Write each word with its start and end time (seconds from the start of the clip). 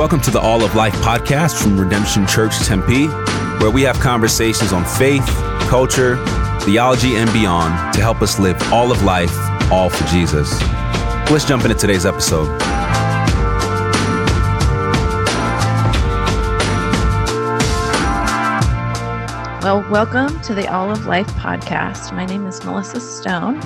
Welcome 0.00 0.22
to 0.22 0.30
the 0.30 0.40
All 0.40 0.64
of 0.64 0.74
Life 0.74 0.94
podcast 1.02 1.62
from 1.62 1.78
Redemption 1.78 2.26
Church 2.26 2.58
Tempe, 2.60 3.08
where 3.58 3.70
we 3.70 3.82
have 3.82 4.00
conversations 4.00 4.72
on 4.72 4.82
faith, 4.82 5.26
culture, 5.68 6.16
theology, 6.62 7.16
and 7.16 7.30
beyond 7.34 7.92
to 7.92 8.00
help 8.00 8.22
us 8.22 8.38
live 8.38 8.56
all 8.72 8.90
of 8.90 9.02
life, 9.02 9.30
all 9.70 9.90
for 9.90 10.02
Jesus. 10.06 10.58
Let's 11.30 11.44
jump 11.44 11.64
into 11.64 11.76
today's 11.76 12.06
episode. 12.06 12.48
Well, 19.62 19.86
welcome 19.90 20.40
to 20.40 20.54
the 20.54 20.66
All 20.72 20.90
of 20.90 21.04
Life 21.04 21.28
podcast. 21.32 22.16
My 22.16 22.24
name 22.24 22.46
is 22.46 22.64
Melissa 22.64 23.00
Stone, 23.00 23.60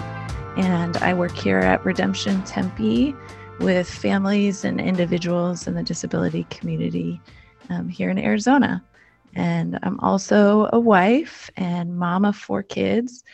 and 0.57 0.97
I 0.97 1.15
work 1.15 1.37
here 1.37 1.61
at 1.61 1.85
Redemption 1.85 2.43
Tempe 2.43 3.15
with 3.61 3.89
families 3.89 4.65
and 4.65 4.81
individuals 4.81 5.67
in 5.67 5.75
the 5.75 5.83
disability 5.83 6.45
community 6.51 7.21
um, 7.71 7.89
here 7.89 8.11
in 8.11 8.19
Arizona. 8.19 8.85
And 9.35 9.79
I'm 9.83 9.99
also 10.01 10.69
a 10.73 10.79
wife 10.79 11.51
and 11.57 11.97
mom 11.97 12.25
of 12.25 12.37
four 12.37 12.63
kids. 12.63 13.25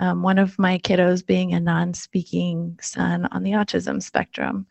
Um, 0.00 0.22
one 0.22 0.38
of 0.38 0.58
my 0.58 0.78
kiddos 0.78 1.24
being 1.24 1.54
a 1.54 1.60
non 1.60 1.94
speaking 1.94 2.78
son 2.80 3.26
on 3.26 3.42
the 3.42 3.52
autism 3.52 4.02
spectrum. 4.02 4.66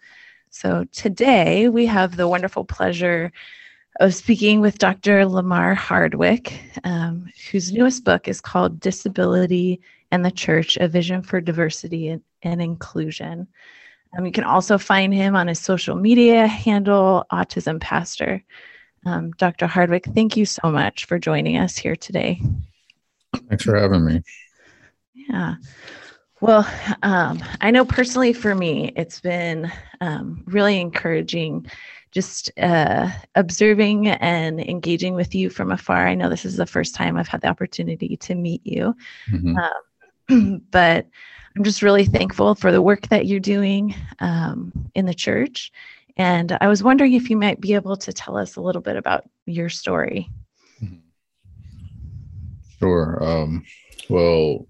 So 0.50 0.86
today 0.92 1.70
we 1.70 1.86
have 1.88 2.16
the 2.16 2.28
wonderful 2.28 2.64
pleasure 2.64 3.32
of 4.00 4.14
speaking 4.14 4.62
with 4.62 4.78
Dr. 4.78 5.26
Lamar 5.26 5.74
Hardwick, 5.74 6.60
um, 6.84 7.30
whose 7.52 7.72
newest 7.72 8.04
book 8.04 8.28
is 8.28 8.42
called 8.42 8.80
Disability 8.80 9.82
and 10.12 10.24
the 10.24 10.32
Church 10.32 10.78
A 10.78 10.88
Vision 10.88 11.22
for 11.22 11.42
Diversity 11.42 12.10
and, 12.10 12.22
and 12.44 12.62
Inclusion. 12.62 13.48
Um, 14.18 14.26
you 14.26 14.32
can 14.32 14.44
also 14.44 14.78
find 14.78 15.14
him 15.14 15.36
on 15.36 15.48
his 15.48 15.60
social 15.60 15.96
media 15.96 16.48
handle, 16.48 17.26
Autism 17.32 17.80
Pastor. 17.80 18.44
Um, 19.06 19.32
Dr. 19.34 19.68
Hardwick, 19.68 20.06
thank 20.06 20.36
you 20.36 20.46
so 20.46 20.72
much 20.72 21.06
for 21.06 21.20
joining 21.20 21.58
us 21.58 21.78
here 21.78 21.96
today. 21.96 22.42
Thanks 23.50 23.64
for 23.64 23.76
having 23.78 24.06
me. 24.06 24.24
Yeah. 25.14 25.56
Well, 26.42 26.68
um, 27.04 27.44
I 27.62 27.72
know 27.72 27.86
personally 27.86 28.34
for 28.34 28.56
me, 28.56 28.92
it's 28.96 29.20
been 29.20 29.72
um, 30.02 30.44
really 30.48 30.80
encouraging 30.80 31.68
just 32.12 32.52
uh, 32.60 33.10
observing 33.36 34.08
and 34.08 34.60
engaging 34.62 35.16
with 35.16 35.36
you 35.36 35.50
from 35.50 35.72
afar. 35.72 36.08
I 36.08 36.16
know 36.16 36.30
this 36.30 36.46
is 36.46 36.56
the 36.56 36.66
first 36.66 36.96
time 36.96 37.18
I've 37.18 37.28
had 37.28 37.42
the 37.42 37.48
opportunity 37.48 38.16
to 38.18 38.36
meet 38.36 38.62
you. 38.66 38.96
Mm-hmm. 39.32 39.58
Um, 40.30 40.62
but 40.72 41.08
I'm 41.56 41.64
just 41.64 41.82
really 41.82 42.06
thankful 42.06 42.54
for 42.56 42.72
the 42.72 42.82
work 42.82 43.08
that 43.10 43.28
you're 43.28 43.40
doing 43.40 43.96
um, 44.20 44.72
in 44.94 45.06
the 45.06 45.14
church. 45.14 45.72
And 46.18 46.58
I 46.60 46.68
was 46.68 46.84
wondering 46.84 47.14
if 47.14 47.30
you 47.30 47.38
might 47.38 47.62
be 47.62 47.74
able 47.74 47.96
to 47.98 48.14
tell 48.14 48.38
us 48.38 48.56
a 48.56 48.62
little 48.62 48.82
bit 48.82 48.98
about 48.98 49.30
your 49.46 49.70
story. 49.70 50.30
Sure. 52.80 53.24
Um, 53.24 53.64
well, 54.10 54.68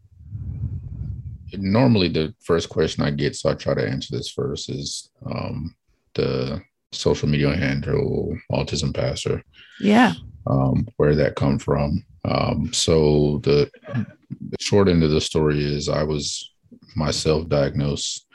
normally 1.54 2.08
the 2.08 2.34
first 2.44 2.70
question 2.70 3.04
I 3.04 3.12
get, 3.12 3.36
so 3.36 3.50
I 3.50 3.56
try 3.56 3.74
to 3.74 3.88
answer 3.88 4.16
this 4.16 4.30
first, 4.30 4.70
is 4.70 5.10
um, 5.26 5.76
the 6.14 6.62
social 6.92 7.28
media 7.28 7.56
handle 7.56 8.38
Autism 8.52 8.94
Pastor. 8.94 9.44
Yeah. 9.80 10.14
Um, 10.48 10.88
where 10.98 11.16
that 11.16 11.36
come 11.36 11.58
from? 11.58 12.06
Um, 12.26 12.72
so 12.74 13.40
the, 13.44 13.70
the 13.94 14.58
short 14.60 14.88
end 14.88 15.04
of 15.04 15.12
the 15.12 15.22
story 15.22 15.64
is 15.64 15.90
I 15.90 16.04
was 16.04 16.52
myself 16.96 17.48
diagnosed 17.50 18.26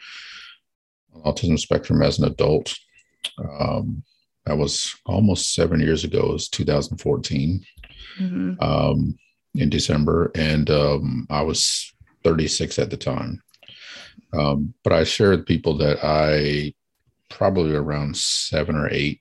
autism 1.25 1.58
spectrum 1.58 2.03
as 2.03 2.19
an 2.19 2.27
adult. 2.27 2.75
Um, 3.39 4.02
that 4.47 4.56
was 4.56 4.94
almost 5.06 5.55
seven 5.55 5.80
years 5.80 6.05
ago. 6.05 6.19
It 6.19 6.33
was 6.33 6.48
2014 6.48 7.64
mm-hmm. 8.18 8.62
um, 8.62 9.18
in 9.55 9.68
December, 9.68 10.30
and 10.35 10.70
um, 10.70 11.27
I 11.30 11.42
was 11.42 11.92
36 12.24 12.79
at 12.79 12.90
the 12.90 12.96
time. 12.96 13.42
Um, 14.33 14.74
but 14.85 14.92
I 14.92 15.05
shared 15.05 15.40
with 15.40 15.46
people 15.46 15.77
that 15.79 15.98
I 16.02 16.74
probably 17.29 17.74
around 17.74 18.17
seven 18.17 18.77
or 18.77 18.89
eight 18.90 19.20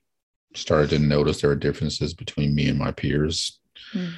started 0.54 0.90
to 0.90 0.98
notice 0.98 1.40
there 1.40 1.50
are 1.50 1.56
differences 1.56 2.14
between 2.14 2.54
me 2.54 2.68
and 2.68 2.78
my 2.78 2.92
peers. 2.92 3.60
Mm 3.94 4.14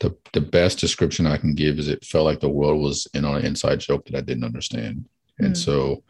the 0.00 0.16
the 0.32 0.40
best 0.40 0.78
description 0.78 1.26
I 1.26 1.36
can 1.36 1.54
give 1.54 1.78
is 1.78 1.88
it 1.88 2.04
felt 2.04 2.24
like 2.24 2.40
the 2.40 2.48
world 2.48 2.82
was 2.82 3.06
in 3.14 3.24
on 3.24 3.36
an 3.36 3.44
inside 3.44 3.80
joke 3.80 4.04
that 4.06 4.16
I 4.16 4.20
didn't 4.20 4.44
understand. 4.44 5.08
Mm. 5.40 5.46
And 5.46 5.58
so 5.58 6.02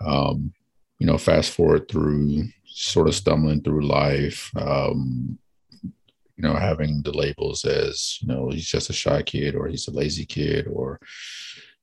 um, 0.00 0.52
you 0.98 1.06
know, 1.06 1.18
fast 1.18 1.50
forward 1.52 1.88
through 1.88 2.44
sort 2.66 3.08
of 3.08 3.14
stumbling 3.14 3.62
through 3.62 3.86
life, 3.86 4.50
um, 4.56 5.38
you 5.82 6.48
know, 6.48 6.54
having 6.54 7.02
the 7.02 7.12
labels 7.12 7.64
as, 7.64 8.18
you 8.20 8.28
know, 8.28 8.50
he's 8.50 8.66
just 8.66 8.90
a 8.90 8.92
shy 8.92 9.22
kid 9.22 9.54
or 9.54 9.66
he's 9.66 9.88
a 9.88 9.90
lazy 9.90 10.24
kid 10.24 10.66
or 10.70 11.00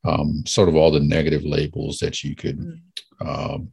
um, 0.05 0.43
sort 0.45 0.69
of 0.69 0.75
all 0.75 0.91
the 0.91 0.99
negative 0.99 1.43
labels 1.43 1.99
that 1.99 2.23
you 2.23 2.35
could 2.35 2.59
mm. 2.59 2.79
um, 3.21 3.71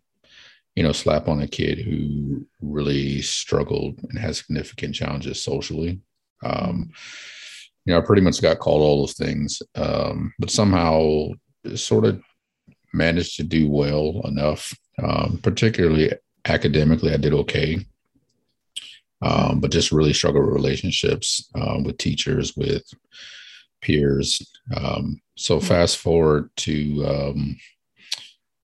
you 0.75 0.83
know, 0.83 0.93
slap 0.93 1.29
on 1.29 1.41
a 1.41 1.47
kid 1.47 1.79
who 1.79 2.45
really 2.61 3.23
struggled 3.23 4.01
and 4.03 4.19
has 4.19 4.39
significant 4.39 4.95
challenges 4.95 5.41
socially. 5.41 6.01
Um, 6.43 6.91
you 7.85 7.93
know, 7.93 7.99
I 7.99 8.05
pretty 8.05 8.23
much 8.23 8.41
got 8.41 8.59
called 8.59 8.83
all 8.83 9.01
those 9.01 9.15
things, 9.15 9.61
um, 9.75 10.33
but 10.39 10.51
somehow 10.51 11.29
sort 11.75 12.05
of 12.05 12.23
managed 12.93 13.37
to 13.37 13.43
do 13.43 13.69
well 13.69 14.23
enough, 14.25 14.73
um, 15.03 15.39
particularly 15.43 16.13
academically. 16.47 17.13
I 17.13 17.19
did 17.19 17.35
okay, 17.35 17.85
um, 19.21 19.61
but 19.61 19.71
just 19.71 19.93
really 19.93 20.13
struggled 20.13 20.47
with 20.47 20.55
relationships 20.55 21.51
um, 21.55 21.85
with 21.85 21.99
teachers, 21.99 22.57
with 22.57 22.85
peers. 23.83 24.41
Um, 24.75 25.21
so 25.37 25.59
hmm. 25.59 25.67
fast 25.67 25.99
forward 25.99 26.51
to 26.59 27.05
um, 27.07 27.57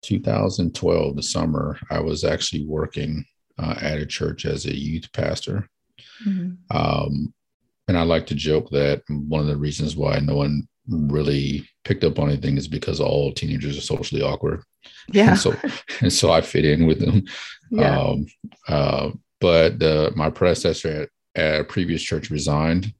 2012, 0.02 1.16
the 1.16 1.22
summer, 1.22 1.78
I 1.90 2.00
was 2.00 2.24
actually 2.24 2.64
working 2.64 3.24
uh, 3.58 3.74
at 3.80 3.98
a 3.98 4.06
church 4.06 4.46
as 4.46 4.64
a 4.64 4.74
youth 4.74 5.12
pastor. 5.12 5.68
Mm-hmm. 6.26 6.76
And 7.90 7.98
I 7.98 8.02
like 8.02 8.24
to 8.26 8.36
joke 8.36 8.70
that 8.70 9.02
one 9.08 9.40
of 9.40 9.48
the 9.48 9.56
reasons 9.56 9.96
why 9.96 10.20
no 10.20 10.36
one 10.36 10.68
really 10.86 11.68
picked 11.84 12.04
up 12.04 12.20
on 12.20 12.28
anything 12.28 12.56
is 12.56 12.68
because 12.68 13.00
all 13.00 13.32
teenagers 13.32 13.76
are 13.76 13.80
socially 13.80 14.22
awkward. 14.22 14.62
Yeah. 15.12 15.30
And 15.30 15.38
so, 15.38 15.54
and 16.00 16.12
so 16.12 16.30
I 16.30 16.40
fit 16.40 16.64
in 16.64 16.86
with 16.86 17.00
them. 17.00 17.24
Yeah. 17.72 17.98
Um, 18.00 18.26
uh, 18.68 19.10
but 19.40 19.82
uh, 19.82 20.12
my 20.14 20.30
predecessor 20.30 21.08
at, 21.34 21.42
at, 21.42 21.60
a 21.62 21.64
previous 21.64 22.00
church 22.00 22.30
resigned, 22.30 22.94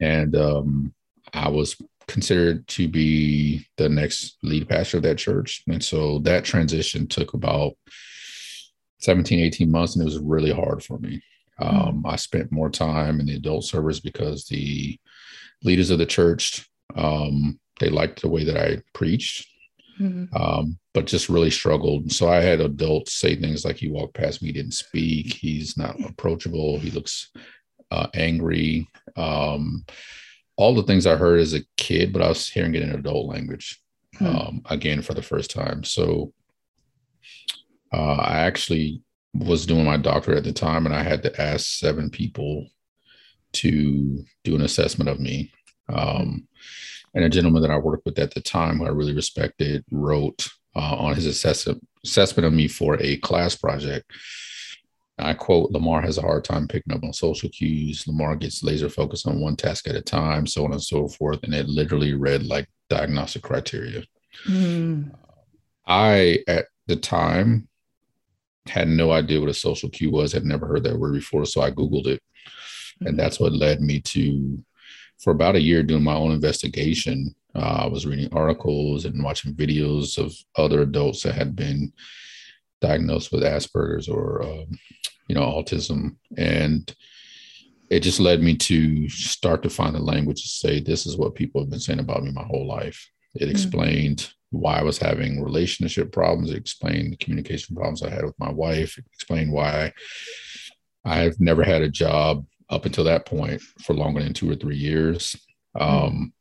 and 0.00 0.34
um, 0.34 0.94
I 1.34 1.50
was 1.50 1.76
considered 2.08 2.66
to 2.68 2.88
be 2.88 3.66
the 3.76 3.90
next 3.90 4.38
lead 4.42 4.66
pastor 4.66 4.96
of 4.96 5.02
that 5.02 5.18
church. 5.18 5.62
And 5.68 5.84
so 5.84 6.20
that 6.20 6.44
transition 6.44 7.06
took 7.06 7.34
about 7.34 7.74
17, 9.00 9.38
18 9.40 9.70
months, 9.70 9.94
and 9.94 10.02
it 10.02 10.06
was 10.06 10.18
really 10.18 10.52
hard 10.52 10.82
for 10.82 10.98
me. 10.98 11.22
Mm-hmm. 11.60 11.76
Um, 11.76 12.06
I 12.06 12.16
spent 12.16 12.52
more 12.52 12.70
time 12.70 13.20
in 13.20 13.26
the 13.26 13.36
adult 13.36 13.64
service 13.64 14.00
because 14.00 14.44
the 14.46 14.98
leaders 15.62 15.90
of 15.90 15.98
the 15.98 16.06
church 16.06 16.68
um, 16.96 17.58
they 17.80 17.88
liked 17.88 18.22
the 18.22 18.28
way 18.28 18.44
that 18.44 18.56
I 18.56 18.82
preached, 18.92 19.46
mm-hmm. 20.00 20.34
um, 20.36 20.78
but 20.92 21.06
just 21.06 21.28
really 21.28 21.50
struggled. 21.50 22.12
So 22.12 22.28
I 22.28 22.36
had 22.36 22.60
adults 22.60 23.14
say 23.14 23.36
things 23.36 23.64
like, 23.64 23.76
"He 23.76 23.88
walked 23.88 24.14
past 24.14 24.42
me, 24.42 24.52
didn't 24.52 24.72
speak. 24.72 25.34
He's 25.34 25.76
not 25.76 25.96
approachable. 26.04 26.78
He 26.78 26.90
looks 26.90 27.30
uh, 27.90 28.08
angry." 28.14 28.88
Um, 29.16 29.84
all 30.56 30.74
the 30.74 30.84
things 30.84 31.06
I 31.06 31.16
heard 31.16 31.40
as 31.40 31.54
a 31.54 31.64
kid, 31.76 32.12
but 32.12 32.22
I 32.22 32.28
was 32.28 32.48
hearing 32.48 32.74
it 32.76 32.82
in 32.82 32.90
adult 32.90 33.26
language 33.26 33.80
mm-hmm. 34.20 34.58
again 34.72 35.02
for 35.02 35.14
the 35.14 35.22
first 35.22 35.50
time. 35.50 35.82
So 35.82 36.32
uh, 37.92 38.14
I 38.14 38.38
actually 38.40 39.02
was 39.34 39.66
doing 39.66 39.84
my 39.84 39.96
doctorate 39.96 40.38
at 40.38 40.44
the 40.44 40.52
time, 40.52 40.86
and 40.86 40.94
I 40.94 41.02
had 41.02 41.22
to 41.24 41.40
ask 41.40 41.66
seven 41.66 42.10
people 42.10 42.68
to 43.54 44.24
do 44.44 44.54
an 44.54 44.62
assessment 44.62 45.10
of 45.10 45.20
me. 45.20 45.52
Um, 45.88 46.46
and 47.14 47.24
a 47.24 47.28
gentleman 47.28 47.62
that 47.62 47.70
I 47.70 47.78
worked 47.78 48.04
with 48.04 48.18
at 48.18 48.34
the 48.34 48.40
time, 48.40 48.78
who 48.78 48.86
I 48.86 48.90
really 48.90 49.14
respected, 49.14 49.84
wrote 49.90 50.48
uh, 50.74 50.96
on 50.96 51.14
his 51.14 51.26
assessment 51.26 51.86
assessment 52.04 52.46
of 52.46 52.52
me 52.52 52.68
for 52.68 53.00
a 53.00 53.16
class 53.18 53.54
project. 53.56 54.10
I 55.18 55.32
quote, 55.32 55.70
Lamar 55.70 56.02
has 56.02 56.18
a 56.18 56.22
hard 56.22 56.44
time 56.44 56.66
picking 56.66 56.92
up 56.92 57.04
on 57.04 57.12
social 57.12 57.48
cues. 57.48 58.06
Lamar 58.06 58.34
gets 58.34 58.64
laser 58.64 58.88
focused 58.88 59.26
on 59.26 59.40
one 59.40 59.56
task 59.56 59.88
at 59.88 59.94
a 59.94 60.02
time, 60.02 60.46
so 60.46 60.64
on 60.64 60.72
and 60.72 60.82
so 60.82 61.06
forth. 61.08 61.42
And 61.44 61.54
it 61.54 61.68
literally 61.68 62.14
read 62.14 62.44
like 62.44 62.68
diagnostic 62.90 63.42
criteria. 63.42 64.02
Mm. 64.48 65.14
I, 65.86 66.40
at 66.48 66.66
the 66.88 66.96
time, 66.96 67.68
had 68.66 68.88
no 68.88 69.12
idea 69.12 69.40
what 69.40 69.48
a 69.48 69.54
social 69.54 69.88
cue 69.88 70.10
was, 70.10 70.32
had 70.32 70.44
never 70.44 70.66
heard 70.66 70.84
that 70.84 70.98
word 70.98 71.14
before. 71.14 71.44
So 71.44 71.60
I 71.60 71.70
Googled 71.70 72.06
it. 72.06 72.22
And 73.00 73.10
mm-hmm. 73.10 73.16
that's 73.16 73.40
what 73.40 73.52
led 73.52 73.80
me 73.80 74.00
to, 74.00 74.62
for 75.22 75.32
about 75.32 75.56
a 75.56 75.60
year, 75.60 75.82
doing 75.82 76.04
my 76.04 76.14
own 76.14 76.32
investigation. 76.32 77.34
Uh, 77.54 77.82
I 77.84 77.86
was 77.86 78.06
reading 78.06 78.32
articles 78.32 79.04
and 79.04 79.22
watching 79.22 79.54
videos 79.54 80.18
of 80.18 80.34
other 80.56 80.82
adults 80.82 81.22
that 81.22 81.34
had 81.34 81.54
been 81.54 81.92
diagnosed 82.80 83.32
with 83.32 83.42
Asperger's 83.42 84.08
or 84.08 84.42
um, 84.42 84.78
you 85.28 85.34
know 85.34 85.42
autism, 85.42 86.16
and 86.36 86.94
it 87.90 88.00
just 88.00 88.20
led 88.20 88.42
me 88.42 88.56
to 88.56 89.08
start 89.08 89.62
to 89.62 89.70
find 89.70 89.94
the 89.94 90.00
language 90.00 90.42
to 90.42 90.48
say 90.48 90.80
this 90.80 91.06
is 91.06 91.16
what 91.16 91.34
people 91.34 91.60
have 91.60 91.70
been 91.70 91.80
saying 91.80 92.00
about 92.00 92.24
me 92.24 92.32
my 92.32 92.42
whole 92.42 92.66
life. 92.66 93.08
It 93.34 93.42
mm-hmm. 93.42 93.50
explained 93.50 94.32
why 94.58 94.78
I 94.78 94.82
was 94.82 94.98
having 94.98 95.42
relationship 95.42 96.12
problems. 96.12 96.50
It 96.50 96.56
explained 96.56 97.12
the 97.12 97.16
communication 97.16 97.74
problems 97.74 98.02
I 98.02 98.10
had 98.10 98.24
with 98.24 98.38
my 98.38 98.50
wife. 98.50 98.98
It 98.98 99.04
explained 99.12 99.52
why 99.52 99.92
I've 101.04 101.38
never 101.40 101.62
had 101.62 101.82
a 101.82 101.88
job 101.88 102.46
up 102.70 102.86
until 102.86 103.04
that 103.04 103.26
point 103.26 103.60
for 103.82 103.94
longer 103.94 104.22
than 104.22 104.34
two 104.34 104.50
or 104.50 104.56
three 104.56 104.76
years. 104.76 105.36
Mm-hmm. 105.76 106.06
Um, 106.06 106.32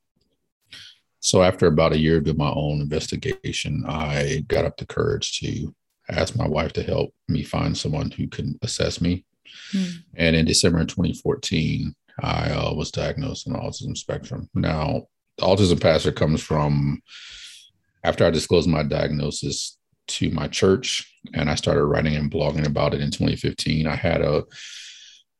so 1.19 1.41
after 1.41 1.67
about 1.67 1.93
a 1.93 1.99
year 1.99 2.17
of 2.17 2.37
my 2.37 2.51
own 2.51 2.81
investigation, 2.81 3.85
I 3.87 4.43
got 4.47 4.65
up 4.65 4.77
the 4.77 4.85
courage 4.85 5.39
to 5.39 5.73
ask 6.09 6.35
my 6.35 6.47
wife 6.47 6.73
to 6.73 6.83
help 6.83 7.13
me 7.29 7.43
find 7.43 7.77
someone 7.77 8.11
who 8.11 8.27
can 8.27 8.59
assess 8.61 8.99
me. 8.99 9.25
Mm. 9.73 10.03
And 10.15 10.35
in 10.35 10.45
December 10.45 10.81
of 10.81 10.87
2014, 10.87 11.95
I 12.21 12.51
uh, 12.51 12.73
was 12.73 12.91
diagnosed 12.91 13.47
on 13.47 13.55
autism 13.55 13.97
spectrum. 13.97 14.49
Now, 14.53 15.07
the 15.37 15.45
autism 15.45 15.81
pastor 15.81 16.11
comes 16.11 16.41
from 16.41 17.01
after 18.03 18.25
I 18.25 18.29
disclosed 18.29 18.69
my 18.69 18.83
diagnosis 18.83 19.77
to 20.07 20.29
my 20.31 20.47
church 20.47 21.09
and 21.33 21.49
I 21.49 21.55
started 21.55 21.85
writing 21.85 22.15
and 22.15 22.31
blogging 22.31 22.67
about 22.67 22.93
it 22.93 23.01
in 23.01 23.11
2015. 23.11 23.87
I 23.87 23.95
had 23.95 24.21
a 24.21 24.43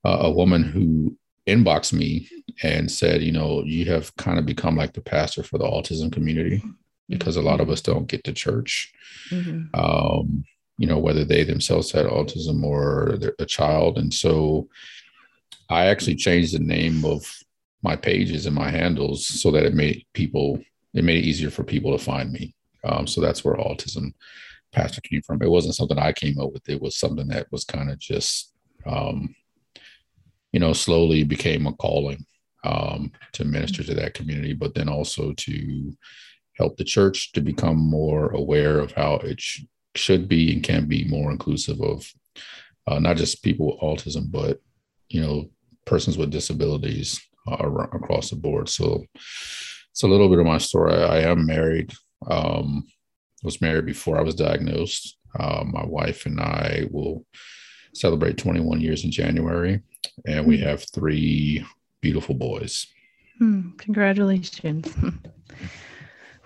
a 0.05 0.29
woman 0.29 0.63
who 0.63 1.17
inboxed 1.47 1.93
me 1.93 2.29
and 2.61 2.91
said, 2.91 3.21
you 3.21 3.31
know, 3.31 3.63
you 3.63 3.85
have 3.85 4.15
kind 4.17 4.37
of 4.37 4.45
become 4.45 4.75
like 4.75 4.93
the 4.93 5.01
pastor 5.01 5.43
for 5.43 5.57
the 5.57 5.65
autism 5.65 6.11
community 6.11 6.61
because 7.09 7.35
a 7.35 7.41
lot 7.41 7.61
of 7.61 7.69
us 7.69 7.81
don't 7.81 8.07
get 8.07 8.23
to 8.23 8.33
church. 8.33 8.91
Mm-hmm. 9.29 9.79
Um, 9.79 10.43
you 10.77 10.87
know, 10.87 10.97
whether 10.97 11.23
they 11.23 11.43
themselves 11.43 11.91
had 11.91 12.05
autism 12.05 12.63
or 12.63 13.17
a 13.39 13.45
child. 13.45 13.97
And 13.97 14.13
so 14.13 14.67
I 15.69 15.85
actually 15.85 16.15
changed 16.15 16.53
the 16.53 16.59
name 16.59 17.05
of 17.05 17.25
my 17.83 17.95
pages 17.95 18.45
and 18.45 18.55
my 18.55 18.69
handles 18.69 19.27
so 19.27 19.51
that 19.51 19.65
it 19.65 19.73
made 19.73 20.05
people, 20.13 20.59
it 20.93 21.03
made 21.03 21.17
it 21.17 21.27
easier 21.27 21.49
for 21.49 21.63
people 21.63 21.97
to 21.97 22.03
find 22.03 22.31
me. 22.31 22.55
Um, 22.83 23.07
so 23.07 23.21
that's 23.21 23.43
where 23.43 23.55
autism 23.55 24.13
pastor 24.71 25.01
came 25.01 25.21
from. 25.21 25.41
It 25.41 25.49
wasn't 25.49 25.75
something 25.75 25.97
I 25.97 26.11
came 26.11 26.39
up 26.39 26.51
with. 26.51 26.67
It 26.67 26.81
was 26.81 26.97
something 26.97 27.27
that 27.27 27.51
was 27.51 27.63
kind 27.63 27.89
of 27.89 27.99
just, 27.99 28.53
um, 28.85 29.33
you 30.51 30.59
know, 30.59 30.73
slowly 30.73 31.23
became 31.23 31.67
a 31.67 31.73
calling 31.73 32.25
um, 32.63 33.11
to 33.33 33.45
minister 33.45 33.83
to 33.83 33.93
that 33.95 34.13
community, 34.13 34.53
but 34.53 34.73
then 34.73 34.89
also 34.89 35.33
to 35.33 35.93
help 36.57 36.77
the 36.77 36.83
church 36.83 37.31
to 37.33 37.41
become 37.41 37.77
more 37.77 38.29
aware 38.31 38.79
of 38.79 38.91
how 38.91 39.15
it 39.15 39.39
sh- 39.39 39.61
should 39.95 40.27
be 40.27 40.53
and 40.53 40.63
can 40.63 40.87
be 40.87 41.05
more 41.05 41.31
inclusive 41.31 41.81
of 41.81 42.11
uh, 42.87 42.99
not 42.99 43.17
just 43.17 43.43
people 43.43 43.67
with 43.67 43.79
autism, 43.79 44.31
but 44.31 44.59
you 45.09 45.21
know, 45.21 45.49
persons 45.85 46.17
with 46.17 46.31
disabilities 46.31 47.21
uh, 47.47 47.55
across 47.55 48.29
the 48.29 48.35
board. 48.35 48.69
So 48.69 49.03
it's 49.93 50.01
a 50.01 50.07
little 50.07 50.27
bit 50.27 50.39
of 50.39 50.47
my 50.47 50.57
story. 50.57 50.91
I 50.91 51.19
am 51.19 51.45
married. 51.45 51.93
Um, 52.27 52.87
was 53.43 53.61
married 53.61 53.85
before 53.85 54.17
I 54.17 54.23
was 54.23 54.33
diagnosed. 54.33 55.17
Uh, 55.37 55.63
my 55.65 55.85
wife 55.85 56.25
and 56.25 56.39
I 56.39 56.87
will 56.89 57.25
celebrate 57.93 58.37
21 58.37 58.81
years 58.81 59.03
in 59.03 59.11
January, 59.11 59.81
and 60.25 60.47
we 60.47 60.57
hmm. 60.57 60.63
have 60.63 60.83
three 60.91 61.63
beautiful 62.01 62.33
boys. 62.33 62.87
Hmm, 63.37 63.71
congratulations. 63.77 64.91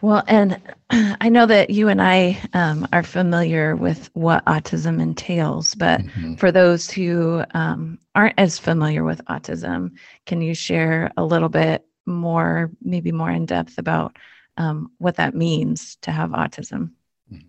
Well, 0.01 0.23
and 0.27 0.61
I 0.91 1.29
know 1.29 1.45
that 1.47 1.71
you 1.71 1.87
and 1.87 2.01
I 2.01 2.39
um, 2.53 2.87
are 2.93 3.03
familiar 3.03 3.75
with 3.75 4.09
what 4.13 4.45
autism 4.45 5.01
entails, 5.01 5.73
but 5.73 6.01
mm-hmm. 6.01 6.35
for 6.35 6.51
those 6.51 6.89
who 6.89 7.43
um, 7.55 7.97
aren't 8.13 8.37
as 8.37 8.59
familiar 8.59 9.03
with 9.03 9.25
autism, 9.25 9.93
can 10.25 10.41
you 10.41 10.53
share 10.53 11.11
a 11.17 11.25
little 11.25 11.49
bit 11.49 11.83
more, 12.07 12.71
maybe 12.81 13.11
more 13.11 13.29
in 13.31 13.45
depth 13.45 13.77
about 13.77 14.17
um, 14.57 14.91
what 14.97 15.17
that 15.17 15.35
means 15.35 15.97
to 16.01 16.11
have 16.11 16.31
autism? 16.31 16.91
Mm-hmm. 17.31 17.47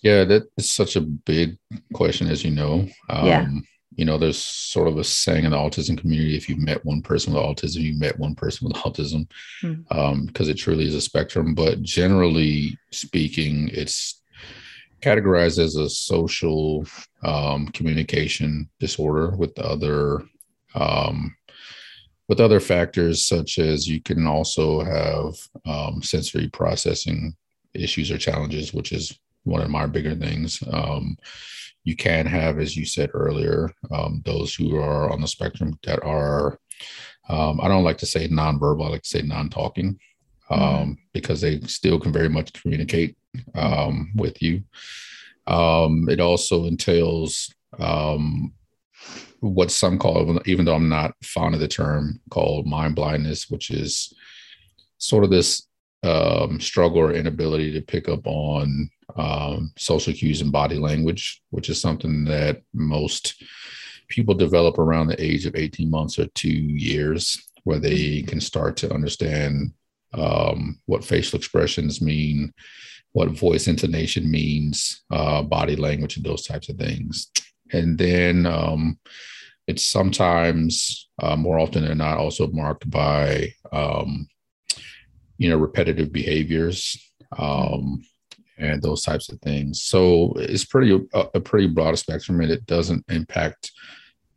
Yeah, 0.00 0.24
that 0.24 0.48
is 0.56 0.70
such 0.70 0.96
a 0.96 1.00
big 1.00 1.56
question, 1.94 2.28
as 2.28 2.44
you 2.44 2.50
know. 2.50 2.86
yeah 3.08 3.42
um, 3.42 3.64
you 3.96 4.04
know, 4.04 4.16
there's 4.16 4.42
sort 4.42 4.88
of 4.88 4.98
a 4.98 5.04
saying 5.04 5.44
in 5.44 5.50
the 5.50 5.56
autism 5.56 5.98
community: 5.98 6.36
if 6.36 6.48
you 6.48 6.56
met 6.56 6.84
one 6.84 7.02
person 7.02 7.32
with 7.32 7.42
autism, 7.42 7.80
you 7.80 7.98
met 7.98 8.18
one 8.18 8.34
person 8.34 8.68
with 8.68 8.76
autism, 8.78 9.28
mm. 9.62 9.84
um, 9.96 10.26
because 10.26 10.48
it 10.48 10.54
truly 10.54 10.86
is 10.86 10.94
a 10.94 11.00
spectrum. 11.00 11.54
But 11.54 11.82
generally 11.82 12.78
speaking, 12.90 13.68
it's 13.72 14.22
categorized 15.02 15.58
as 15.58 15.76
a 15.76 15.90
social 15.90 16.86
um, 17.22 17.68
communication 17.68 18.70
disorder 18.80 19.36
with 19.36 19.58
other 19.58 20.22
um, 20.74 21.34
with 22.28 22.40
other 22.40 22.60
factors 22.60 23.24
such 23.24 23.58
as 23.58 23.86
you 23.86 24.00
can 24.00 24.26
also 24.26 24.82
have 24.82 25.34
um, 25.66 26.02
sensory 26.02 26.48
processing 26.48 27.34
issues 27.74 28.10
or 28.10 28.18
challenges, 28.18 28.72
which 28.72 28.92
is 28.92 29.18
one 29.44 29.60
of 29.60 29.70
my 29.70 29.86
bigger 29.86 30.14
things. 30.14 30.62
Um, 30.70 31.16
you 31.84 31.96
can 31.96 32.26
have, 32.26 32.58
as 32.58 32.76
you 32.76 32.84
said 32.84 33.10
earlier, 33.12 33.72
um, 33.90 34.22
those 34.24 34.54
who 34.54 34.76
are 34.76 35.10
on 35.10 35.20
the 35.20 35.26
spectrum 35.26 35.78
that 35.84 36.02
are, 36.04 36.58
um, 37.28 37.60
I 37.60 37.68
don't 37.68 37.84
like 37.84 37.98
to 37.98 38.06
say 38.06 38.28
nonverbal, 38.28 38.86
I 38.86 38.90
like 38.90 39.02
to 39.02 39.08
say 39.08 39.22
non 39.22 39.50
talking, 39.50 39.98
um, 40.50 40.60
mm-hmm. 40.60 40.92
because 41.12 41.40
they 41.40 41.60
still 41.62 41.98
can 41.98 42.12
very 42.12 42.28
much 42.28 42.52
communicate 42.52 43.16
um, 43.54 44.12
with 44.14 44.40
you. 44.42 44.62
Um, 45.46 46.08
it 46.08 46.20
also 46.20 46.66
entails 46.66 47.52
um, 47.80 48.52
what 49.42 49.72
some 49.72 49.98
call, 49.98 50.40
even 50.46 50.64
though 50.64 50.76
I'm 50.76 50.88
not 50.88 51.14
fond 51.24 51.54
of 51.54 51.60
the 51.60 51.68
term, 51.68 52.20
called 52.30 52.66
mind 52.66 52.94
blindness, 52.94 53.50
which 53.50 53.70
is 53.70 54.14
sort 54.98 55.24
of 55.24 55.30
this 55.30 55.66
struggle 56.60 56.98
or 56.98 57.12
inability 57.12 57.72
to 57.72 57.80
pick 57.80 58.08
up 58.08 58.24
on 58.24 58.88
um, 59.16 59.72
social 59.76 60.12
cues 60.12 60.40
and 60.40 60.52
body 60.52 60.78
language, 60.78 61.42
which 61.50 61.68
is 61.68 61.80
something 61.80 62.24
that 62.24 62.62
most 62.72 63.42
people 64.08 64.34
develop 64.34 64.78
around 64.78 65.08
the 65.08 65.22
age 65.22 65.44
of 65.44 65.56
18 65.56 65.90
months 65.90 66.18
or 66.18 66.26
two 66.28 66.48
years, 66.48 67.50
where 67.64 67.80
they 67.80 68.22
can 68.22 68.40
start 68.40 68.76
to 68.76 68.92
understand 68.92 69.72
um, 70.14 70.80
what 70.86 71.04
facial 71.04 71.36
expressions 71.36 72.00
mean, 72.00 72.52
what 73.12 73.30
voice 73.30 73.66
intonation 73.66 74.30
means, 74.30 75.02
uh, 75.10 75.42
body 75.42 75.76
language, 75.76 76.16
and 76.16 76.24
those 76.24 76.46
types 76.46 76.68
of 76.68 76.76
things. 76.76 77.30
And 77.72 77.98
then 77.98 78.46
um, 78.46 78.98
it's 79.66 79.84
sometimes, 79.84 81.08
uh, 81.20 81.36
more 81.36 81.58
often 81.58 81.84
than 81.84 81.98
not, 81.98 82.18
also 82.18 82.46
marked 82.48 82.90
by, 82.90 83.54
um, 83.72 84.28
you 85.38 85.48
know, 85.48 85.56
repetitive 85.56 86.12
behaviors. 86.12 86.96
Um, 87.38 88.04
and 88.58 88.82
those 88.82 89.02
types 89.02 89.28
of 89.28 89.40
things. 89.40 89.82
So 89.82 90.34
it's 90.36 90.64
pretty 90.64 90.94
a, 91.14 91.26
a 91.34 91.40
pretty 91.40 91.66
broad 91.66 91.98
spectrum, 91.98 92.40
and 92.40 92.50
it 92.50 92.66
doesn't 92.66 93.04
impact 93.08 93.72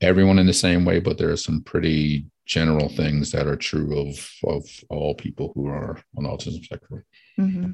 everyone 0.01 0.39
in 0.39 0.47
the 0.47 0.53
same 0.53 0.85
way. 0.85 0.99
But 0.99 1.17
there 1.17 1.29
are 1.29 1.37
some 1.37 1.61
pretty 1.61 2.25
general 2.45 2.89
things 2.89 3.31
that 3.31 3.45
are 3.45 3.57
true 3.57 3.97
of 3.99 4.31
of 4.45 4.63
all 4.89 5.15
people 5.15 5.51
who 5.53 5.67
are 5.67 5.99
on 6.17 6.23
the 6.23 6.29
autism 6.29 6.63
spectrum. 6.63 7.03
Mm-hmm. 7.39 7.71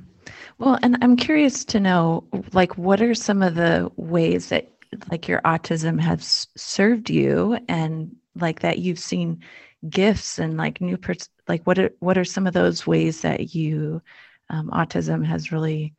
Well, 0.57 0.77
and 0.81 0.97
I'm 1.01 1.15
curious 1.15 1.63
to 1.65 1.79
know, 1.79 2.25
like, 2.53 2.77
what 2.77 3.01
are 3.01 3.15
some 3.15 3.41
of 3.41 3.55
the 3.55 3.89
ways 3.95 4.49
that 4.49 4.70
like 5.10 5.27
your 5.27 5.41
autism 5.41 6.00
has 6.00 6.48
served 6.57 7.10
you, 7.10 7.57
and 7.67 8.15
like 8.36 8.60
that 8.62 8.79
you've 8.79 9.00
seen 9.00 9.41
gifts 9.89 10.39
and 10.39 10.57
like 10.57 10.79
new 10.79 10.98
pers- 10.98 11.29
like 11.48 11.65
what 11.65 11.79
are 11.79 11.91
what 12.00 12.17
are 12.17 12.25
some 12.25 12.45
of 12.48 12.53
those 12.53 12.86
ways 12.86 13.21
that 13.21 13.55
you 13.55 14.01
um, 14.50 14.69
autism 14.69 15.25
has 15.25 15.51
really 15.51 15.93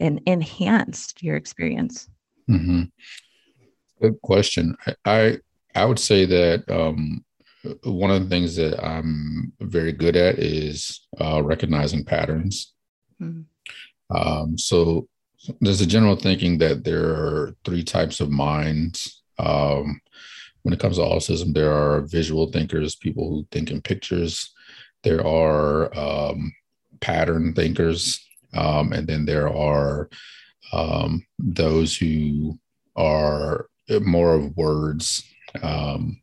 and 0.00 0.20
enhanced 0.26 1.22
your 1.22 1.36
experience? 1.36 2.08
Mm-hmm. 2.48 2.84
Good 4.00 4.20
question. 4.22 4.76
I 5.04 5.38
I 5.74 5.84
would 5.84 5.98
say 5.98 6.24
that 6.24 6.70
um, 6.70 7.24
one 7.84 8.10
of 8.10 8.22
the 8.22 8.28
things 8.28 8.56
that 8.56 8.82
I'm 8.84 9.52
very 9.60 9.92
good 9.92 10.16
at 10.16 10.38
is 10.38 11.06
uh, 11.20 11.42
recognizing 11.42 12.04
patterns. 12.04 12.72
Mm-hmm. 13.20 13.42
Um, 14.16 14.58
so 14.58 15.06
there's 15.60 15.80
a 15.80 15.86
general 15.86 16.16
thinking 16.16 16.58
that 16.58 16.84
there 16.84 17.10
are 17.10 17.56
three 17.64 17.82
types 17.82 18.20
of 18.20 18.30
minds. 18.30 19.22
Um, 19.38 20.00
when 20.62 20.74
it 20.74 20.80
comes 20.80 20.96
to 20.96 21.02
autism, 21.02 21.54
there 21.54 21.72
are 21.72 22.02
visual 22.02 22.50
thinkers, 22.50 22.94
people 22.94 23.28
who 23.30 23.46
think 23.50 23.70
in 23.70 23.80
pictures. 23.80 24.52
There 25.02 25.26
are 25.26 25.96
um, 25.98 26.52
pattern 27.00 27.54
thinkers, 27.54 28.22
um, 28.54 28.92
and 28.92 29.06
then 29.06 29.24
there 29.24 29.48
are 29.48 30.10
um, 30.72 31.24
those 31.38 31.96
who 31.96 32.58
are 32.96 33.66
more 34.02 34.34
of 34.34 34.56
words 34.56 35.24
um, 35.62 36.20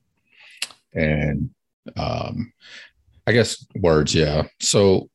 and 0.94 1.50
um, 1.96 2.54
I 3.26 3.32
guess 3.32 3.66
words, 3.76 4.14
yeah. 4.16 4.44
So 4.60 5.10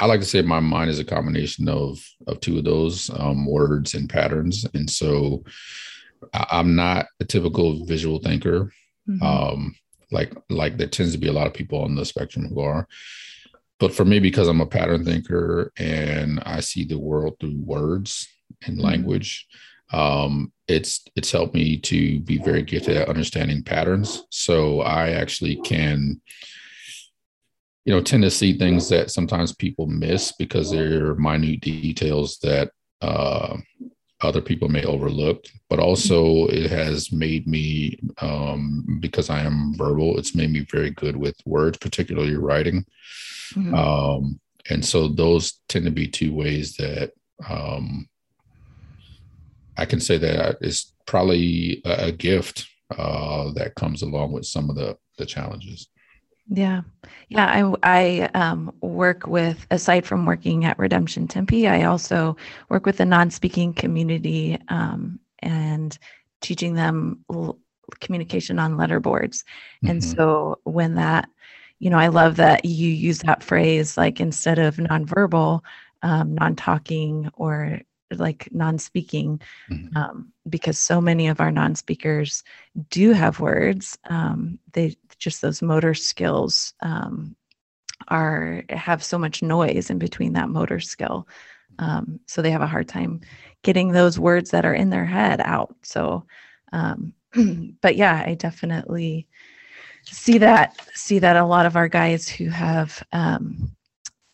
I 0.00 0.06
like 0.06 0.20
to 0.20 0.26
say 0.26 0.40
my 0.40 0.60
mind 0.60 0.90
is 0.90 0.98
a 0.98 1.04
combination 1.04 1.68
of 1.68 2.02
of 2.26 2.40
two 2.40 2.58
of 2.58 2.64
those 2.64 3.10
um, 3.18 3.46
words 3.46 3.94
and 3.94 4.08
patterns, 4.08 4.66
and 4.74 4.88
so 4.88 5.44
I, 6.32 6.60
am 6.60 6.74
not 6.74 7.06
a 7.20 7.24
typical 7.24 7.84
visual 7.84 8.18
thinker. 8.18 8.72
Mm-hmm. 9.08 9.22
Um, 9.22 9.76
like 10.10 10.32
like 10.48 10.78
there 10.78 10.88
tends 10.88 11.12
to 11.12 11.18
be 11.18 11.28
a 11.28 11.32
lot 11.32 11.46
of 11.46 11.54
people 11.54 11.82
on 11.82 11.94
the 11.94 12.04
spectrum 12.04 12.48
who 12.48 12.60
are, 12.60 12.88
but 13.78 13.92
for 13.92 14.04
me, 14.04 14.18
because 14.20 14.48
I'm 14.48 14.62
a 14.62 14.66
pattern 14.66 15.04
thinker 15.04 15.70
and 15.76 16.40
I 16.44 16.60
see 16.60 16.84
the 16.84 16.98
world 16.98 17.36
through 17.38 17.60
words 17.60 18.26
and 18.66 18.76
mm-hmm. 18.76 18.86
language, 18.86 19.46
um, 19.92 20.50
it's 20.66 21.04
it's 21.14 21.30
helped 21.30 21.54
me 21.54 21.76
to 21.78 22.20
be 22.20 22.38
very 22.38 22.62
gifted 22.62 22.96
at 22.96 23.08
understanding 23.08 23.62
patterns. 23.62 24.24
So 24.30 24.80
I 24.80 25.10
actually 25.10 25.56
can 25.56 26.20
you 27.90 27.96
know 27.96 28.00
tend 28.00 28.22
to 28.22 28.30
see 28.30 28.56
things 28.56 28.88
that 28.88 29.10
sometimes 29.10 29.52
people 29.52 29.88
miss 29.88 30.30
because 30.30 30.70
they're 30.70 31.16
minute 31.16 31.60
details 31.60 32.38
that 32.38 32.70
uh, 33.00 33.56
other 34.20 34.40
people 34.40 34.68
may 34.68 34.84
overlook. 34.84 35.44
But 35.68 35.80
also 35.80 36.46
it 36.46 36.70
has 36.70 37.10
made 37.10 37.48
me 37.48 37.98
um, 38.20 39.00
because 39.00 39.28
i 39.28 39.40
am 39.40 39.74
verbal 39.74 40.16
it's 40.18 40.36
made 40.36 40.52
me 40.52 40.64
very 40.70 40.90
good 40.90 41.16
with 41.16 41.34
words 41.44 41.78
particularly 41.78 42.36
writing. 42.36 42.86
Mm-hmm. 43.54 43.74
um, 43.74 44.40
and 44.68 44.84
so 44.84 45.08
those 45.08 45.58
tend 45.68 45.84
to 45.86 45.90
be 45.90 46.06
two 46.06 46.32
ways 46.32 46.76
that 46.76 47.10
um, 47.48 48.08
i 49.76 49.84
can 49.84 49.98
say 49.98 50.16
that 50.18 50.58
is 50.60 50.94
probably 51.06 51.82
a, 51.84 52.06
a 52.06 52.12
gift 52.12 52.68
uh, 52.96 53.50
that 53.54 53.74
comes 53.74 54.02
along 54.02 54.30
with 54.30 54.46
some 54.46 54.70
of 54.70 54.76
the 54.76 54.96
the 55.18 55.26
challenges 55.26 55.88
yeah. 56.50 56.82
Yeah. 57.28 57.46
I, 57.46 57.74
I 57.84 58.30
um, 58.34 58.74
work 58.80 59.26
with, 59.26 59.66
aside 59.70 60.04
from 60.04 60.26
working 60.26 60.64
at 60.64 60.78
Redemption 60.78 61.28
Tempe, 61.28 61.68
I 61.68 61.84
also 61.84 62.36
work 62.68 62.84
with 62.84 62.96
the 62.96 63.04
non 63.04 63.30
speaking 63.30 63.72
community 63.72 64.58
um, 64.68 65.20
and 65.38 65.96
teaching 66.40 66.74
them 66.74 67.24
l- 67.32 67.58
communication 68.00 68.58
on 68.58 68.76
letterboards. 68.76 69.44
Mm-hmm. 69.44 69.88
And 69.88 70.04
so 70.04 70.58
when 70.64 70.96
that, 70.96 71.28
you 71.78 71.88
know, 71.88 71.98
I 71.98 72.08
love 72.08 72.36
that 72.36 72.64
you 72.64 72.88
use 72.88 73.20
that 73.20 73.44
phrase 73.44 73.96
like 73.96 74.20
instead 74.20 74.58
of 74.58 74.76
nonverbal, 74.76 75.60
um, 76.02 76.34
non 76.34 76.56
talking, 76.56 77.30
or 77.34 77.80
like 78.12 78.48
non-speaking 78.52 79.40
mm-hmm. 79.70 79.96
um, 79.96 80.32
because 80.48 80.78
so 80.78 81.00
many 81.00 81.28
of 81.28 81.40
our 81.40 81.52
non-speakers 81.52 82.42
do 82.88 83.12
have 83.12 83.38
words 83.38 83.96
um, 84.08 84.58
they 84.72 84.96
just 85.20 85.40
those 85.40 85.62
motor 85.62 85.94
skills 85.94 86.74
um, 86.80 87.36
are 88.08 88.64
have 88.70 89.04
so 89.04 89.18
much 89.18 89.42
noise 89.42 89.90
in 89.90 89.98
between 89.98 90.32
that 90.32 90.48
motor 90.48 90.80
skill. 90.80 91.28
Um, 91.78 92.18
so 92.26 92.42
they 92.42 92.50
have 92.50 92.62
a 92.62 92.66
hard 92.66 92.88
time 92.88 93.20
getting 93.62 93.92
those 93.92 94.18
words 94.18 94.50
that 94.50 94.66
are 94.66 94.74
in 94.74 94.90
their 94.90 95.06
head 95.06 95.40
out. 95.40 95.76
So 95.82 96.26
um, 96.72 97.14
but 97.80 97.94
yeah 97.96 98.24
i 98.26 98.34
definitely 98.34 99.26
see 100.06 100.38
that 100.38 100.76
see 100.94 101.18
that 101.18 101.36
a 101.36 101.44
lot 101.44 101.66
of 101.66 101.76
our 101.76 101.88
guys 101.88 102.28
who 102.28 102.48
have 102.48 103.02
um, 103.12 103.76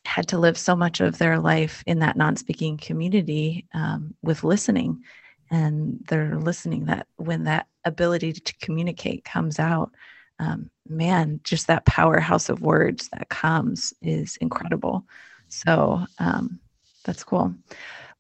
had 0.06 0.28
to 0.28 0.38
live 0.38 0.56
so 0.56 0.74
much 0.74 1.00
of 1.00 1.18
their 1.18 1.38
life 1.38 1.82
in 1.86 1.98
that 1.98 2.16
non-speaking 2.16 2.78
community 2.78 3.66
um, 3.74 4.14
with 4.22 4.44
listening. 4.44 5.02
And 5.50 5.98
they're 6.08 6.38
listening 6.38 6.86
that 6.86 7.06
when 7.16 7.44
that 7.44 7.66
ability 7.84 8.32
to 8.32 8.54
communicate 8.60 9.24
comes 9.24 9.58
out 9.58 9.90
um, 10.38 10.70
man 10.88 11.40
just 11.44 11.66
that 11.66 11.86
powerhouse 11.86 12.48
of 12.48 12.60
words 12.60 13.08
that 13.10 13.28
comes 13.28 13.92
is 14.02 14.36
incredible. 14.38 15.04
So 15.48 16.04
um, 16.18 16.60
that's 17.04 17.24
cool. 17.24 17.54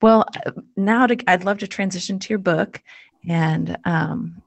Well 0.02 0.26
now 0.76 1.06
to, 1.06 1.16
i'd 1.30 1.44
love 1.44 1.58
to 1.58 1.66
transition 1.66 2.18
to 2.18 2.28
your 2.30 2.38
book 2.38 2.82
and 3.28 3.76
um, 3.84 4.42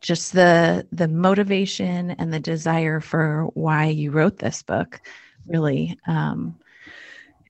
just 0.00 0.32
the 0.32 0.86
the 0.92 1.08
motivation 1.08 2.10
and 2.12 2.32
the 2.32 2.40
desire 2.40 3.00
for 3.00 3.44
why 3.54 3.86
you 3.86 4.10
wrote 4.10 4.38
this 4.38 4.62
book 4.62 5.00
really 5.46 5.98
um, 6.06 6.58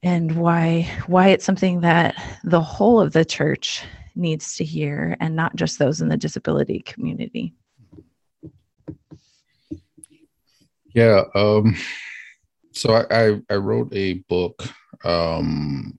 and 0.03 0.37
why 0.37 0.89
why 1.07 1.29
it's 1.29 1.45
something 1.45 1.81
that 1.81 2.15
the 2.45 2.61
whole 2.61 3.01
of 3.01 3.13
the 3.13 3.25
church 3.25 3.83
needs 4.15 4.55
to 4.57 4.65
hear 4.65 5.17
and 5.19 5.35
not 5.35 5.57
just 5.57 5.79
those 5.79 6.01
in 6.01 6.09
the 6.09 6.17
disability 6.17 6.81
community 6.81 7.53
yeah 10.95 11.23
um, 11.35 11.77
so 12.73 12.93
I, 12.95 13.05
I, 13.11 13.41
I 13.51 13.55
wrote 13.57 13.93
a 13.95 14.15
book 14.29 14.63
um 15.05 15.99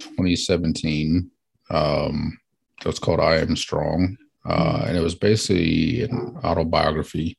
2017 0.00 1.30
um 1.70 2.38
that's 2.84 2.98
called 2.98 3.20
i 3.20 3.36
am 3.36 3.54
strong 3.56 4.16
uh, 4.44 4.84
and 4.86 4.96
it 4.96 5.00
was 5.00 5.14
basically 5.14 6.02
an 6.02 6.36
autobiography 6.42 7.38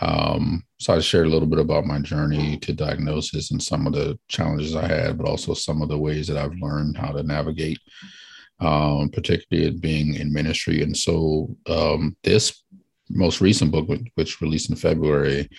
um, 0.00 0.64
so 0.78 0.94
I 0.94 1.00
shared 1.00 1.26
a 1.26 1.30
little 1.30 1.48
bit 1.48 1.58
about 1.58 1.84
my 1.84 1.98
journey 1.98 2.56
to 2.58 2.72
diagnosis 2.72 3.50
and 3.50 3.62
some 3.62 3.86
of 3.86 3.92
the 3.92 4.18
challenges 4.28 4.74
I 4.74 4.86
had, 4.86 5.18
but 5.18 5.28
also 5.28 5.52
some 5.52 5.82
of 5.82 5.88
the 5.88 5.98
ways 5.98 6.26
that 6.28 6.38
I've 6.38 6.54
learned 6.54 6.96
how 6.96 7.12
to 7.12 7.22
navigate, 7.22 7.78
um, 8.60 9.10
particularly 9.10 9.70
being 9.72 10.14
in 10.14 10.32
ministry. 10.32 10.82
And 10.82 10.96
so 10.96 11.54
um, 11.66 12.16
this 12.22 12.62
most 13.10 13.40
recent 13.40 13.72
book, 13.72 13.88
which 14.14 14.40
released 14.40 14.70
in 14.70 14.76
February, 14.76 15.50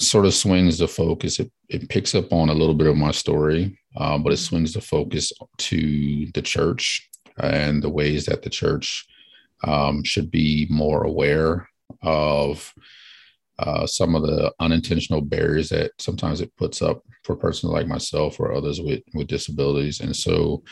sort 0.00 0.26
of 0.26 0.34
swings 0.34 0.78
the 0.78 0.88
focus. 0.88 1.40
It, 1.40 1.50
it 1.68 1.88
picks 1.88 2.14
up 2.14 2.32
on 2.32 2.48
a 2.48 2.54
little 2.54 2.74
bit 2.74 2.86
of 2.86 2.96
my 2.96 3.10
story, 3.10 3.78
uh, 3.96 4.18
but 4.18 4.32
it 4.32 4.38
swings 4.38 4.72
the 4.72 4.80
focus 4.80 5.32
to 5.58 6.26
the 6.32 6.42
church 6.42 7.08
and 7.38 7.82
the 7.82 7.90
ways 7.90 8.26
that 8.26 8.42
the 8.42 8.50
church 8.50 9.06
um, 9.64 10.02
should 10.02 10.30
be 10.30 10.66
more 10.70 11.04
aware 11.04 11.68
of 12.02 12.72
uh, 13.58 13.86
some 13.86 14.14
of 14.14 14.22
the 14.22 14.52
unintentional 14.60 15.20
barriers 15.20 15.68
that 15.68 15.92
sometimes 15.98 16.40
it 16.40 16.56
puts 16.56 16.80
up 16.80 17.02
for 17.24 17.36
persons 17.36 17.70
like 17.70 17.86
myself 17.86 18.40
or 18.40 18.54
others 18.54 18.80
with 18.80 19.02
with 19.12 19.26
disabilities. 19.26 20.00
And 20.00 20.16
so 20.16 20.62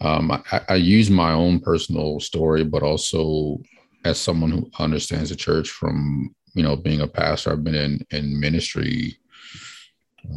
um, 0.00 0.30
I, 0.30 0.60
I, 0.68 0.74
use 0.76 1.10
my 1.10 1.32
own 1.32 1.58
personal 1.58 2.20
story, 2.20 2.62
but 2.62 2.84
also 2.84 3.60
as 4.04 4.20
someone 4.20 4.52
who 4.52 4.70
understands 4.78 5.30
the 5.30 5.36
church 5.36 5.70
from 5.70 6.32
you 6.58 6.64
know 6.64 6.76
being 6.76 7.00
a 7.00 7.06
pastor, 7.06 7.52
I've 7.52 7.62
been 7.62 7.76
in 7.76 8.06
in 8.10 8.38
ministry 8.38 9.16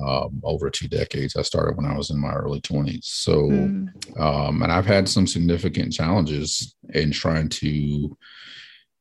um, 0.06 0.40
over 0.44 0.70
two 0.70 0.88
decades. 0.88 1.36
I 1.36 1.42
started 1.42 1.76
when 1.76 1.86
I 1.86 1.98
was 1.98 2.12
in 2.12 2.20
my 2.20 2.32
early 2.34 2.62
20s. 2.62 3.04
So, 3.04 3.50
mm. 3.50 4.20
um, 4.20 4.62
and 4.62 4.72
I've 4.72 4.86
had 4.86 5.10
some 5.10 5.28
significant 5.28 5.92
challenges 5.92 6.76
in 6.94 7.12
trying 7.12 7.50
to 7.50 8.16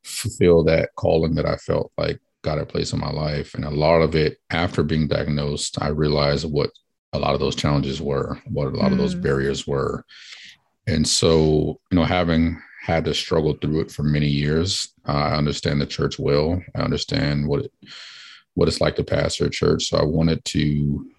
fulfill 0.02 0.64
that 0.64 0.90
calling 0.96 1.34
that 1.34 1.46
I 1.46 1.56
felt 1.56 1.92
like 1.98 2.18
God 2.42 2.58
had 2.58 2.70
placed 2.70 2.94
in 2.94 2.98
my 2.98 3.10
life. 3.10 3.54
And 3.54 3.64
a 3.64 3.70
lot 3.70 4.00
of 4.00 4.16
it, 4.16 4.38
after 4.50 4.82
being 4.82 5.06
diagnosed, 5.06 5.80
I 5.80 5.88
realized 5.88 6.50
what 6.50 6.70
a 7.12 7.18
lot 7.18 7.34
of 7.34 7.40
those 7.40 7.54
challenges 7.54 8.00
were, 8.00 8.40
what 8.46 8.68
a 8.68 8.76
lot 8.76 8.88
mm. 8.88 8.92
of 8.92 8.98
those 8.98 9.14
mm. 9.14 9.22
barriers 9.22 9.66
were. 9.66 10.04
And 10.86 11.06
so, 11.06 11.78
you 11.90 11.96
know, 11.96 12.04
having 12.04 12.60
had 12.80 13.04
to 13.04 13.14
struggle 13.14 13.54
through 13.54 13.80
it 13.80 13.90
for 13.90 14.02
many 14.02 14.26
years, 14.26 14.92
uh, 15.06 15.12
I 15.12 15.36
understand 15.36 15.80
the 15.80 15.86
church 15.86 16.18
well. 16.18 16.62
I 16.74 16.80
understand 16.80 17.46
what 17.46 17.66
it, 17.66 17.72
what 18.54 18.68
it's 18.68 18.80
like 18.80 18.96
to 18.96 19.04
pastor 19.04 19.46
a 19.46 19.50
church. 19.50 19.88
So 19.88 19.98
I 19.98 20.04
wanted 20.04 20.44
to 20.46 21.10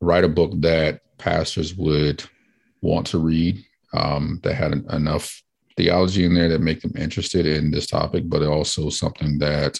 write 0.00 0.24
a 0.24 0.28
book 0.28 0.52
that 0.60 1.00
pastors 1.18 1.74
would 1.76 2.24
want 2.82 3.06
to 3.08 3.18
read, 3.18 3.64
um, 3.92 4.40
that 4.42 4.54
had 4.54 4.72
enough 4.90 5.42
theology 5.76 6.24
in 6.24 6.34
there 6.34 6.48
that 6.48 6.60
make 6.60 6.80
them 6.80 6.92
interested 6.96 7.46
in 7.46 7.70
this 7.70 7.86
topic, 7.86 8.24
but 8.26 8.42
also 8.42 8.90
something 8.90 9.38
that 9.38 9.78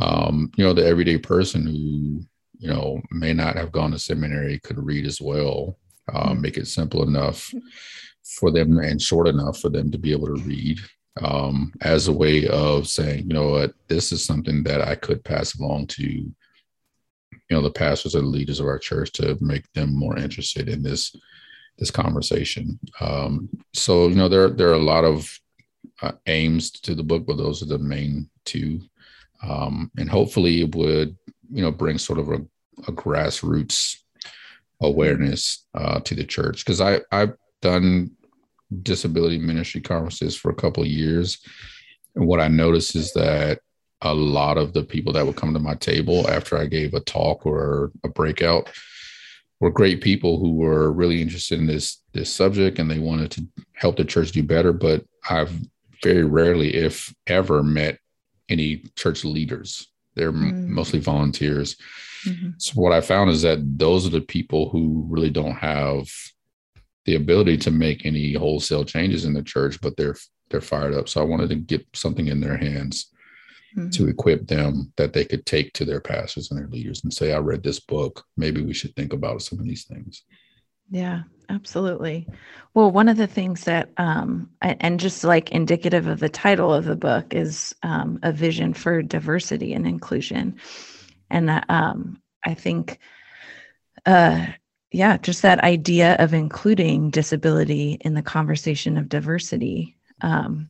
um, 0.00 0.50
you 0.56 0.64
know, 0.64 0.72
the 0.72 0.86
everyday 0.86 1.18
person 1.18 1.64
who, 1.64 2.24
you 2.58 2.68
know, 2.68 3.00
may 3.10 3.32
not 3.32 3.56
have 3.56 3.72
gone 3.72 3.92
to 3.92 3.98
seminary 3.98 4.58
could 4.60 4.84
read 4.84 5.06
as 5.06 5.20
well. 5.20 5.78
Um, 6.12 6.40
make 6.40 6.56
it 6.56 6.66
simple 6.66 7.04
enough 7.04 7.52
for 8.24 8.50
them 8.50 8.78
and 8.78 9.00
short 9.00 9.26
enough 9.26 9.58
for 9.58 9.68
them 9.68 9.90
to 9.90 9.98
be 9.98 10.12
able 10.12 10.26
to 10.26 10.42
read 10.42 10.78
um, 11.20 11.72
as 11.82 12.08
a 12.08 12.12
way 12.12 12.48
of 12.48 12.88
saying, 12.88 13.26
you 13.26 13.34
know 13.34 13.50
what, 13.50 13.74
this 13.88 14.12
is 14.12 14.24
something 14.24 14.62
that 14.64 14.80
I 14.80 14.94
could 14.94 15.24
pass 15.24 15.58
along 15.58 15.88
to, 15.88 16.02
you 16.02 16.34
know, 17.50 17.60
the 17.60 17.70
pastors 17.70 18.14
or 18.14 18.20
the 18.20 18.26
leaders 18.26 18.60
of 18.60 18.66
our 18.66 18.78
church 18.78 19.12
to 19.12 19.36
make 19.40 19.70
them 19.72 19.94
more 19.94 20.18
interested 20.18 20.68
in 20.68 20.82
this 20.82 21.14
this 21.78 21.90
conversation. 21.90 22.78
Um, 23.00 23.48
so, 23.74 24.08
you 24.08 24.14
know, 24.14 24.28
there 24.28 24.48
there 24.50 24.70
are 24.70 24.74
a 24.74 24.78
lot 24.78 25.04
of 25.04 25.38
uh, 26.00 26.12
aims 26.26 26.70
to 26.70 26.94
the 26.94 27.02
book, 27.02 27.26
but 27.26 27.36
those 27.36 27.62
are 27.62 27.66
the 27.66 27.78
main 27.78 28.28
two. 28.44 28.80
Um, 29.42 29.90
and 29.98 30.08
hopefully 30.08 30.62
it 30.62 30.74
would 30.74 31.16
you 31.50 31.62
know 31.62 31.72
bring 31.72 31.98
sort 31.98 32.18
of 32.18 32.28
a, 32.30 32.36
a 32.88 32.92
grassroots 32.92 33.98
awareness 34.80 35.66
uh, 35.74 36.00
to 36.00 36.14
the 36.14 36.24
church. 36.24 36.64
Because 36.64 36.80
I 36.80 37.00
I've 37.10 37.34
done 37.62 38.10
disability 38.82 39.38
ministry 39.38 39.80
conferences 39.80 40.36
for 40.36 40.50
a 40.50 40.54
couple 40.54 40.82
of 40.82 40.88
years, 40.88 41.38
and 42.14 42.26
what 42.26 42.40
I 42.40 42.48
noticed 42.48 42.94
is 42.94 43.12
that 43.14 43.60
a 44.02 44.12
lot 44.12 44.58
of 44.58 44.72
the 44.72 44.82
people 44.82 45.12
that 45.12 45.24
would 45.24 45.36
come 45.36 45.54
to 45.54 45.60
my 45.60 45.74
table 45.76 46.28
after 46.28 46.58
I 46.58 46.66
gave 46.66 46.92
a 46.92 47.00
talk 47.00 47.46
or 47.46 47.92
a 48.04 48.08
breakout 48.08 48.68
were 49.60 49.70
great 49.70 50.00
people 50.00 50.38
who 50.38 50.56
were 50.56 50.90
really 50.92 51.22
interested 51.22 51.60
in 51.60 51.66
this 51.66 52.02
this 52.12 52.34
subject 52.34 52.78
and 52.78 52.90
they 52.90 52.98
wanted 52.98 53.30
to 53.30 53.46
help 53.74 53.96
the 53.96 54.04
church 54.04 54.32
do 54.32 54.42
better. 54.42 54.72
But 54.72 55.04
I've 55.30 55.52
very 56.02 56.24
rarely, 56.24 56.74
if 56.74 57.14
ever, 57.28 57.62
met 57.62 57.98
any 58.48 58.84
church 58.96 59.24
leaders. 59.24 59.88
They're 60.16 60.32
mm-hmm. 60.32 60.74
mostly 60.74 60.98
volunteers. 60.98 61.76
Mm-hmm. 62.26 62.50
So 62.58 62.80
what 62.80 62.92
I 62.92 63.00
found 63.00 63.30
is 63.30 63.42
that 63.42 63.60
those 63.78 64.04
are 64.04 64.10
the 64.10 64.20
people 64.20 64.68
who 64.68 65.06
really 65.08 65.30
don't 65.30 65.54
have 65.54 66.08
the 67.04 67.16
ability 67.16 67.56
to 67.58 67.70
make 67.70 68.06
any 68.06 68.34
wholesale 68.34 68.84
changes 68.84 69.24
in 69.24 69.34
the 69.34 69.42
church, 69.42 69.80
but 69.80 69.96
they're 69.96 70.16
they're 70.50 70.60
fired 70.60 70.94
up. 70.94 71.08
So 71.08 71.20
I 71.20 71.24
wanted 71.24 71.48
to 71.50 71.56
get 71.56 71.86
something 71.94 72.28
in 72.28 72.40
their 72.40 72.56
hands 72.56 73.10
mm-hmm. 73.76 73.90
to 73.90 74.08
equip 74.08 74.46
them 74.46 74.92
that 74.96 75.12
they 75.12 75.24
could 75.24 75.46
take 75.46 75.72
to 75.74 75.84
their 75.84 76.00
pastors 76.00 76.50
and 76.50 76.60
their 76.60 76.68
leaders 76.68 77.02
and 77.02 77.12
say, 77.12 77.32
I 77.32 77.38
read 77.38 77.62
this 77.62 77.80
book. 77.80 78.24
Maybe 78.36 78.62
we 78.62 78.74
should 78.74 78.94
think 78.94 79.12
about 79.12 79.42
some 79.42 79.58
of 79.58 79.66
these 79.66 79.84
things. 79.84 80.24
Yeah, 80.90 81.22
absolutely. 81.48 82.28
Well, 82.74 82.90
one 82.90 83.08
of 83.08 83.16
the 83.16 83.26
things 83.26 83.64
that, 83.64 83.88
um, 83.96 84.50
and 84.60 85.00
just 85.00 85.24
like 85.24 85.50
indicative 85.50 86.06
of 86.06 86.20
the 86.20 86.28
title 86.28 86.72
of 86.72 86.84
the 86.84 86.96
book, 86.96 87.32
is 87.32 87.74
um, 87.82 88.18
a 88.22 88.30
vision 88.30 88.74
for 88.74 89.00
diversity 89.00 89.72
and 89.72 89.86
inclusion. 89.86 90.56
And 91.30 91.64
um, 91.70 92.20
I 92.44 92.52
think, 92.52 92.98
uh, 94.04 94.48
yeah, 94.92 95.16
just 95.16 95.42
that 95.42 95.64
idea 95.64 96.16
of 96.18 96.34
including 96.34 97.10
disability 97.10 97.96
in 98.02 98.14
the 98.14 98.22
conversation 98.22 98.98
of 98.98 99.08
diversity. 99.08 99.96
Um, 100.20 100.68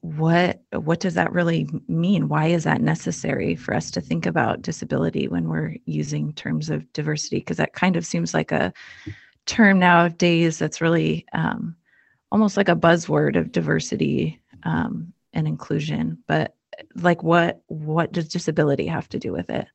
what 0.00 0.62
what 0.70 1.00
does 1.00 1.14
that 1.14 1.32
really 1.32 1.68
mean? 1.88 2.28
Why 2.28 2.46
is 2.46 2.64
that 2.64 2.80
necessary 2.80 3.56
for 3.56 3.74
us 3.74 3.90
to 3.92 4.00
think 4.00 4.26
about 4.26 4.62
disability 4.62 5.28
when 5.28 5.48
we're 5.48 5.76
using 5.84 6.32
terms 6.32 6.70
of 6.70 6.90
diversity? 6.92 7.38
Because 7.38 7.56
that 7.56 7.72
kind 7.72 7.96
of 7.96 8.06
seems 8.06 8.34
like 8.34 8.52
a 8.52 8.72
term 9.46 9.78
nowadays 9.78 10.58
that's 10.58 10.80
really 10.80 11.26
um, 11.32 11.74
almost 12.30 12.56
like 12.56 12.68
a 12.68 12.76
buzzword 12.76 13.36
of 13.36 13.50
diversity 13.50 14.40
um, 14.62 15.12
and 15.32 15.48
inclusion. 15.48 16.18
But 16.28 16.54
like 16.94 17.22
what 17.22 17.62
what 17.66 18.12
does 18.12 18.28
disability 18.28 18.86
have 18.86 19.08
to 19.08 19.18
do 19.18 19.32
with 19.32 19.50
it 19.50 19.66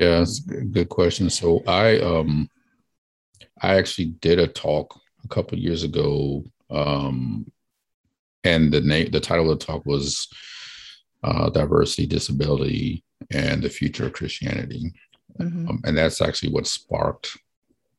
yeah 0.00 0.18
that's 0.18 0.40
a 0.50 0.64
good 0.64 0.88
question 0.88 1.28
so 1.28 1.62
i 1.66 1.98
um 2.00 2.48
i 3.60 3.74
actually 3.74 4.06
did 4.20 4.38
a 4.38 4.46
talk 4.46 4.98
a 5.24 5.28
couple 5.28 5.58
years 5.58 5.84
ago 5.84 6.42
um 6.70 7.46
and 8.44 8.72
the 8.72 8.80
name 8.80 9.10
the 9.10 9.20
title 9.20 9.50
of 9.50 9.58
the 9.58 9.64
talk 9.64 9.84
was 9.84 10.28
uh, 11.22 11.50
diversity 11.50 12.06
disability 12.06 13.04
and 13.30 13.62
the 13.62 13.68
future 13.68 14.06
of 14.06 14.12
christianity 14.14 14.92
mm-hmm. 15.38 15.68
um, 15.68 15.80
and 15.84 15.96
that's 15.96 16.22
actually 16.22 16.50
what 16.50 16.66
sparked 16.66 17.36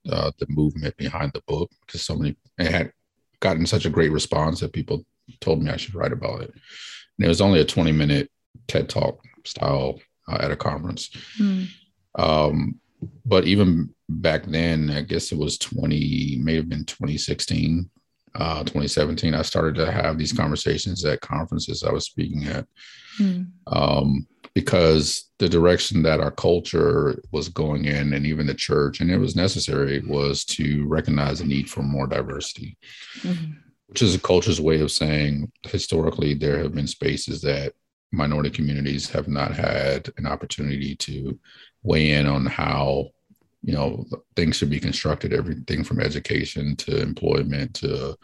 uh, 0.09 0.31
the 0.39 0.47
movement 0.49 0.97
behind 0.97 1.31
the 1.33 1.41
book 1.47 1.69
because 1.85 2.01
so 2.01 2.15
many 2.15 2.35
it 2.57 2.71
had 2.71 2.91
gotten 3.39 3.67
such 3.67 3.85
a 3.85 3.89
great 3.89 4.11
response 4.11 4.59
that 4.59 4.73
people 4.73 5.05
told 5.39 5.61
me 5.61 5.69
i 5.69 5.77
should 5.77 5.93
write 5.93 6.11
about 6.11 6.41
it 6.41 6.51
and 6.51 7.25
it 7.25 7.27
was 7.27 7.41
only 7.41 7.61
a 7.61 7.65
20 7.65 7.91
minute 7.91 8.31
ted 8.67 8.89
talk 8.89 9.23
style 9.45 9.99
uh, 10.27 10.37
at 10.41 10.49
a 10.49 10.55
conference 10.55 11.11
mm. 11.39 11.67
Um, 12.15 12.79
but 13.25 13.45
even 13.45 13.93
back 14.09 14.43
then 14.45 14.89
i 14.89 15.01
guess 15.01 15.31
it 15.31 15.37
was 15.37 15.57
20 15.57 16.37
may 16.41 16.55
have 16.55 16.69
been 16.69 16.85
2016 16.85 17.89
uh, 18.35 18.59
2017, 18.59 19.33
I 19.33 19.41
started 19.41 19.75
to 19.75 19.91
have 19.91 20.17
these 20.17 20.31
conversations 20.31 21.03
at 21.03 21.21
conferences 21.21 21.83
I 21.83 21.91
was 21.91 22.05
speaking 22.05 22.45
at. 22.45 22.65
Mm. 23.19 23.47
Um, 23.67 24.27
because 24.53 25.29
the 25.39 25.47
direction 25.47 26.01
that 26.03 26.19
our 26.19 26.31
culture 26.31 27.21
was 27.31 27.49
going 27.49 27.85
in, 27.85 28.13
and 28.13 28.25
even 28.25 28.47
the 28.47 28.53
church, 28.53 28.99
and 28.99 29.09
it 29.09 29.17
was 29.17 29.35
necessary, 29.35 29.99
was 30.05 30.43
to 30.45 30.85
recognize 30.87 31.39
the 31.39 31.45
need 31.45 31.69
for 31.69 31.83
more 31.83 32.07
diversity, 32.07 32.77
mm-hmm. 33.19 33.53
which 33.87 34.01
is 34.01 34.15
a 34.15 34.19
culture's 34.19 34.59
way 34.59 34.81
of 34.81 34.91
saying 34.91 35.49
historically 35.63 36.33
there 36.33 36.57
have 36.57 36.73
been 36.73 36.87
spaces 36.87 37.41
that 37.41 37.73
minority 38.11 38.49
communities 38.49 39.09
have 39.09 39.27
not 39.27 39.53
had 39.53 40.09
an 40.17 40.25
opportunity 40.25 40.95
to 40.95 41.39
weigh 41.83 42.11
in 42.11 42.27
on 42.27 42.45
how 42.45 43.07
you 43.63 43.73
know 43.73 44.05
things 44.35 44.55
should 44.55 44.69
be 44.69 44.79
constructed 44.79 45.33
everything 45.33 45.83
from 45.83 45.99
education 45.99 46.75
to 46.75 47.01
employment 47.01 47.73
to 47.75 48.15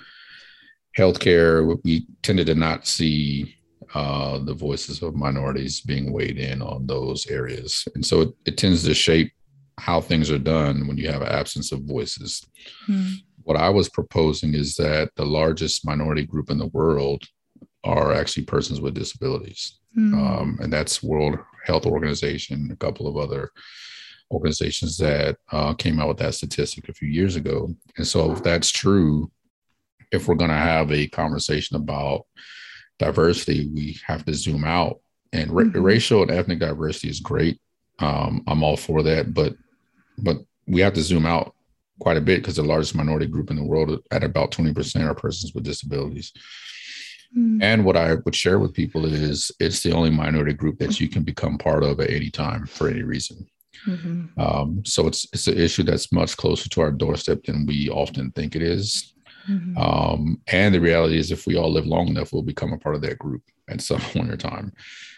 healthcare. 0.98 1.80
We 1.84 2.08
tended 2.24 2.48
to 2.48 2.56
not 2.56 2.88
see 2.88 3.56
uh, 3.94 4.40
the 4.40 4.54
voices 4.54 5.02
of 5.02 5.16
minorities 5.16 5.82
being 5.82 6.12
weighed 6.12 6.38
in 6.38 6.62
on 6.62 6.88
those 6.88 7.28
areas. 7.28 7.88
And 7.96 8.06
so 8.06 8.22
it, 8.22 8.30
it 8.46 8.58
tends 8.58 8.84
to 8.84 8.94
shape 8.94 9.32
how 9.78 10.02
things 10.02 10.32
are 10.32 10.40
done 10.40 10.88
when 10.88 10.98
you 10.98 11.08
have 11.10 11.22
an 11.22 11.30
absence 11.30 11.72
of 11.72 11.82
voices. 11.82 12.46
Hmm. 12.86 13.12
what 13.44 13.56
i 13.58 13.70
was 13.70 13.88
proposing 13.88 14.54
is 14.54 14.76
that 14.76 15.10
the 15.16 15.26
largest 15.26 15.86
minority 15.86 16.26
group 16.26 16.50
in 16.50 16.58
the 16.58 16.68
world 16.68 17.24
are 17.88 18.14
actually 18.14 18.44
persons 18.44 18.82
with 18.82 18.94
disabilities 18.94 19.80
hmm. 19.94 20.14
um, 20.14 20.60
and 20.62 20.72
that's 20.72 21.02
world 21.02 21.38
health 21.66 21.86
organization 21.86 22.70
a 22.72 22.76
couple 22.76 23.08
of 23.08 23.18
other 23.18 23.52
organizations 24.32 24.98
that 24.98 25.38
uh, 25.52 25.74
came 25.74 26.00
out 26.00 26.10
with 26.10 26.18
that 26.18 26.34
statistic 26.34 26.90
a 26.90 26.94
few 26.94 27.08
years 27.08 27.36
ago. 27.36 27.74
And 27.98 28.06
so, 28.06 28.32
if 28.32 28.44
that's 28.44 28.70
true, 28.70 29.32
if 30.12 30.28
we're 30.28 30.36
going 30.36 30.52
to 30.52 30.58
have 30.58 30.92
a 30.92 31.08
conversation 31.08 31.78
about 31.78 32.26
diversity, 33.00 33.70
we 33.74 33.98
have 34.06 34.26
to 34.26 34.34
zoom 34.34 34.64
out. 34.64 35.00
And 35.34 35.52
ra- 35.52 35.64
mm-hmm. 35.64 35.82
racial 35.82 36.22
and 36.22 36.32
ethnic 36.32 36.60
diversity 36.60 37.10
is 37.10 37.20
great. 37.20 37.60
Um, 38.00 38.44
I'm 38.48 38.64
all 38.64 38.78
for 38.78 39.04
that, 39.04 39.34
but 39.34 39.56
but 40.18 40.38
we 40.68 40.82
have 40.82 40.94
to 40.94 41.02
zoom 41.02 41.26
out 41.26 41.54
quite 42.00 42.18
a 42.18 42.22
bit 42.22 42.42
because 42.42 42.58
the 42.58 42.64
largest 42.64 42.96
minority 42.96 43.28
group 43.28 43.50
in 43.50 43.56
the 43.56 43.64
world 43.64 44.00
at 44.12 44.24
about 44.24 44.52
20% 44.52 45.08
are 45.08 45.16
persons 45.16 45.54
with 45.54 45.64
disabilities. 45.64 46.34
Mm-hmm. 47.36 47.62
And 47.62 47.86
what 47.86 47.98
I 47.98 48.16
would 48.16 48.36
share 48.36 48.60
with 48.60 48.74
people 48.74 49.06
is 49.06 49.52
it's 49.60 49.82
the 49.82 49.92
only 49.92 50.10
minority 50.10 50.54
group 50.54 50.80
that 50.80 51.00
you 51.00 51.10
can 51.10 51.24
become 51.24 51.58
part 51.58 51.84
of 51.84 52.00
at 52.00 52.10
any 52.10 52.30
time 52.30 52.66
for 52.66 52.90
any 52.90 53.04
reason. 53.04 53.46
Mm-hmm. 53.86 54.40
Um, 54.40 54.84
so 54.86 55.08
it's 55.08 55.28
it's 55.34 55.48
an 55.48 55.58
issue 55.58 55.84
that's 55.84 56.12
much 56.12 56.36
closer 56.38 56.68
to 56.70 56.82
our 56.82 56.92
doorstep 56.92 57.44
than 57.44 57.66
we 57.66 57.90
often 57.90 58.32
think 58.32 58.56
it 58.56 58.62
is. 58.62 59.14
Mm-hmm. 59.50 59.78
Um, 59.78 60.42
and 60.48 60.74
the 60.74 60.82
reality 60.82 61.18
is, 61.18 61.32
if 61.32 61.48
we 61.48 61.56
all 61.56 61.72
live 61.72 61.86
long 61.86 62.08
enough, 62.08 62.34
we'll 62.34 62.42
become 62.42 62.74
a 62.74 62.78
part 62.78 62.96
of 62.96 63.02
that 63.02 63.20
group 63.20 63.44
at 63.70 63.82
some 63.82 64.02
point 64.14 64.32
in 64.32 64.38
time. 64.38 64.74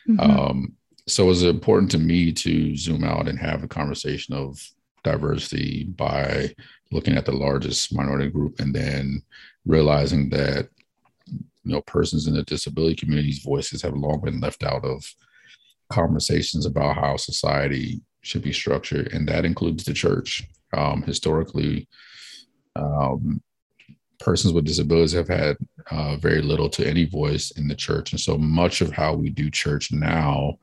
Mm-hmm. 0.07 0.19
Um, 0.19 0.73
so 1.07 1.29
it's 1.29 1.41
important 1.41 1.89
to 1.91 1.97
me 1.97 2.31
to 2.33 2.75
zoom 2.75 3.03
out 3.03 3.27
and 3.27 3.39
have 3.39 3.63
a 3.63 3.67
conversation 3.67 4.35
of 4.35 4.61
diversity 5.03 5.85
by 5.85 6.53
looking 6.91 7.15
at 7.17 7.25
the 7.25 7.31
largest 7.31 7.95
minority 7.95 8.29
group 8.29 8.59
and 8.59 8.73
then 8.73 9.21
realizing 9.65 10.29
that 10.29 10.69
you 11.69 11.75
know 11.75 11.81
persons 11.81 12.25
in 12.25 12.33
the 12.33 12.41
disability 12.43 12.95
community's 12.95 13.39
voices 13.39 13.81
have 13.83 13.93
long 13.93 14.19
been 14.21 14.39
left 14.39 14.63
out 14.63 14.83
of 14.83 15.05
conversations 15.91 16.65
about 16.65 16.95
how 16.95 17.15
society 17.15 18.01
should 18.21 18.41
be 18.41 18.51
structured, 18.51 19.13
and 19.13 19.27
that 19.27 19.45
includes 19.45 19.83
the 19.83 19.93
church. 19.93 20.43
Um, 20.73 21.03
historically, 21.03 21.87
um, 22.75 23.41
persons 24.19 24.53
with 24.53 24.65
disabilities 24.65 25.13
have 25.13 25.27
had 25.27 25.57
uh, 25.91 26.17
very 26.17 26.41
little 26.41 26.69
to 26.69 26.87
any 26.87 27.05
voice 27.05 27.51
in 27.51 27.67
the 27.67 27.75
church, 27.75 28.11
and 28.11 28.19
so 28.19 28.35
much 28.35 28.81
of 28.81 28.91
how 28.91 29.13
we 29.13 29.29
do 29.29 29.51
church 29.51 29.91
now 29.91 30.57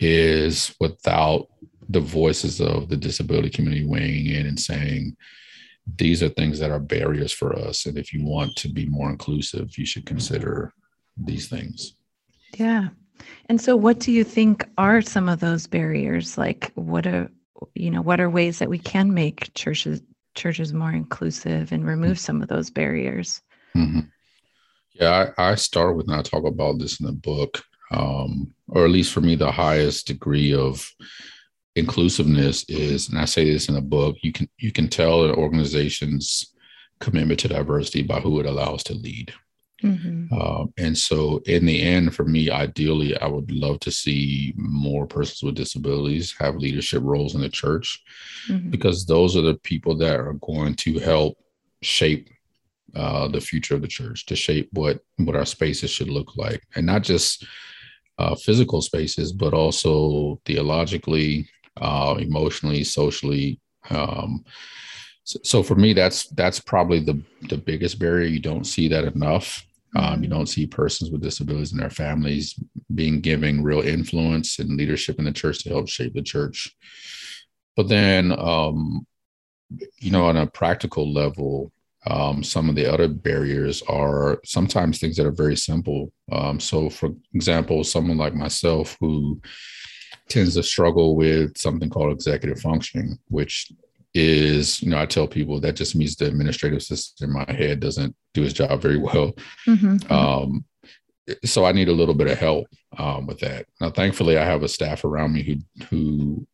is 0.00 0.74
without 0.80 1.48
the 1.90 2.00
voices 2.00 2.60
of 2.60 2.88
the 2.88 2.96
disability 2.96 3.50
community 3.50 3.84
weighing 3.84 4.26
in 4.26 4.46
and 4.46 4.58
saying 4.58 5.14
these 5.96 6.22
are 6.22 6.28
things 6.28 6.58
that 6.58 6.70
are 6.70 6.80
barriers 6.80 7.32
for 7.32 7.56
us 7.58 7.86
and 7.86 7.98
if 7.98 8.12
you 8.12 8.24
want 8.24 8.54
to 8.56 8.68
be 8.68 8.86
more 8.86 9.10
inclusive 9.10 9.76
you 9.76 9.84
should 9.84 10.06
consider 10.06 10.72
these 11.16 11.48
things 11.48 11.94
yeah 12.56 12.88
and 13.48 13.60
so 13.60 13.76
what 13.76 13.98
do 13.98 14.12
you 14.12 14.24
think 14.24 14.68
are 14.78 15.00
some 15.00 15.28
of 15.28 15.40
those 15.40 15.66
barriers? 15.66 16.38
Like 16.38 16.72
what 16.74 17.06
are 17.06 17.30
you 17.74 17.90
know, 17.90 18.02
what 18.02 18.20
are 18.20 18.28
ways 18.28 18.58
that 18.58 18.68
we 18.68 18.78
can 18.78 19.14
make 19.14 19.52
churches 19.54 20.00
churches 20.34 20.72
more 20.72 20.92
inclusive 20.92 21.72
and 21.72 21.86
remove 21.86 22.18
some 22.18 22.42
of 22.42 22.48
those 22.48 22.70
barriers? 22.70 23.42
Mm-hmm. 23.76 24.00
Yeah, 24.94 25.32
I, 25.38 25.50
I, 25.50 25.54
start 25.54 25.96
with 25.96 26.08
and 26.08 26.16
I 26.16 26.22
talk 26.22 26.44
about 26.44 26.78
this 26.78 27.00
in 27.00 27.06
the 27.06 27.12
book, 27.12 27.62
um, 27.92 28.52
or 28.68 28.84
at 28.84 28.90
least 28.90 29.12
for 29.12 29.20
me, 29.20 29.36
the 29.36 29.50
highest 29.50 30.06
degree 30.06 30.54
of 30.54 30.90
inclusiveness 31.76 32.64
is, 32.68 33.08
and 33.08 33.18
I 33.18 33.24
say 33.24 33.50
this 33.50 33.68
in 33.68 33.76
a 33.76 33.80
book, 33.80 34.16
you 34.22 34.32
can 34.32 34.48
you 34.58 34.72
can 34.72 34.88
tell 34.88 35.24
an 35.24 35.32
organization's 35.32 36.54
commitment 37.00 37.40
to 37.40 37.48
diversity 37.48 38.02
by 38.02 38.20
who 38.20 38.40
it 38.40 38.46
allows 38.46 38.82
to 38.84 38.94
lead. 38.94 39.32
Mm-hmm. 39.82 40.32
Uh, 40.32 40.66
and 40.78 40.96
so, 40.96 41.42
in 41.46 41.66
the 41.66 41.82
end, 41.82 42.14
for 42.14 42.24
me, 42.24 42.50
ideally, 42.50 43.16
I 43.18 43.26
would 43.26 43.50
love 43.50 43.80
to 43.80 43.90
see 43.90 44.54
more 44.56 45.06
persons 45.06 45.42
with 45.42 45.56
disabilities 45.56 46.34
have 46.38 46.56
leadership 46.56 47.02
roles 47.02 47.34
in 47.34 47.40
the 47.40 47.48
church 47.48 48.00
mm-hmm. 48.48 48.70
because 48.70 49.04
those 49.04 49.36
are 49.36 49.42
the 49.42 49.54
people 49.54 49.96
that 49.96 50.20
are 50.20 50.34
going 50.34 50.74
to 50.76 51.00
help 51.00 51.36
shape 51.82 52.28
uh, 52.94 53.26
the 53.26 53.40
future 53.40 53.74
of 53.74 53.82
the 53.82 53.88
church, 53.88 54.26
to 54.26 54.36
shape 54.36 54.68
what 54.72 55.00
what 55.16 55.34
our 55.34 55.46
spaces 55.46 55.90
should 55.90 56.10
look 56.10 56.36
like, 56.36 56.62
and 56.76 56.86
not 56.86 57.02
just 57.02 57.44
uh, 58.18 58.34
physical 58.36 58.82
spaces, 58.82 59.32
but 59.32 59.52
also 59.54 60.40
theologically, 60.44 61.48
uh, 61.80 62.16
emotionally, 62.18 62.84
socially, 62.84 63.60
Um, 63.90 64.44
so, 65.24 65.38
so, 65.44 65.62
for 65.62 65.76
me, 65.76 65.92
that's 65.92 66.26
that's 66.30 66.60
probably 66.60 67.00
the 67.00 67.20
the 67.48 67.58
biggest 67.58 67.98
barrier. 67.98 68.26
You 68.26 68.40
don't 68.40 68.64
see 68.66 68.88
that 68.88 69.04
enough. 69.14 69.64
Um, 69.94 70.22
you 70.22 70.28
don't 70.28 70.48
see 70.48 70.66
persons 70.66 71.10
with 71.10 71.22
disabilities 71.22 71.72
and 71.72 71.80
their 71.80 71.90
families 71.90 72.58
being 72.94 73.20
giving 73.20 73.62
real 73.62 73.80
influence 73.82 74.58
and 74.58 74.76
leadership 74.76 75.18
in 75.18 75.26
the 75.26 75.32
church 75.32 75.62
to 75.62 75.68
help 75.68 75.88
shape 75.88 76.14
the 76.14 76.22
church. 76.22 76.74
But 77.76 77.88
then, 77.88 78.32
um, 78.38 79.06
you 80.00 80.10
know, 80.10 80.26
on 80.26 80.36
a 80.36 80.46
practical 80.46 81.12
level, 81.12 81.72
um, 82.06 82.42
some 82.42 82.68
of 82.68 82.74
the 82.74 82.92
other 82.92 83.08
barriers 83.08 83.82
are 83.82 84.40
sometimes 84.44 84.98
things 84.98 85.16
that 85.16 85.26
are 85.26 85.30
very 85.30 85.56
simple. 85.56 86.12
Um, 86.32 86.58
so, 86.58 86.90
for 86.90 87.10
example, 87.34 87.84
someone 87.84 88.18
like 88.18 88.34
myself 88.34 88.96
who 89.00 89.40
tends 90.28 90.54
to 90.54 90.62
struggle 90.62 91.16
with 91.16 91.56
something 91.58 91.90
called 91.90 92.12
executive 92.12 92.60
functioning, 92.60 93.18
which 93.28 93.72
is, 94.14 94.82
you 94.82 94.90
know, 94.90 94.98
I 94.98 95.06
tell 95.06 95.26
people 95.26 95.60
that 95.60 95.76
just 95.76 95.96
means 95.96 96.16
the 96.16 96.26
administrative 96.26 96.82
system 96.82 97.30
in 97.30 97.46
my 97.46 97.52
head 97.52 97.80
doesn't 97.80 98.14
do 98.34 98.42
its 98.42 98.52
job 98.52 98.80
very 98.80 98.98
well. 98.98 99.32
Mm-hmm. 99.66 99.96
mm-hmm. 99.96 100.12
Um, 100.12 100.64
so 101.44 101.64
I 101.64 101.70
need 101.70 101.88
a 101.88 101.92
little 101.92 102.14
bit 102.14 102.26
of 102.26 102.36
help 102.36 102.66
um, 102.98 103.26
with 103.26 103.38
that. 103.40 103.66
Now, 103.80 103.90
thankfully, 103.90 104.38
I 104.38 104.44
have 104.44 104.64
a 104.64 104.68
staff 104.68 105.04
around 105.04 105.32
me 105.32 105.42
who 105.42 105.86
who 105.86 106.46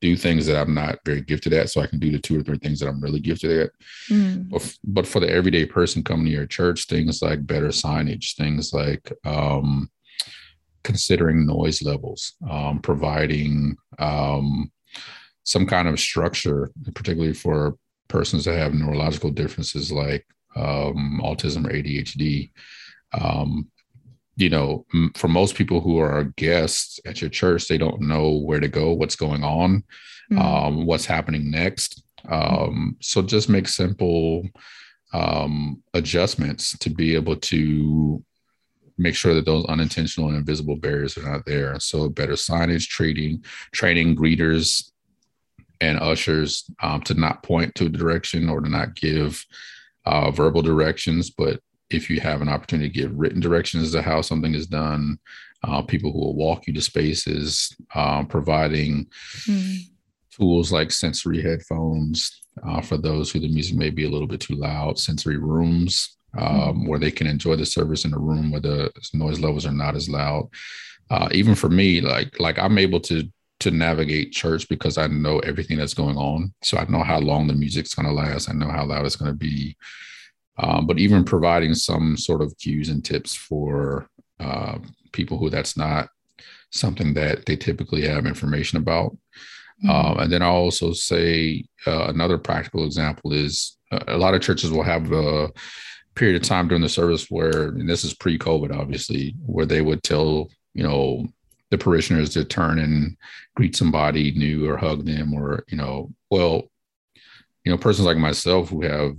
do 0.00 0.16
things 0.16 0.46
that 0.46 0.60
I'm 0.60 0.74
not 0.74 0.98
very 1.04 1.20
gifted 1.20 1.52
at, 1.52 1.70
so 1.70 1.80
I 1.80 1.86
can 1.86 1.98
do 1.98 2.10
the 2.10 2.18
two 2.18 2.38
or 2.38 2.42
three 2.42 2.58
things 2.58 2.80
that 2.80 2.88
I'm 2.88 3.00
really 3.00 3.20
gifted 3.20 3.50
at. 3.62 3.70
Mm. 4.10 4.48
But, 4.48 4.76
but, 4.84 5.06
for 5.06 5.20
the 5.20 5.30
everyday 5.30 5.66
person 5.66 6.04
coming 6.04 6.26
to 6.26 6.32
your 6.32 6.46
church, 6.46 6.86
things 6.86 7.20
like 7.22 7.46
better 7.46 7.68
signage, 7.68 8.36
things 8.36 8.72
like 8.72 9.12
um, 9.24 9.90
considering 10.88 11.44
noise 11.44 11.82
levels, 11.82 12.32
um, 12.50 12.80
providing 12.80 13.76
um, 13.98 14.72
some 15.44 15.66
kind 15.66 15.86
of 15.86 16.00
structure, 16.00 16.70
particularly 16.94 17.34
for 17.34 17.76
persons 18.08 18.46
that 18.46 18.56
have 18.56 18.72
neurological 18.72 19.28
differences 19.30 19.92
like 19.92 20.24
um, 20.56 21.20
autism 21.22 21.66
or 21.66 21.74
ADHD. 21.74 22.50
Um, 23.12 23.68
you 24.36 24.48
know, 24.48 24.86
for 25.14 25.28
most 25.28 25.56
people 25.56 25.82
who 25.82 25.98
are 25.98 26.32
guests 26.36 27.00
at 27.04 27.20
your 27.20 27.28
church, 27.28 27.68
they 27.68 27.76
don't 27.76 28.00
know 28.00 28.38
where 28.38 28.60
to 28.60 28.68
go, 28.68 28.94
what's 28.94 29.16
going 29.16 29.44
on, 29.44 29.84
mm-hmm. 30.32 30.38
um, 30.38 30.86
what's 30.86 31.04
happening 31.04 31.50
next. 31.50 32.02
Um, 32.30 32.96
so 33.00 33.20
just 33.20 33.50
make 33.50 33.68
simple 33.68 34.48
um, 35.12 35.82
adjustments 35.92 36.78
to 36.78 36.88
be 36.88 37.14
able 37.14 37.36
to 37.36 38.24
make 38.98 39.14
sure 39.14 39.32
that 39.34 39.46
those 39.46 39.64
unintentional 39.66 40.28
and 40.28 40.36
invisible 40.36 40.76
barriers 40.76 41.16
are 41.16 41.30
not 41.30 41.46
there. 41.46 41.78
So 41.80 42.08
better 42.08 42.32
signage, 42.32 42.88
trading, 42.88 43.44
training 43.72 44.16
greeters 44.16 44.90
and 45.80 45.98
ushers 46.00 46.68
um, 46.82 47.00
to 47.02 47.14
not 47.14 47.42
point 47.42 47.74
to 47.76 47.86
a 47.86 47.88
direction 47.88 48.48
or 48.48 48.60
to 48.60 48.68
not 48.68 48.96
give 48.96 49.46
uh, 50.04 50.30
verbal 50.30 50.62
directions, 50.62 51.30
but 51.30 51.60
if 51.90 52.10
you 52.10 52.20
have 52.20 52.42
an 52.42 52.48
opportunity 52.48 52.88
to 52.88 52.94
give 52.94 53.18
written 53.18 53.40
directions 53.40 53.92
to 53.92 54.02
how 54.02 54.20
something 54.20 54.54
is 54.54 54.66
done, 54.66 55.18
uh, 55.64 55.82
people 55.82 56.12
who 56.12 56.18
will 56.18 56.36
walk 56.36 56.66
you 56.66 56.72
to 56.72 56.80
spaces, 56.80 57.74
um, 57.94 58.26
providing 58.26 59.06
mm. 59.46 59.78
tools 60.30 60.72
like 60.72 60.90
sensory 60.90 61.42
headphones 61.42 62.42
uh, 62.66 62.80
for 62.80 62.96
those 62.96 63.30
who 63.30 63.38
the 63.38 63.48
music 63.48 63.76
may 63.76 63.90
be 63.90 64.04
a 64.04 64.10
little 64.10 64.26
bit 64.26 64.40
too 64.40 64.54
loud, 64.54 64.98
sensory 64.98 65.36
rooms 65.36 66.17
um, 66.36 66.82
mm. 66.82 66.88
where 66.88 66.98
they 66.98 67.10
can 67.10 67.26
enjoy 67.26 67.56
the 67.56 67.66
service 67.66 68.04
in 68.04 68.12
a 68.12 68.18
room 68.18 68.50
where 68.50 68.60
the 68.60 68.90
noise 69.14 69.40
levels 69.40 69.66
are 69.66 69.72
not 69.72 69.96
as 69.96 70.08
loud. 70.08 70.48
Uh, 71.10 71.28
even 71.32 71.54
for 71.54 71.68
me, 71.68 72.00
like 72.00 72.38
like 72.38 72.58
I'm 72.58 72.78
able 72.78 73.00
to 73.00 73.28
to 73.60 73.70
navigate 73.70 74.32
church 74.32 74.68
because 74.68 74.98
I 74.98 75.08
know 75.08 75.40
everything 75.40 75.78
that's 75.78 75.94
going 75.94 76.16
on. 76.16 76.54
So 76.62 76.78
I 76.78 76.84
know 76.88 77.02
how 77.02 77.18
long 77.18 77.46
the 77.46 77.54
music's 77.54 77.94
going 77.94 78.06
to 78.06 78.12
last. 78.12 78.48
I 78.48 78.52
know 78.52 78.70
how 78.70 78.84
loud 78.84 79.04
it's 79.04 79.16
going 79.16 79.32
to 79.32 79.36
be. 79.36 79.76
Um, 80.58 80.86
but 80.86 80.98
even 80.98 81.24
providing 81.24 81.74
some 81.74 82.16
sort 82.16 82.42
of 82.42 82.56
cues 82.58 82.88
and 82.88 83.04
tips 83.04 83.34
for 83.34 84.08
uh, 84.40 84.78
people 85.12 85.38
who 85.38 85.50
that's 85.50 85.76
not 85.76 86.08
something 86.70 87.14
that 87.14 87.46
they 87.46 87.56
typically 87.56 88.06
have 88.06 88.26
information 88.26 88.78
about. 88.78 89.16
Mm-hmm. 89.84 89.90
Um, 89.90 90.18
and 90.18 90.32
then 90.32 90.42
I'll 90.42 90.52
also 90.52 90.92
say 90.92 91.64
uh, 91.86 92.06
another 92.08 92.38
practical 92.38 92.84
example 92.84 93.32
is 93.32 93.76
uh, 93.90 94.04
a 94.08 94.18
lot 94.18 94.34
of 94.34 94.42
churches 94.42 94.70
will 94.70 94.82
have 94.82 95.10
a 95.12 95.50
period 96.18 96.40
of 96.40 96.46
time 96.46 96.68
during 96.68 96.82
the 96.82 96.88
service 96.88 97.30
where, 97.30 97.68
and 97.68 97.88
this 97.88 98.04
is 98.04 98.14
pre-COVID, 98.14 98.76
obviously, 98.76 99.34
where 99.46 99.66
they 99.66 99.80
would 99.80 100.02
tell 100.02 100.50
you 100.74 100.82
know 100.82 101.26
the 101.70 101.78
parishioners 101.78 102.30
to 102.30 102.44
turn 102.44 102.78
and 102.78 103.16
greet 103.56 103.76
somebody 103.76 104.32
new 104.32 104.70
or 104.70 104.76
hug 104.76 105.04
them 105.04 105.34
or 105.34 105.64
you 105.68 105.76
know 105.76 106.12
well 106.30 106.70
you 107.64 107.72
know 107.72 107.78
persons 107.78 108.06
like 108.06 108.16
myself 108.16 108.70
who 108.70 108.82
have 108.82 109.16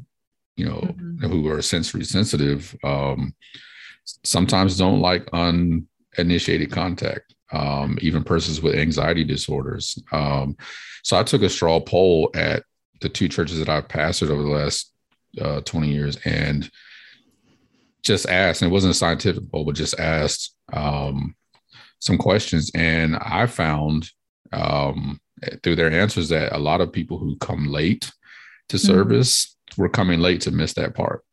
you 0.55 0.65
know 0.65 0.79
mm-hmm. 0.79 1.27
who 1.27 1.47
are 1.49 1.61
sensory 1.61 2.03
sensitive 2.03 2.75
um 2.83 3.35
sometimes 4.23 4.77
don't 4.77 5.01
like 5.01 5.27
uninitiated 5.33 6.71
contact 6.71 7.35
um 7.51 7.97
even 8.01 8.23
persons 8.23 8.61
with 8.61 8.75
anxiety 8.75 9.23
disorders 9.23 10.01
um 10.11 10.55
so 11.03 11.17
i 11.19 11.23
took 11.23 11.41
a 11.41 11.49
straw 11.49 11.79
poll 11.79 12.31
at 12.33 12.63
the 13.01 13.09
two 13.09 13.27
churches 13.27 13.59
that 13.59 13.69
i've 13.69 13.87
pastored 13.87 14.29
over 14.29 14.41
the 14.41 14.49
last 14.49 14.93
uh, 15.41 15.61
20 15.61 15.91
years 15.91 16.17
and 16.25 16.71
just 18.03 18.27
asked 18.27 18.61
and 18.61 18.71
it 18.71 18.73
wasn't 18.73 18.91
a 18.91 18.97
scientific 18.97 19.49
poll 19.51 19.65
but 19.65 19.75
just 19.75 19.99
asked 19.99 20.55
um 20.73 21.35
some 21.99 22.17
questions, 22.17 22.71
and 22.73 23.17
I 23.17 23.45
found 23.45 24.09
um, 24.51 25.19
through 25.61 25.75
their 25.75 25.91
answers 25.91 26.29
that 26.29 26.55
a 26.55 26.59
lot 26.59 26.81
of 26.81 26.91
people 26.91 27.17
who 27.17 27.37
come 27.37 27.67
late 27.67 28.11
to 28.69 28.77
mm-hmm. 28.77 28.87
service 28.87 29.55
mm-hmm. 29.71 29.81
were 29.81 29.89
coming 29.89 30.19
late 30.19 30.41
to 30.41 30.51
miss 30.51 30.73
that 30.73 30.95
part. 30.95 31.23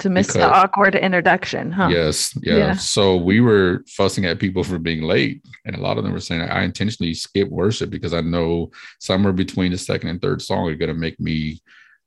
To 0.00 0.10
miss 0.10 0.26
because, 0.26 0.40
the 0.40 0.52
awkward 0.52 0.96
introduction, 0.96 1.70
huh? 1.70 1.88
Yes, 1.88 2.36
yeah. 2.42 2.56
yeah. 2.56 2.72
So 2.74 3.16
we 3.16 3.40
were 3.40 3.84
fussing 3.86 4.24
at 4.24 4.40
people 4.40 4.64
for 4.64 4.78
being 4.78 5.02
late, 5.02 5.44
and 5.64 5.76
a 5.76 5.80
lot 5.80 5.98
of 5.98 6.04
them 6.04 6.12
were 6.12 6.20
saying, 6.20 6.40
"I 6.42 6.64
intentionally 6.64 7.14
skip 7.14 7.48
worship 7.48 7.90
because 7.90 8.12
I 8.12 8.20
know 8.20 8.72
somewhere 8.98 9.32
between 9.32 9.70
the 9.70 9.78
second 9.78 10.08
and 10.08 10.20
third 10.20 10.42
song 10.42 10.68
are 10.68 10.74
going 10.74 10.88
to 10.88 10.94
make 10.94 11.20
me 11.20 11.60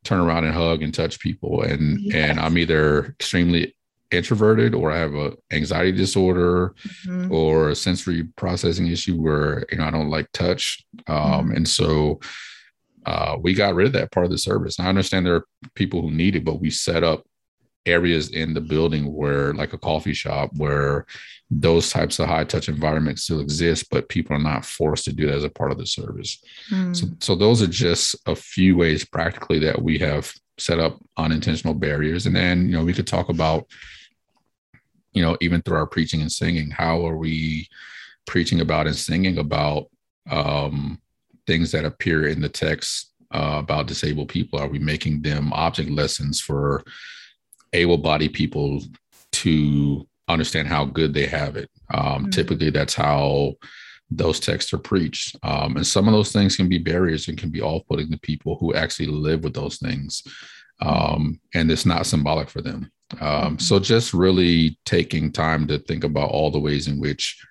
turn 0.04 0.20
around 0.20 0.44
and 0.44 0.54
hug 0.54 0.84
and 0.84 0.94
touch 0.94 1.20
people 1.20 1.64
and 1.64 2.00
yes. 2.00 2.16
and 2.16 2.40
i'm 2.40 2.58
either 2.58 3.08
extremely 3.20 3.76
introverted 4.12 4.74
or 4.74 4.92
I 4.92 4.98
have 4.98 5.16
a 5.16 5.34
anxiety 5.52 5.92
disorder 5.92 6.74
mm-hmm. 7.06 7.32
or 7.32 7.70
a 7.70 7.76
sensory 7.76 8.24
processing 8.36 8.88
issue 8.88 9.16
where 9.22 9.66
you 9.72 9.78
know 9.78 9.86
I 9.86 9.92
don't 9.92 10.10
like 10.10 10.32
touch. 10.32 10.84
Um, 11.08 11.18
mm-hmm. 11.18 11.52
and 11.58 11.68
so 11.68 12.20
uh, 13.06 13.38
we 13.40 13.54
got 13.54 13.76
rid 13.76 13.88
of 13.88 13.94
that 13.94 14.12
part 14.12 14.26
of 14.26 14.32
the 14.32 14.38
service. 14.38 14.80
I 14.80 14.88
understand 14.88 15.26
there 15.26 15.36
are 15.36 15.48
people 15.76 16.02
who 16.02 16.12
need 16.12 16.36
it, 16.36 16.44
but 16.44 16.60
we 16.60 16.70
set 16.70 17.04
up 17.04 17.24
areas 17.88 18.30
in 18.30 18.54
the 18.54 18.62
building 18.62 19.14
where 19.14 19.54
like 19.54 19.74
a 19.74 19.78
coffee 19.78 20.14
shop 20.14 20.52
where 20.58 21.06
those 21.50 21.90
types 21.90 22.20
of 22.20 22.28
high 22.28 22.44
touch 22.44 22.68
environments 22.68 23.24
still 23.24 23.40
exist 23.40 23.88
but 23.90 24.10
people 24.10 24.36
are 24.36 24.40
not 24.40 24.66
forced 24.66 25.06
to 25.06 25.14
do 25.14 25.26
that 25.26 25.36
as 25.36 25.46
a 25.46 25.50
part 25.50 25.72
of 25.72 25.78
the 25.78 25.86
service 25.86 26.44
mm. 26.70 26.94
so, 26.94 27.08
so 27.20 27.34
those 27.34 27.62
are 27.62 27.68
just 27.68 28.16
a 28.26 28.36
few 28.36 28.76
ways 28.76 29.06
practically 29.06 29.58
that 29.58 29.82
we 29.82 29.98
have 29.98 30.32
set 30.58 30.80
up 30.80 31.00
unintentional 31.16 31.74
barriers 31.74 32.26
and 32.26 32.36
then 32.36 32.66
you 32.66 32.74
know 32.74 32.84
we 32.84 32.94
could 32.94 33.08
talk 33.08 33.30
about 33.30 33.66
you 35.18 35.24
know, 35.24 35.36
even 35.42 35.64
through 35.64 35.78
our 35.78 35.88
preaching 35.88 36.22
and 36.22 36.32
singing, 36.32 36.70
how 36.70 37.06
are 37.08 37.18
we 37.18 37.68
preaching 38.28 38.62
about 38.62 38.86
and 38.86 38.96
singing 38.96 39.40
about 39.40 39.88
um, 40.30 41.02
things 41.48 41.72
that 41.72 41.86
appear 41.86 42.28
in 42.28 42.40
the 42.40 42.50
text 42.50 43.14
uh, 43.34 43.56
about 43.58 43.88
disabled 43.88 44.30
people? 44.30 44.60
Are 44.60 44.68
we 44.68 44.78
making 44.78 45.24
them 45.24 45.52
object 45.54 45.90
lessons 45.90 46.40
for 46.40 46.84
able 47.74 47.98
bodied 47.98 48.34
people 48.34 48.82
to 49.32 50.08
understand 50.28 50.68
how 50.68 50.86
good 50.86 51.16
they 51.16 51.26
have 51.26 51.58
it? 51.58 51.72
Um, 51.92 52.04
mm-hmm. 52.04 52.30
Typically, 52.30 52.70
that's 52.70 52.94
how 52.94 53.54
those 54.12 54.40
texts 54.40 54.72
are 54.72 54.78
preached. 54.78 55.36
Um, 55.42 55.78
and 55.78 55.88
some 55.88 56.08
of 56.08 56.14
those 56.14 56.32
things 56.32 56.56
can 56.56 56.70
be 56.70 56.78
barriers 56.78 57.28
and 57.28 57.38
can 57.38 57.50
be 57.50 57.62
off 57.62 57.88
putting 57.90 58.12
to 58.12 58.20
people 58.20 58.56
who 58.60 58.76
actually 58.76 59.08
live 59.08 59.44
with 59.44 59.56
those 59.56 59.78
things. 59.78 60.22
Um, 60.80 61.40
and 61.56 61.72
it's 61.72 61.88
not 61.88 62.06
symbolic 62.06 62.50
for 62.50 62.62
them. 62.62 62.92
Um, 63.14 63.20
mm-hmm. 63.20 63.58
so 63.58 63.80
just 63.80 64.14
really 64.14 64.78
taking 64.86 65.32
time 65.32 65.68
to 65.68 65.80
think 65.80 66.04
about 66.04 66.30
all 66.30 66.52
the 66.52 66.60
ways 66.60 66.88
in 66.88 67.00
which 67.00 67.42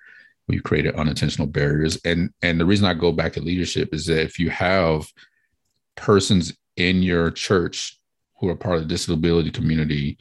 we've 0.47 0.63
created 0.63 0.95
unintentional 0.95 1.47
barriers. 1.47 1.99
And 2.05 2.31
and 2.41 2.59
the 2.59 2.65
reason 2.65 2.85
I 2.85 2.93
go 2.93 3.11
back 3.11 3.33
to 3.33 3.41
leadership 3.41 3.93
is 3.93 4.05
that 4.05 4.21
if 4.21 4.39
you 4.39 4.49
have 4.49 5.07
persons 5.95 6.55
in 6.75 7.01
your 7.01 7.31
church 7.31 7.99
who 8.39 8.49
are 8.49 8.55
part 8.55 8.77
of 8.77 8.83
the 8.83 8.87
disability 8.87 9.51
community 9.51 10.17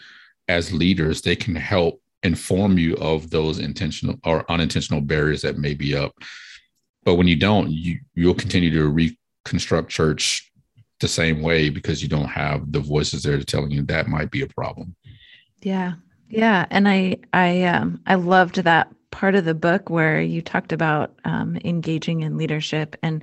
as 0.48 0.72
leaders, 0.72 1.22
they 1.22 1.36
can 1.36 1.54
help 1.54 2.00
inform 2.22 2.78
you 2.78 2.96
of 2.96 3.30
those 3.30 3.58
intentional 3.58 4.16
or 4.24 4.50
unintentional 4.50 5.00
barriers 5.00 5.42
that 5.42 5.58
may 5.58 5.74
be 5.74 5.94
up. 5.94 6.12
But 7.04 7.14
when 7.14 7.28
you 7.28 7.36
don't, 7.36 7.70
you 7.70 8.00
you'll 8.14 8.34
continue 8.34 8.70
to 8.70 8.88
reconstruct 8.88 9.90
church 9.90 10.50
the 11.00 11.08
same 11.08 11.42
way 11.42 11.68
because 11.68 12.02
you 12.02 12.08
don't 12.08 12.28
have 12.28 12.72
the 12.72 12.80
voices 12.80 13.22
there 13.22 13.38
telling 13.42 13.70
you 13.70 13.82
that 13.82 14.08
might 14.08 14.30
be 14.30 14.42
a 14.42 14.46
problem. 14.46 14.96
Yeah. 15.62 15.94
Yeah. 16.28 16.66
And 16.70 16.88
I, 16.88 17.18
I, 17.32 17.64
um, 17.64 18.00
I 18.06 18.16
loved 18.16 18.56
that 18.56 18.92
part 19.10 19.34
of 19.34 19.44
the 19.44 19.54
book 19.54 19.88
where 19.88 20.20
you 20.20 20.42
talked 20.42 20.72
about 20.72 21.14
um, 21.24 21.56
engaging 21.64 22.20
in 22.22 22.36
leadership. 22.36 22.96
And 23.02 23.22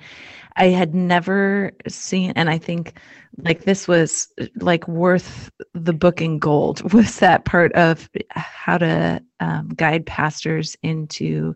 I 0.56 0.68
had 0.68 0.96
never 0.96 1.72
seen, 1.88 2.32
and 2.36 2.50
I 2.50 2.58
think 2.58 2.94
like 3.38 3.64
this 3.64 3.88
was 3.88 4.32
like 4.56 4.88
worth 4.88 5.52
the 5.74 5.94
book 5.94 6.22
in 6.22 6.40
gold 6.40 6.94
was 6.94 7.20
that 7.20 7.46
part 7.46 7.74
of 7.74 8.10
how 8.30 8.78
to 8.78 9.22
um, 9.40 9.70
guide 9.70 10.06
pastors 10.06 10.76
into 10.84 11.56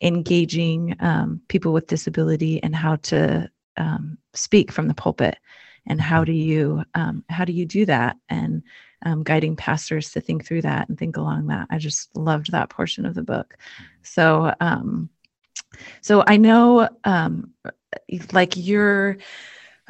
engaging 0.00 0.96
um, 1.00 1.40
people 1.48 1.72
with 1.72 1.86
disability 1.86 2.62
and 2.62 2.74
how 2.74 2.96
to 2.96 3.50
um, 3.76 4.18
speak 4.34 4.70
from 4.72 4.88
the 4.88 4.94
pulpit 4.94 5.38
and 5.86 6.00
how 6.00 6.24
do 6.24 6.32
you 6.32 6.84
um, 6.94 7.24
how 7.28 7.44
do 7.44 7.52
you 7.52 7.64
do 7.64 7.86
that 7.86 8.16
and 8.28 8.62
um, 9.04 9.22
guiding 9.22 9.56
pastors 9.56 10.10
to 10.12 10.20
think 10.20 10.44
through 10.44 10.62
that 10.62 10.88
and 10.88 10.98
think 10.98 11.16
along 11.16 11.46
that 11.46 11.66
i 11.70 11.78
just 11.78 12.14
loved 12.16 12.52
that 12.52 12.68
portion 12.68 13.06
of 13.06 13.14
the 13.14 13.22
book 13.22 13.56
so 14.02 14.54
um, 14.60 15.08
so 16.00 16.24
i 16.26 16.36
know 16.36 16.88
um, 17.04 17.52
like 18.32 18.56
you're 18.56 19.18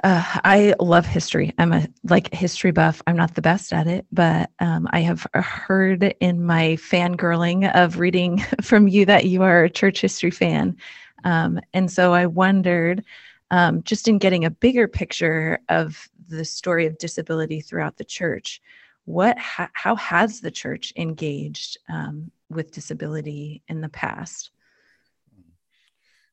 uh, 0.05 0.25
I 0.43 0.75
love 0.81 1.07
history. 1.07 1.53
I'm 1.59 1.73
a 1.73 1.87
like 2.05 2.33
history 2.35 2.73
buff. 2.73 3.03
I'm 3.07 3.17
not 3.17 3.35
the 3.35 3.43
best 3.43 3.73
at 3.73 3.87
it, 3.87 4.07
but 4.11 4.51
um, 4.59 4.89
I 4.91 5.01
have 5.01 5.27
heard 5.35 6.15
in 6.19 6.45
my 6.45 6.77
fangirling 6.81 7.73
of 7.75 7.99
reading 7.99 8.39
from 8.63 8.89
you 8.89 9.05
that 9.07 9.27
you 9.27 9.43
are 9.43 9.65
a 9.65 9.71
church 9.71 10.01
history 10.01 10.31
fan. 10.31 10.77
Um, 11.25 11.61
and 11.73 11.91
so 11.91 12.13
I 12.15 12.27
wondered, 12.27 13.05
um, 13.51 13.83
just 13.83 14.09
in 14.09 14.19
getting 14.19 14.45
a 14.45 14.51
bigger 14.51 14.89
picture 14.89 15.61
of 15.69 16.09
the 16.29 16.45
story 16.45 16.87
of 16.87 16.99
disability 16.99 17.61
throughout 17.61 17.99
the 17.99 18.05
church, 18.05 18.61
what 19.05 19.39
ha- 19.39 19.71
how 19.73 19.97
has 19.97 20.41
the 20.41 20.51
church 20.51 20.93
engaged 20.97 21.79
um, 21.89 22.31
with 22.49 22.73
disability 22.73 23.63
in 23.69 23.81
the 23.81 23.89
past? 23.89 24.51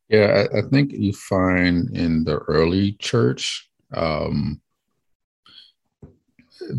Yeah, 0.07 0.47
I, 0.53 0.59
I, 0.59 0.61
think 0.63 0.91
you 0.91 1.13
find 1.13 1.95
in 1.95 2.23
the 2.23 2.37
early 2.37 2.93
church 2.93 3.69
um, 3.93 4.59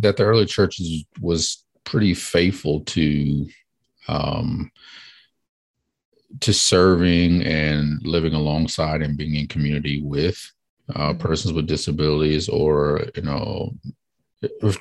that 0.01 0.17
the 0.17 0.25
early 0.25 0.47
church 0.47 0.81
was 1.21 1.65
pretty 1.85 2.15
faithful 2.15 2.81
to 2.81 3.49
um, 4.09 4.71
to 6.41 6.53
serving 6.53 7.43
and 7.43 8.01
living 8.05 8.35
alongside 8.35 9.03
and 9.03 9.17
being 9.17 9.35
in 9.35 9.47
community 9.49 10.03
with 10.03 10.39
uh, 10.95 11.11
mm-hmm. 11.11 11.19
persons 11.19 11.53
with 11.53 11.67
disabilities, 11.67 12.49
or 12.49 13.05
you 13.15 13.23
know, 13.23 13.73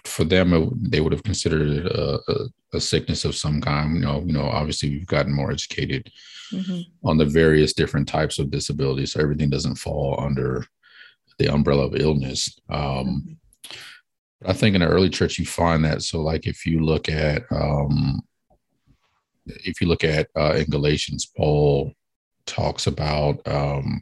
for 0.06 0.24
them 0.24 0.72
they 0.90 1.02
would 1.02 1.12
have 1.12 1.24
considered 1.24 1.70
it 1.70 1.86
a, 1.86 2.20
a, 2.30 2.78
a, 2.78 2.80
sickness 2.80 3.26
of 3.26 3.36
some 3.36 3.60
kind. 3.60 3.96
You 3.96 4.02
know, 4.02 4.24
you 4.26 4.32
know, 4.32 4.46
obviously 4.46 4.90
we've 4.90 5.06
gotten 5.06 5.34
more 5.34 5.52
educated 5.52 6.10
mm-hmm. 6.54 6.82
on 7.08 7.18
the 7.18 7.26
various 7.26 7.74
different 7.74 8.08
types 8.08 8.40
of 8.40 8.52
disabilities, 8.52 9.14
so 9.14 9.20
everything 9.20 9.50
doesn't 9.50 9.76
fall 9.76 10.18
under 10.20 10.66
the 11.38 11.54
umbrella 11.54 11.88
of 11.88 11.96
illness. 11.96 12.58
Um. 12.70 13.38
I 14.46 14.54
think 14.54 14.74
in 14.74 14.80
the 14.80 14.88
early 14.88 15.10
church 15.10 15.38
you 15.38 15.46
find 15.46 15.84
that. 15.84 16.02
So, 16.02 16.22
like 16.22 16.48
if 16.48 16.66
you 16.66 16.80
look 16.80 17.10
at 17.10 17.44
um, 17.52 18.22
if 19.46 19.82
you 19.82 19.88
look 19.88 20.04
at 20.04 20.30
uh, 20.36 20.54
in 20.54 20.66
Galatians, 20.70 21.32
Paul 21.36 21.94
talks 22.46 22.88
about 22.88 23.46
um, 23.48 24.02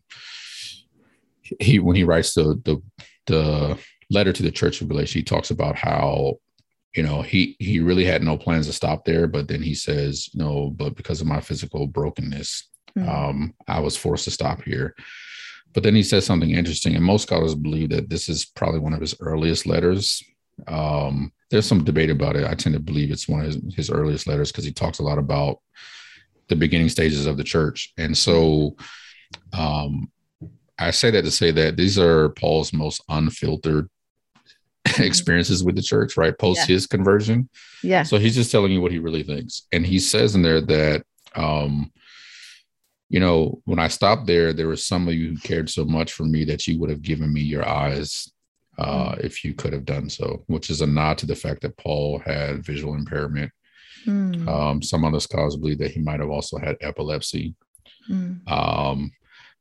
he 1.60 1.80
when 1.80 1.96
he 1.96 2.04
writes 2.04 2.34
the 2.34 2.62
the 2.66 2.82
the 3.26 3.78
letter 4.10 4.34
to 4.34 4.44
the 4.44 4.52
church 4.52 4.82
of 4.82 4.88
Galatia, 4.88 5.20
he 5.20 5.24
talks 5.24 5.52
about 5.52 5.76
how 5.76 6.40
you 6.96 7.04
know 7.04 7.22
he 7.22 7.56
he 7.60 7.80
really 7.80 8.06
had 8.06 8.24
no 8.24 8.38
plans 8.38 8.68
to 8.68 8.74
stop 8.74 9.06
there, 9.06 9.28
but 9.28 9.48
then 9.48 9.62
he 9.62 9.76
says 9.76 10.30
no, 10.34 10.70
but 10.72 10.96
because 10.96 11.22
of 11.22 11.28
my 11.28 11.42
physical 11.42 11.88
brokenness, 11.88 12.70
mm-hmm. 12.98 13.10
um, 13.10 13.54
I 13.68 13.80
was 13.80 13.98
forced 13.98 14.26
to 14.26 14.32
stop 14.32 14.64
here. 14.64 14.96
But 15.74 15.84
then 15.84 15.96
he 15.96 16.04
says 16.04 16.26
something 16.26 16.52
interesting, 16.52 16.96
and 16.96 17.04
most 17.04 17.24
scholars 17.24 17.54
believe 17.54 17.90
that 17.90 18.10
this 18.10 18.30
is 18.30 18.46
probably 18.46 18.80
one 18.80 18.94
of 18.94 19.02
his 19.02 19.16
earliest 19.20 19.68
letters. 19.68 20.24
Um, 20.68 21.32
there's 21.52 21.68
some 21.68 21.84
debate 21.84 22.10
about 22.10 22.36
it. 22.36 22.46
I 22.46 22.56
tend 22.56 22.74
to 22.74 22.80
believe 22.80 23.12
it's 23.12 23.28
one 23.28 23.42
of 23.42 23.46
his, 23.46 23.76
his 23.76 23.90
earliest 23.92 24.26
letters 24.26 24.52
because 24.52 24.66
he 24.66 24.72
talks 24.72 25.00
a 25.00 25.04
lot 25.04 25.20
about 25.20 25.60
the 26.48 26.56
beginning 26.56 26.90
stages 26.90 27.26
of 27.26 27.38
the 27.38 27.44
church. 27.44 27.94
And 27.98 28.18
so 28.18 28.76
um, 29.54 30.12
I 30.80 30.92
say 30.92 31.12
that 31.12 31.24
to 31.24 31.32
say 31.32 31.52
that 31.52 31.78
these 31.78 31.98
are 31.98 32.30
Paul's 32.30 32.74
most 32.74 33.04
unfiltered. 33.10 33.90
experiences 35.00 35.64
with 35.64 35.76
the 35.76 35.82
church, 35.82 36.18
right? 36.18 36.38
Post 36.38 36.62
yeah. 36.62 36.76
his 36.76 36.88
conversion. 36.88 37.50
Yeah. 37.84 38.04
So 38.04 38.18
he's 38.18 38.36
just 38.36 38.52
telling 38.52 38.72
you 38.72 38.82
what 38.82 38.92
he 38.92 39.00
really 39.00 39.24
thinks. 39.24 39.68
And 39.72 39.86
he 39.86 40.00
says 40.00 40.36
in 40.36 40.42
there 40.42 40.62
that, 40.62 41.04
um, 41.36 41.92
you 43.10 43.20
know, 43.20 43.62
when 43.66 43.80
I 43.80 43.88
stopped 43.88 44.28
there, 44.28 44.54
there 44.54 44.68
was 44.68 44.86
some 44.86 45.08
of 45.08 45.14
you 45.14 45.30
who 45.30 45.38
cared 45.38 45.70
so 45.70 45.86
much 45.86 46.14
for 46.14 46.24
me 46.24 46.44
that 46.46 46.68
you 46.68 46.80
would 46.80 46.90
have 46.90 47.02
given 47.02 47.32
me 47.32 47.42
your 47.42 47.68
eyes 47.68 48.32
uh, 48.78 49.14
mm. 49.14 49.20
if 49.24 49.44
you 49.44 49.54
could 49.54 49.74
have 49.74 49.86
done 49.86 50.10
so, 50.10 50.44
which 50.48 50.70
is 50.70 50.82
a 50.82 50.88
nod 50.88 51.18
to 51.20 51.26
the 51.26 51.36
fact 51.36 51.62
that 51.62 51.78
Paul 51.78 52.20
had 52.20 52.66
visual 52.66 52.96
impairment. 52.96 53.52
Mm. 54.06 54.48
Um, 54.48 54.82
some 54.82 55.04
other 55.06 55.20
scholars 55.20 55.56
believe 55.56 55.80
that 55.80 55.92
he 55.92 56.02
might 56.02 56.20
have 56.20 56.30
also 56.30 56.58
had 56.58 56.78
epilepsy. 56.82 57.56
Mm. 58.10 58.50
Um, 58.50 59.12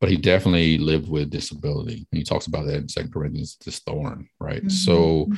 but 0.00 0.10
he 0.10 0.16
definitely 0.16 0.78
lived 0.78 1.08
with 1.08 1.30
disability. 1.30 2.06
And 2.10 2.18
he 2.18 2.22
talks 2.22 2.46
about 2.46 2.66
that 2.66 2.76
in 2.76 2.88
Second 2.88 3.12
Corinthians, 3.12 3.56
this 3.64 3.78
thorn, 3.80 4.28
right? 4.38 4.58
Mm-hmm. 4.58 4.68
So, 4.68 4.96
mm-hmm. 5.26 5.34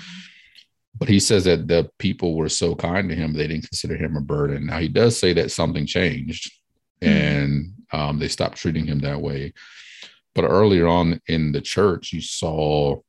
but 0.97 1.09
he 1.09 1.21
says 1.21 1.45
that 1.45 1.69
the 1.69 1.91
people 1.99 2.35
were 2.35 2.49
so 2.49 2.75
kind 2.75 3.09
to 3.09 3.15
him, 3.15 3.33
they 3.33 3.47
didn't 3.47 3.69
consider 3.69 3.97
him 3.97 4.17
a 4.17 4.21
burden. 4.21 4.67
Now, 4.67 4.79
he 4.79 4.89
does 4.89 5.17
say 5.17 5.33
that 5.35 5.51
something 5.51 5.87
changed 5.87 6.53
mm. 7.01 7.09
and 7.09 7.73
um, 7.93 8.19
they 8.19 8.29
stopped 8.29 8.57
treating 8.57 8.87
him 8.87 8.99
that 9.01 9.21
way. 9.21 9.53
But 10.35 10.45
earlier 10.45 10.87
on 10.87 11.21
in 11.27 11.53
the 11.53 11.61
church, 11.61 12.13
you 12.13 12.21
saw 12.21 13.01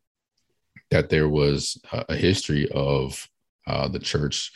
that 0.92 1.10
there 1.10 1.30
was 1.30 1.80
a 1.92 2.16
history 2.16 2.68
of 2.72 3.28
uh, 3.68 3.88
the 3.88 4.00
church 4.00 4.52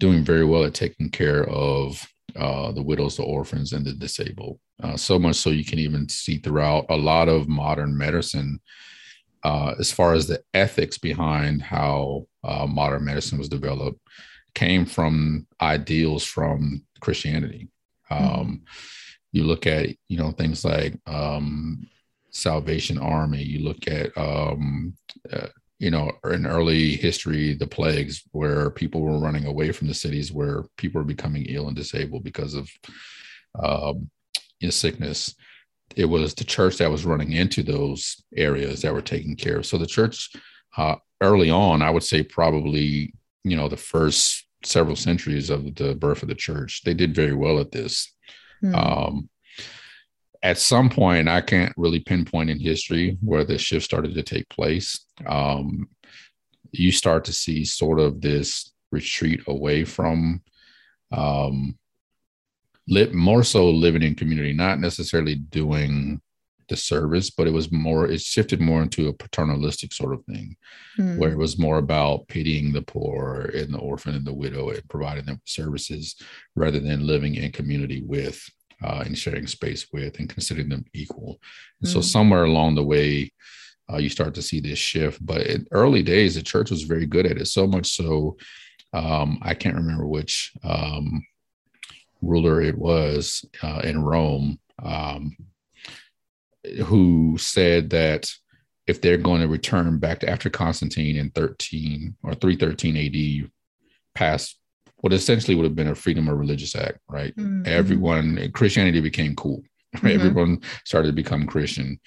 doing 0.00 0.24
very 0.24 0.44
well 0.44 0.64
at 0.64 0.74
taking 0.74 1.10
care 1.10 1.48
of 1.48 2.04
uh, 2.36 2.72
the 2.72 2.82
widows, 2.82 3.16
the 3.16 3.22
orphans, 3.22 3.72
and 3.72 3.84
the 3.84 3.92
disabled. 3.92 4.58
Uh, 4.82 4.96
so 4.96 5.18
much 5.18 5.36
so 5.36 5.50
you 5.50 5.64
can 5.64 5.78
even 5.78 6.08
see 6.08 6.38
throughout 6.38 6.86
a 6.88 6.96
lot 6.96 7.28
of 7.28 7.48
modern 7.48 7.96
medicine, 7.96 8.60
uh, 9.44 9.74
as 9.78 9.90
far 9.90 10.14
as 10.14 10.26
the 10.26 10.40
ethics 10.54 10.98
behind 10.98 11.62
how 11.62 12.26
uh, 12.44 12.66
modern 12.66 13.04
medicine 13.04 13.38
was 13.38 13.48
developed, 13.48 14.00
came 14.54 14.84
from 14.86 15.46
ideals 15.60 16.24
from 16.24 16.84
Christianity. 17.00 17.68
Mm-hmm. 18.10 18.40
Um, 18.40 18.62
you 19.32 19.44
look 19.44 19.66
at 19.66 19.88
you 20.08 20.18
know 20.18 20.30
things 20.32 20.64
like 20.64 20.98
um, 21.06 21.86
Salvation 22.30 22.98
Army. 22.98 23.42
You 23.42 23.64
look 23.64 23.86
at 23.88 24.16
um, 24.16 24.94
uh, 25.30 25.48
you 25.78 25.90
know, 25.90 26.10
in 26.24 26.46
early 26.46 26.96
history, 26.96 27.54
the 27.54 27.66
plagues 27.66 28.24
where 28.32 28.70
people 28.70 29.00
were 29.00 29.18
running 29.18 29.46
away 29.46 29.70
from 29.70 29.86
the 29.86 29.94
cities 29.94 30.32
where 30.32 30.64
people 30.76 31.00
were 31.00 31.06
becoming 31.06 31.46
ill 31.48 31.68
and 31.68 31.76
disabled 31.76 32.24
because 32.24 32.54
of 32.54 32.68
um, 33.62 34.10
know, 34.66 34.70
sickness. 34.70 35.34
It 35.96 36.06
was 36.06 36.34
the 36.34 36.44
church 36.44 36.78
that 36.78 36.90
was 36.90 37.04
running 37.04 37.32
into 37.32 37.62
those 37.62 38.22
areas 38.36 38.82
that 38.82 38.92
were 38.92 39.02
taken 39.02 39.36
care 39.36 39.58
of. 39.58 39.66
So 39.66 39.78
the 39.78 39.86
church, 39.86 40.30
uh, 40.76 40.96
early 41.22 41.50
on, 41.50 41.82
I 41.82 41.90
would 41.90 42.02
say 42.02 42.22
probably, 42.22 43.14
you 43.44 43.56
know, 43.56 43.68
the 43.68 43.76
first 43.76 44.46
several 44.64 44.96
centuries 44.96 45.50
of 45.50 45.74
the 45.76 45.94
birth 45.94 46.22
of 46.22 46.28
the 46.28 46.34
church, 46.34 46.82
they 46.84 46.94
did 46.94 47.14
very 47.14 47.34
well 47.34 47.58
at 47.58 47.72
this. 47.72 48.12
Mm. 48.62 48.74
Um, 48.74 49.30
at 50.42 50.58
some 50.58 50.88
point, 50.88 51.28
I 51.28 51.40
can't 51.40 51.72
really 51.76 52.00
pinpoint 52.00 52.50
in 52.50 52.60
history 52.60 53.18
where 53.20 53.44
the 53.44 53.58
shift 53.58 53.84
started 53.84 54.14
to 54.14 54.22
take 54.22 54.48
place. 54.48 55.04
Um, 55.26 55.88
you 56.70 56.92
start 56.92 57.24
to 57.24 57.32
see 57.32 57.64
sort 57.64 57.98
of 57.98 58.20
this 58.20 58.72
retreat 58.92 59.40
away 59.46 59.84
from 59.84 60.42
um, 61.10 61.77
live 62.88 63.12
more 63.12 63.44
so 63.44 63.68
living 63.70 64.02
in 64.02 64.14
community, 64.14 64.52
not 64.52 64.80
necessarily 64.80 65.36
doing 65.36 66.20
the 66.68 66.76
service, 66.76 67.30
but 67.30 67.46
it 67.46 67.52
was 67.52 67.72
more, 67.72 68.06
it 68.06 68.20
shifted 68.20 68.60
more 68.60 68.82
into 68.82 69.08
a 69.08 69.12
paternalistic 69.12 69.92
sort 69.92 70.12
of 70.12 70.24
thing 70.24 70.56
mm. 70.98 71.16
where 71.16 71.32
it 71.32 71.38
was 71.38 71.58
more 71.58 71.78
about 71.78 72.28
pitying 72.28 72.72
the 72.72 72.82
poor 72.82 73.50
and 73.54 73.72
the 73.72 73.78
orphan 73.78 74.14
and 74.14 74.26
the 74.26 74.34
widow 74.34 74.70
and 74.70 74.88
providing 74.88 75.24
them 75.24 75.40
services 75.44 76.16
rather 76.56 76.78
than 76.78 77.06
living 77.06 77.36
in 77.36 77.50
community 77.52 78.02
with 78.02 78.42
uh, 78.82 79.02
and 79.04 79.18
sharing 79.18 79.46
space 79.46 79.86
with 79.92 80.18
and 80.18 80.28
considering 80.28 80.68
them 80.68 80.84
equal. 80.94 81.38
And 81.80 81.88
mm 81.88 81.92
so 81.92 82.00
somewhere 82.00 82.44
along 82.44 82.74
the 82.74 82.84
way, 82.84 83.32
uh, 83.90 83.96
you 83.96 84.10
start 84.10 84.34
to 84.34 84.42
see 84.42 84.60
this 84.60 84.78
shift. 84.78 85.24
But 85.24 85.46
in 85.46 85.66
early 85.72 86.02
days, 86.02 86.34
the 86.34 86.42
church 86.42 86.70
was 86.70 86.82
very 86.82 87.06
good 87.06 87.24
at 87.24 87.38
it. 87.38 87.46
So 87.46 87.66
much 87.66 87.86
so, 87.96 88.36
um, 88.92 89.38
I 89.42 89.54
can't 89.54 89.76
remember 89.76 90.06
which 90.06 90.52
um, 90.62 91.24
ruler 92.22 92.60
it 92.60 92.76
was 92.76 93.44
uh, 93.62 93.80
in 93.84 94.02
Rome 94.02 94.58
um, 94.82 95.36
who 96.84 97.36
said 97.38 97.90
that 97.90 98.30
if 98.86 99.00
they're 99.00 99.18
going 99.18 99.42
to 99.42 99.48
return 99.48 99.98
back 99.98 100.20
to 100.20 100.30
after 100.30 100.48
Constantine 100.48 101.16
in 101.16 101.30
13 101.30 102.16
or 102.22 102.34
313 102.34 103.44
AD, 103.44 103.50
passed 104.14 104.58
what 105.00 105.12
essentially 105.12 105.54
would 105.54 105.64
have 105.64 105.76
been 105.76 105.88
a 105.88 105.94
freedom 105.94 106.28
of 106.28 106.38
religious 106.38 106.74
act, 106.74 106.98
right? 107.08 107.34
Mm-hmm. 107.36 107.62
Everyone, 107.66 108.50
Christianity 108.52 109.00
became 109.00 109.34
cool. 109.34 109.62
Right? 109.62 109.68
Mm-hmm. 110.18 110.26
Everyone 110.26 110.60
started 110.84 111.08
to 111.08 111.14
become 111.14 111.46
Christian. 111.46 111.98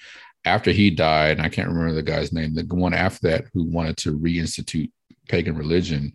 after 0.44 0.70
he 0.70 0.88
died, 0.90 1.38
and 1.38 1.42
I 1.42 1.48
can't 1.48 1.68
remember 1.68 1.94
the 1.94 2.02
guy's 2.02 2.32
name, 2.32 2.54
the 2.54 2.62
one 2.62 2.94
after 2.94 3.28
that 3.28 3.46
who 3.52 3.64
wanted 3.64 3.96
to 3.98 4.16
reinstitute 4.16 4.90
pagan 5.28 5.56
religion, 5.56 6.12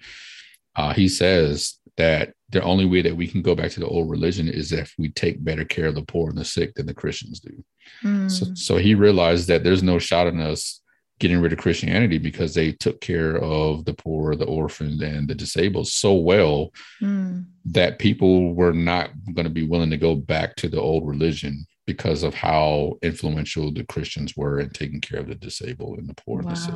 uh, 0.77 0.93
he 0.93 1.09
says 1.09 1.77
that 1.97 2.33
the 2.49 2.61
only 2.63 2.85
way 2.85 3.01
that 3.01 3.15
we 3.15 3.27
can 3.27 3.41
go 3.41 3.55
back 3.55 3.71
to 3.71 3.79
the 3.79 3.87
old 3.87 4.09
religion 4.09 4.47
is 4.47 4.71
if 4.71 4.93
we 4.97 5.09
take 5.09 5.43
better 5.43 5.65
care 5.65 5.87
of 5.87 5.95
the 5.95 6.01
poor 6.03 6.29
and 6.29 6.37
the 6.37 6.45
sick 6.45 6.73
than 6.75 6.85
the 6.85 6.93
Christians 6.93 7.39
do. 7.39 7.63
Mm. 8.03 8.31
So, 8.31 8.45
so 8.55 8.77
he 8.77 8.95
realized 8.95 9.47
that 9.49 9.63
there's 9.63 9.83
no 9.83 9.99
shot 9.99 10.27
in 10.27 10.39
us 10.39 10.81
getting 11.19 11.41
rid 11.41 11.51
of 11.51 11.59
Christianity 11.59 12.17
because 12.17 12.53
they 12.53 12.71
took 12.71 13.01
care 13.01 13.37
of 13.37 13.85
the 13.85 13.93
poor, 13.93 14.35
the 14.35 14.45
orphans, 14.45 15.01
and 15.01 15.27
the 15.27 15.35
disabled 15.35 15.87
so 15.87 16.13
well 16.13 16.71
mm. 17.01 17.43
that 17.65 17.99
people 17.99 18.53
were 18.53 18.73
not 18.73 19.09
going 19.33 19.45
to 19.45 19.53
be 19.53 19.65
willing 19.65 19.89
to 19.89 19.97
go 19.97 20.15
back 20.15 20.55
to 20.55 20.69
the 20.69 20.79
old 20.79 21.07
religion 21.07 21.65
because 21.85 22.21
of 22.21 22.33
how 22.33 22.97
influential 23.01 23.71
the 23.71 23.83
Christians 23.85 24.37
were 24.37 24.59
in 24.59 24.69
taking 24.69 25.01
care 25.01 25.19
of 25.19 25.27
the 25.27 25.35
disabled 25.35 25.97
and 25.97 26.07
the 26.07 26.13
poor 26.13 26.41
wow. 26.41 26.47
and 26.47 26.51
the 26.51 26.59
sick. 26.59 26.73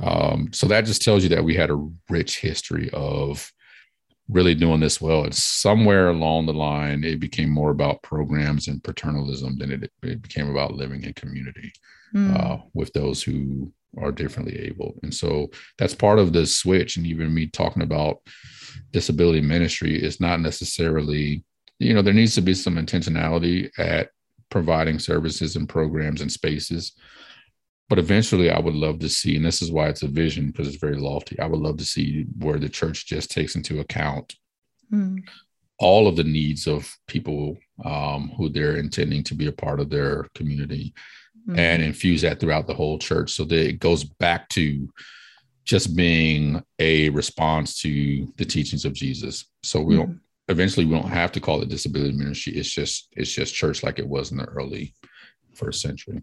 Um, 0.00 0.48
so 0.52 0.66
that 0.66 0.84
just 0.84 1.02
tells 1.02 1.22
you 1.22 1.28
that 1.30 1.44
we 1.44 1.54
had 1.54 1.70
a 1.70 1.88
rich 2.08 2.40
history 2.40 2.90
of 2.92 3.52
really 4.28 4.54
doing 4.54 4.80
this 4.80 5.00
well. 5.00 5.24
And 5.24 5.34
somewhere 5.34 6.08
along 6.08 6.46
the 6.46 6.54
line, 6.54 7.04
it 7.04 7.20
became 7.20 7.50
more 7.50 7.70
about 7.70 8.02
programs 8.02 8.68
and 8.68 8.82
paternalism 8.82 9.58
than 9.58 9.72
it, 9.72 9.90
it 10.02 10.22
became 10.22 10.50
about 10.50 10.74
living 10.74 11.02
in 11.04 11.12
community 11.14 11.72
mm. 12.14 12.36
uh, 12.38 12.58
with 12.74 12.92
those 12.92 13.22
who 13.22 13.72
are 13.98 14.12
differently 14.12 14.58
able. 14.60 14.94
And 15.02 15.12
so 15.12 15.50
that's 15.78 15.94
part 15.94 16.18
of 16.18 16.32
the 16.32 16.46
switch. 16.46 16.96
And 16.96 17.06
even 17.06 17.34
me 17.34 17.46
talking 17.46 17.82
about 17.82 18.18
disability 18.92 19.40
ministry 19.40 20.02
is 20.02 20.20
not 20.20 20.40
necessarily, 20.40 21.44
you 21.78 21.92
know, 21.92 22.02
there 22.02 22.14
needs 22.14 22.34
to 22.36 22.40
be 22.40 22.54
some 22.54 22.76
intentionality 22.76 23.70
at 23.78 24.10
providing 24.50 24.98
services 24.98 25.56
and 25.56 25.68
programs 25.68 26.20
and 26.20 26.30
spaces 26.30 26.92
but 27.92 27.98
eventually 27.98 28.50
i 28.50 28.58
would 28.58 28.74
love 28.74 28.98
to 28.98 29.06
see 29.06 29.36
and 29.36 29.44
this 29.44 29.60
is 29.60 29.70
why 29.70 29.86
it's 29.86 30.02
a 30.02 30.08
vision 30.08 30.46
because 30.46 30.66
it's 30.66 30.78
very 30.78 30.96
lofty 30.96 31.38
i 31.40 31.44
would 31.44 31.60
love 31.60 31.76
to 31.76 31.84
see 31.84 32.24
where 32.38 32.58
the 32.58 32.66
church 32.66 33.04
just 33.04 33.30
takes 33.30 33.54
into 33.54 33.80
account 33.80 34.36
mm. 34.90 35.18
all 35.78 36.08
of 36.08 36.16
the 36.16 36.24
needs 36.24 36.66
of 36.66 36.90
people 37.06 37.54
um, 37.84 38.32
who 38.38 38.48
they're 38.48 38.78
intending 38.78 39.22
to 39.22 39.34
be 39.34 39.46
a 39.46 39.52
part 39.52 39.78
of 39.78 39.90
their 39.90 40.26
community 40.34 40.94
mm. 41.46 41.58
and 41.58 41.82
infuse 41.82 42.22
that 42.22 42.40
throughout 42.40 42.66
the 42.66 42.72
whole 42.72 42.98
church 42.98 43.30
so 43.30 43.44
that 43.44 43.68
it 43.68 43.78
goes 43.78 44.04
back 44.04 44.48
to 44.48 44.88
just 45.66 45.94
being 45.94 46.64
a 46.78 47.10
response 47.10 47.78
to 47.78 48.26
the 48.38 48.44
teachings 48.46 48.86
of 48.86 48.94
jesus 48.94 49.50
so 49.62 49.82
we 49.82 49.96
mm. 49.96 49.98
don't 49.98 50.20
eventually 50.48 50.86
we 50.86 50.94
don't 50.94 51.10
have 51.10 51.30
to 51.30 51.40
call 51.40 51.60
it 51.60 51.68
disability 51.68 52.16
ministry 52.16 52.54
it's 52.54 52.70
just 52.70 53.08
it's 53.18 53.32
just 53.32 53.54
church 53.54 53.82
like 53.82 53.98
it 53.98 54.08
was 54.08 54.30
in 54.30 54.38
the 54.38 54.46
early 54.46 54.94
first 55.52 55.82
century 55.82 56.22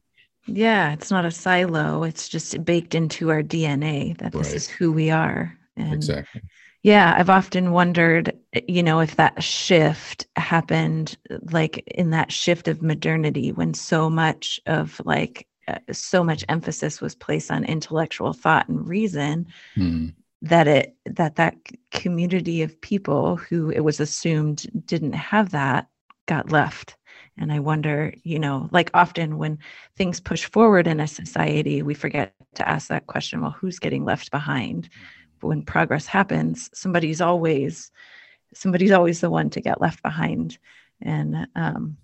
yeah, 0.56 0.94
it's 0.94 1.12
not 1.12 1.26
a 1.26 1.32
silo. 1.32 2.04
It's 2.04 2.30
just 2.30 2.64
baked 2.66 2.96
into 2.96 3.30
our 3.30 3.44
DNA 3.44 4.18
that 4.18 4.32
this 4.32 4.48
right. 4.48 4.56
is 4.56 4.68
who 4.68 4.92
we 4.92 5.10
are. 5.10 5.58
And 5.76 5.94
exactly. 5.94 6.42
Yeah, 6.82 7.14
I've 7.18 7.30
often 7.30 7.72
wondered, 7.72 8.38
you 8.68 8.82
know, 8.84 9.02
if 9.02 9.18
that 9.18 9.44
shift 9.44 10.28
happened 10.38 11.18
like 11.52 11.80
in 11.88 12.12
that 12.12 12.32
shift 12.32 12.68
of 12.70 12.82
modernity 12.82 13.52
when 13.52 13.74
so 13.74 14.10
much 14.10 14.62
of 14.66 15.02
like 15.04 15.46
uh, 15.68 15.80
so 15.92 16.24
much 16.24 16.46
emphasis 16.48 17.02
was 17.02 17.16
placed 17.16 17.52
on 17.52 17.66
intellectual 17.66 18.34
thought 18.34 18.70
and 18.70 18.88
reason 18.88 19.46
hmm. 19.76 20.08
that 20.42 20.68
it 20.68 20.96
that 21.06 21.36
that 21.36 21.56
community 21.92 22.62
of 22.62 22.80
people 22.80 23.36
who 23.36 23.70
it 23.70 23.82
was 23.82 24.00
assumed 24.00 24.66
didn't 24.86 25.14
have 25.14 25.52
that 25.52 25.88
got 26.28 26.52
left 26.52 26.96
and 27.40 27.52
I 27.52 27.60
wonder, 27.60 28.14
you 28.24 28.38
know, 28.38 28.70
like 28.72 28.92
often 28.94 29.38
when 29.38 29.60
things 29.96 30.20
push 30.20 30.46
forward 30.46 30.88
in 30.88 31.00
a 31.00 31.08
society, 31.08 31.82
we 31.82 31.94
forget 31.94 32.34
to 32.56 32.68
ask 32.68 32.90
that 32.90 33.08
question 33.08 33.42
well, 33.42 33.52
who's 33.52 33.80
getting 33.80 34.04
left 34.06 34.30
behind? 34.30 34.90
But 35.40 35.48
when 35.48 35.64
progress 35.64 36.06
happens, 36.06 36.70
somebody's 36.74 37.22
always 37.22 37.92
somebody's 38.54 38.92
always 38.92 39.22
the 39.22 39.30
one 39.30 39.50
to 39.52 39.62
get 39.62 39.80
left 39.80 40.04
behind. 40.04 40.58
And 41.02 41.48
um, 41.56 41.98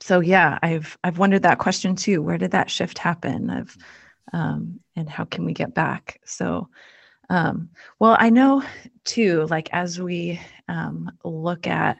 so 0.00 0.20
yeah, 0.20 0.58
I've 0.62 0.96
I've 1.04 1.18
wondered 1.18 1.42
that 1.42 1.58
question 1.58 1.94
too. 1.94 2.22
Where 2.22 2.38
did 2.38 2.52
that 2.52 2.70
shift 2.70 2.98
happen? 2.98 3.50
Of 3.50 3.76
um, 4.32 4.80
and 4.96 5.08
how 5.08 5.24
can 5.24 5.44
we 5.44 5.52
get 5.52 5.74
back? 5.74 6.20
So 6.24 6.68
um, 7.28 7.70
well, 7.98 8.16
I 8.18 8.30
know 8.30 8.62
too, 9.04 9.46
like 9.50 9.68
as 9.72 10.00
we 10.00 10.40
um, 10.68 11.10
look 11.22 11.66
at 11.66 11.98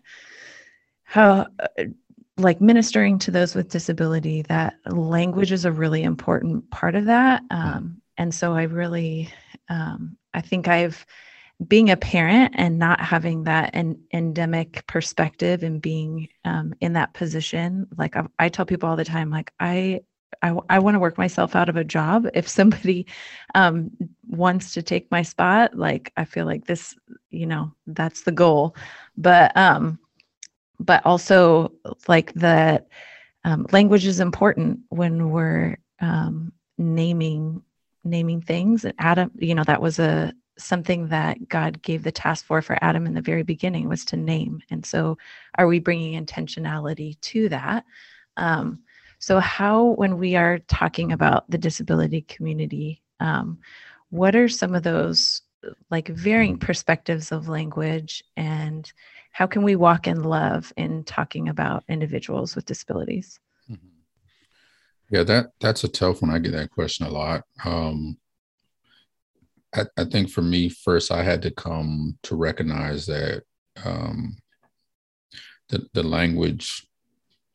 how 1.05 1.47
uh, 1.59 1.85
like 2.37 2.61
ministering 2.61 3.19
to 3.21 3.31
those 3.31 3.55
with 3.55 3.71
disability 3.71 4.43
that 4.43 4.75
language 4.87 5.53
is 5.53 5.65
a 5.65 5.73
really 5.73 6.03
important 6.03 6.69
part 6.71 6.95
of 6.95 7.05
that. 7.05 7.43
Um, 7.51 8.03
and 8.17 8.35
so 8.35 8.55
i 8.55 8.63
really 8.63 9.33
um, 9.69 10.17
i 10.33 10.41
think 10.41 10.69
i've 10.69 11.05
being 11.69 11.89
a 11.91 11.97
parent 11.97 12.53
and 12.57 12.81
not 12.81 13.01
having 13.01 13.45
that 13.45 13.71
an 13.75 13.97
endemic 14.13 14.85
perspective 14.89 15.63
and 15.63 15.81
being 15.81 16.29
um, 16.45 16.75
in 16.81 16.95
that 16.95 17.15
position 17.15 17.87
like 17.97 18.17
I, 18.17 18.25
I, 18.39 18.49
tell 18.49 18.67
people 18.67 18.89
all 18.89 18.97
the 18.97 19.05
time 19.05 19.31
like 19.31 19.53
i 19.61 20.01
i, 20.43 20.53
I 20.69 20.81
want 20.81 20.97
to 20.97 21.01
work 21.01 21.17
myself 21.17 21.55
out 21.55 21.69
of 21.69 21.77
a 21.77 21.85
job. 21.85 22.27
If 22.35 22.49
somebody 22.49 23.07
um, 23.55 23.91
wants 24.27 24.75
to 24.75 24.83
take 24.83 25.11
my 25.11 25.23
spot 25.23 25.77
like 25.77 26.13
i 26.17 26.25
feel 26.25 26.45
like 26.45 26.67
this 26.67 26.95
you 27.31 27.47
know 27.47 27.73
that's 27.87 28.23
the 28.23 28.33
goal. 28.33 28.77
But 29.17 29.57
um 29.57 29.99
but 30.79 31.05
also 31.05 31.73
like 32.09 32.33
that 32.35 32.89
um, 33.45 33.67
language 33.73 34.07
is 34.07 34.21
important 34.21 34.81
when 34.89 35.31
we're 35.31 35.79
um, 36.01 36.53
naming 36.79 37.63
naming 38.05 38.41
things. 38.41 38.85
And 38.85 38.95
adam 38.99 39.31
you 39.37 39.55
know 39.55 39.65
that 39.65 39.81
was 39.81 39.99
a 39.99 40.33
something 40.57 41.09
that 41.09 41.49
god 41.49 41.83
gave 41.83 42.05
the 42.05 42.13
task 42.13 42.45
for 42.45 42.63
for 42.63 42.79
adam 42.81 43.07
in 43.07 43.15
the 43.15 43.21
very 43.21 43.43
beginning 43.43 43.89
was 43.89 44.05
to 44.07 44.17
name. 44.17 44.61
And 44.71 44.85
so 44.85 45.19
are 45.57 45.67
we 45.67 45.79
bringing 45.81 46.23
intentionality 46.23 47.21
to 47.21 47.49
that? 47.49 47.85
Um, 48.37 48.81
so 49.19 49.41
how 49.41 49.85
when 49.85 50.19
we 50.19 50.37
are 50.37 50.59
talking 50.59 51.13
about 51.13 51.51
the 51.51 51.59
disability 51.59 52.23
community 52.23 53.03
um, 53.21 53.59
what 54.11 54.37
are 54.37 54.49
some 54.49 54.75
of 54.75 54.83
those 54.83 55.43
like 55.91 56.09
varying 56.09 56.59
perspectives 56.59 57.33
of 57.33 57.49
language 57.49 58.23
and 58.37 58.93
how 59.35 59.49
can 59.49 59.63
we 59.63 59.75
walk 59.75 60.07
in 60.07 60.23
love 60.23 60.73
in 60.77 61.03
talking 61.03 61.49
about 61.49 61.83
individuals 61.89 62.55
with 62.55 62.65
disabilities 62.65 63.41
mm-hmm. 63.71 63.87
yeah 65.11 65.23
that 65.23 65.49
that's 65.61 65.85
a 65.85 65.89
tough 65.89 66.23
one 66.23 66.31
i 66.31 66.39
get 66.39 66.53
that 66.53 66.71
question 66.71 67.05
a 67.05 67.11
lot 67.11 67.43
um, 67.65 68.17
I, 69.75 69.85
I, 69.99 70.05
think 70.05 70.31
for 70.31 70.43
me 70.43 70.69
first 70.69 71.11
i 71.11 71.23
had 71.23 71.43
to 71.43 71.51
come 71.51 72.17
to 72.23 72.37
recognize 72.37 73.07
that 73.07 73.43
um, 73.85 74.37
the, 75.69 75.87
the 75.93 76.03
language 76.03 76.87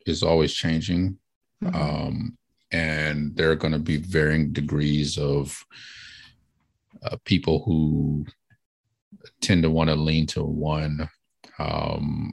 is 0.06 0.22
always 0.22 0.52
changing 0.52 1.18
mm-hmm. 1.64 1.74
um, 1.74 2.38
and 2.72 3.34
there 3.34 3.50
are 3.50 3.56
going 3.56 3.72
to 3.72 3.78
be 3.78 3.96
varying 3.96 4.52
degrees 4.52 5.18
of 5.18 5.64
uh, 7.02 7.16
people 7.24 7.62
who 7.64 8.26
tend 9.40 9.62
to 9.62 9.70
want 9.70 9.88
to 9.88 9.96
lean 9.96 10.26
to 10.26 10.44
one 10.44 11.08
um, 11.60 12.32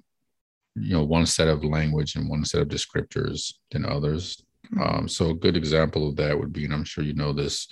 you 0.75 0.93
know 0.93 1.03
one 1.03 1.25
set 1.25 1.47
of 1.47 1.63
language 1.63 2.15
and 2.15 2.29
one 2.29 2.45
set 2.45 2.61
of 2.61 2.67
descriptors 2.67 3.53
than 3.71 3.85
others 3.85 4.43
hmm. 4.69 4.81
um, 4.81 5.07
so 5.07 5.29
a 5.29 5.35
good 5.35 5.57
example 5.57 6.07
of 6.07 6.15
that 6.15 6.37
would 6.37 6.53
be 6.53 6.65
and 6.65 6.73
i'm 6.73 6.83
sure 6.83 7.03
you 7.03 7.13
know 7.13 7.33
this 7.33 7.67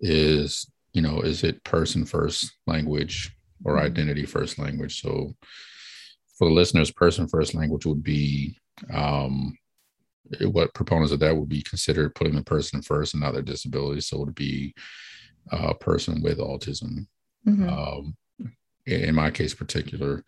is 0.00 0.70
you 0.92 1.02
know 1.02 1.20
is 1.20 1.44
it 1.44 1.62
person 1.64 2.04
first 2.04 2.52
language 2.66 3.34
or 3.64 3.78
hmm. 3.78 3.84
identity 3.84 4.24
first 4.26 4.58
language 4.58 5.00
so 5.00 5.32
for 6.38 6.48
the 6.48 6.54
listeners 6.54 6.90
person 6.90 7.28
first 7.28 7.54
language 7.54 7.86
would 7.86 8.02
be 8.02 8.58
um, 8.92 9.56
what 10.50 10.74
proponents 10.74 11.12
of 11.12 11.20
that 11.20 11.36
would 11.36 11.48
be 11.48 11.62
considered 11.62 12.14
putting 12.14 12.34
the 12.34 12.42
person 12.42 12.82
first 12.82 13.14
and 13.14 13.22
not 13.22 13.34
their 13.34 13.42
disability 13.42 14.00
so 14.00 14.16
it 14.16 14.20
would 14.20 14.34
be 14.34 14.74
a 15.52 15.74
person 15.74 16.22
with 16.22 16.38
autism 16.38 17.06
mm-hmm. 17.46 17.68
um, 17.68 18.16
in 18.86 19.14
my 19.14 19.30
case 19.30 19.54
particular 19.54 20.24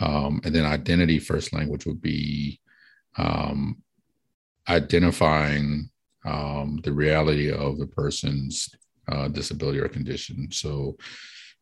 um, 0.00 0.40
and 0.44 0.54
then 0.54 0.64
identity 0.64 1.18
first 1.18 1.52
language 1.52 1.86
would 1.86 2.02
be 2.02 2.60
um, 3.16 3.82
identifying 4.68 5.90
um, 6.24 6.80
the 6.82 6.92
reality 6.92 7.50
of 7.52 7.78
the 7.78 7.86
person's 7.86 8.68
uh, 9.08 9.28
disability 9.28 9.78
or 9.78 9.88
condition. 9.88 10.50
So, 10.50 10.96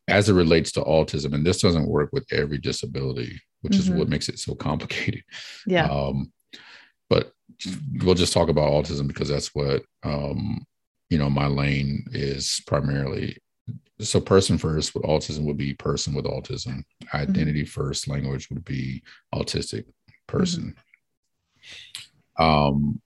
as 0.09 0.29
it 0.29 0.35
relates 0.35 0.73
to 0.73 0.81
autism, 0.83 1.35
and 1.35 1.45
this 1.45 1.61
doesn't 1.61 1.89
work 1.89 2.11
with 2.13 2.27
every 2.33 2.59
disability, 2.59 3.41
which 3.61 3.75
mm-hmm. 3.75 3.81
is 3.81 3.91
what 3.91 4.05
mm-hmm. 4.05 4.11
makes 4.11 4.29
it 4.29 4.39
so 4.39 4.55
complicated. 4.55 5.23
Yeah. 5.67 5.87
Um, 5.87 6.33
but 7.09 7.33
we'll 8.01 8.15
just 8.15 8.33
talk 8.33 8.49
about 8.49 8.71
autism 8.71 9.07
because 9.07 9.29
that's 9.29 9.55
what 9.55 9.83
um, 10.03 10.65
you 11.11 11.19
know 11.19 11.29
my 11.29 11.47
lane 11.47 12.07
is 12.13 12.63
primarily 12.67 13.37
so 14.03 14.21
person 14.21 14.59
first 14.59 14.95
with 14.95 15.05
autism 15.05 15.45
would 15.45 15.57
be 15.57 15.75
person 15.75 16.15
with 16.15 16.25
autism 16.25 16.85
mm-hmm. 17.05 17.17
identity 17.17 17.63
mm-hmm. 17.63 17.83
first 17.83 18.09
language 18.09 18.49
would 18.51 18.65
be 18.65 19.03
autistic 19.35 19.85
person 20.27 20.75
mm-hmm. 22.39 22.43
um 22.43 23.01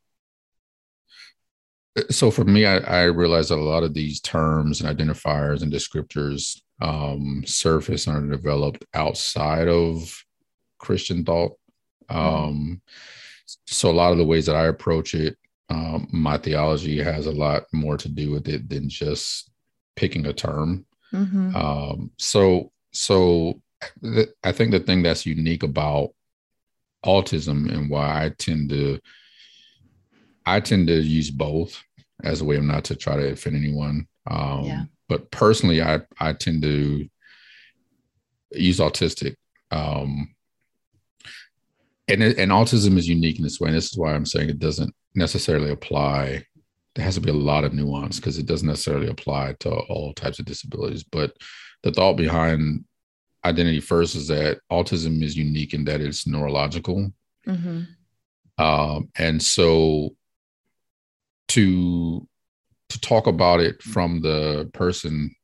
so 2.10 2.30
for 2.30 2.44
me, 2.44 2.66
I, 2.66 2.78
I 2.78 3.02
realize 3.04 3.48
that 3.48 3.58
a 3.58 3.62
lot 3.62 3.82
of 3.82 3.94
these 3.94 4.20
terms 4.20 4.80
and 4.80 4.98
identifiers 4.98 5.62
and 5.62 5.72
descriptors 5.72 6.60
um, 6.80 7.42
surface 7.46 8.06
and 8.06 8.16
are 8.16 8.36
developed 8.36 8.84
outside 8.94 9.68
of 9.68 10.22
Christian 10.78 11.24
thought. 11.24 11.52
Mm-hmm. 12.10 12.18
Um, 12.18 12.82
so 13.66 13.90
a 13.90 13.92
lot 13.92 14.12
of 14.12 14.18
the 14.18 14.24
ways 14.24 14.46
that 14.46 14.56
I 14.56 14.66
approach 14.66 15.14
it, 15.14 15.36
um, 15.70 16.08
my 16.12 16.36
theology 16.36 17.02
has 17.02 17.26
a 17.26 17.32
lot 17.32 17.64
more 17.72 17.96
to 17.96 18.08
do 18.08 18.30
with 18.30 18.48
it 18.48 18.68
than 18.68 18.88
just 18.88 19.50
picking 19.94 20.26
a 20.26 20.32
term. 20.32 20.84
Mm-hmm. 21.12 21.56
Um, 21.56 22.10
so 22.18 22.72
so 22.92 23.60
th- 24.02 24.30
I 24.42 24.52
think 24.52 24.70
the 24.70 24.80
thing 24.80 25.02
that's 25.02 25.26
unique 25.26 25.62
about 25.62 26.10
autism 27.04 27.72
and 27.72 27.88
why 27.88 28.24
I 28.24 28.30
tend 28.30 28.70
to 28.70 28.98
I 30.44 30.60
tend 30.60 30.88
to 30.88 31.00
use 31.00 31.30
both 31.30 31.82
as 32.22 32.40
a 32.40 32.44
way 32.44 32.56
of 32.56 32.64
not 32.64 32.84
to 32.84 32.96
try 32.96 33.16
to 33.16 33.32
offend 33.32 33.56
anyone. 33.56 34.06
Um, 34.28 34.64
yeah. 34.64 34.84
But 35.08 35.30
personally, 35.30 35.82
I 35.82 36.00
I 36.18 36.32
tend 36.32 36.62
to 36.62 37.08
use 38.52 38.78
autistic. 38.78 39.36
Um, 39.70 40.34
and 42.08 42.22
and 42.22 42.52
autism 42.52 42.96
is 42.98 43.08
unique 43.08 43.38
in 43.38 43.42
this 43.42 43.60
way, 43.60 43.68
and 43.68 43.76
this 43.76 43.90
is 43.92 43.98
why 43.98 44.14
I'm 44.14 44.26
saying 44.26 44.48
it 44.48 44.58
doesn't 44.58 44.94
necessarily 45.14 45.70
apply. 45.70 46.44
There 46.96 47.04
has 47.04 47.14
to 47.14 47.20
be 47.20 47.30
a 47.30 47.34
lot 47.34 47.64
of 47.64 47.74
nuance 47.74 48.16
because 48.18 48.38
it 48.38 48.46
doesn't 48.46 48.66
necessarily 48.66 49.08
apply 49.08 49.54
to 49.60 49.70
all 49.70 50.14
types 50.14 50.40
of 50.40 50.46
disabilities. 50.46 51.04
But 51.04 51.36
the 51.82 51.92
thought 51.92 52.14
behind 52.14 52.84
identity 53.44 53.80
first 53.80 54.16
is 54.16 54.26
that 54.28 54.58
autism 54.72 55.22
is 55.22 55.36
unique 55.36 55.74
in 55.74 55.84
that 55.84 56.00
it's 56.00 56.26
neurological. 56.26 57.12
Mm-hmm. 57.46 57.82
Um, 58.62 59.10
and 59.16 59.40
so 59.40 60.16
to 61.48 62.26
to 62.88 63.00
talk 63.00 63.26
about 63.26 63.60
it 63.60 63.82
from 63.82 64.20
the 64.20 64.70
person 64.72 65.34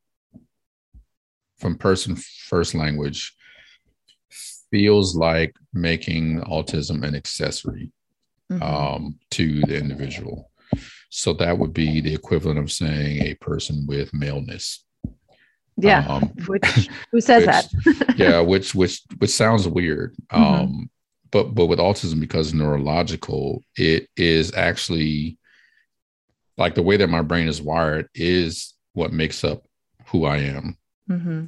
from 1.59 1.77
person 1.77 2.17
first 2.17 2.75
language 2.75 3.35
feels 4.71 5.15
like 5.15 5.55
making 5.73 6.41
autism 6.41 7.07
an 7.07 7.15
accessory 7.15 7.93
mm-hmm. 8.51 8.63
um, 8.63 9.19
to 9.31 9.61
the 9.63 9.77
individual. 9.77 10.51
So 11.15 11.35
that 11.35 11.59
would 11.59 11.75
be 11.75 12.01
the 12.01 12.15
equivalent 12.15 12.59
of 12.59 12.73
saying 12.73 13.21
a 13.21 13.35
person 13.35 13.85
with 13.87 14.15
maleness. 14.15 14.83
Yeah. 15.77 16.07
Um, 16.09 16.23
which 16.47 16.65
who 17.13 17.21
says 17.21 17.47
which, 17.47 17.99
that? 17.99 18.15
yeah, 18.17 18.41
which 18.41 18.75
which 18.75 19.03
which 19.19 19.31
sounds 19.31 19.69
weird. 19.69 20.17
Mm-hmm. 20.33 20.43
Um, 20.43 20.91
but 21.31 21.55
but 21.55 21.67
with 21.67 21.79
autism, 21.79 22.19
because 22.19 22.55
neurological, 22.55 23.63
it 23.77 24.09
is 24.17 24.55
actually 24.55 25.37
like 26.57 26.75
the 26.75 26.83
way 26.83 26.97
that 26.97 27.11
my 27.11 27.21
brain 27.21 27.47
is 27.47 27.61
wired 27.61 28.09
is 28.15 28.73
what 28.95 29.13
makes 29.13 29.45
up 29.45 29.65
who 30.07 30.25
I 30.25 30.39
am. 30.39 30.79
Mm-hmm. 31.11 31.45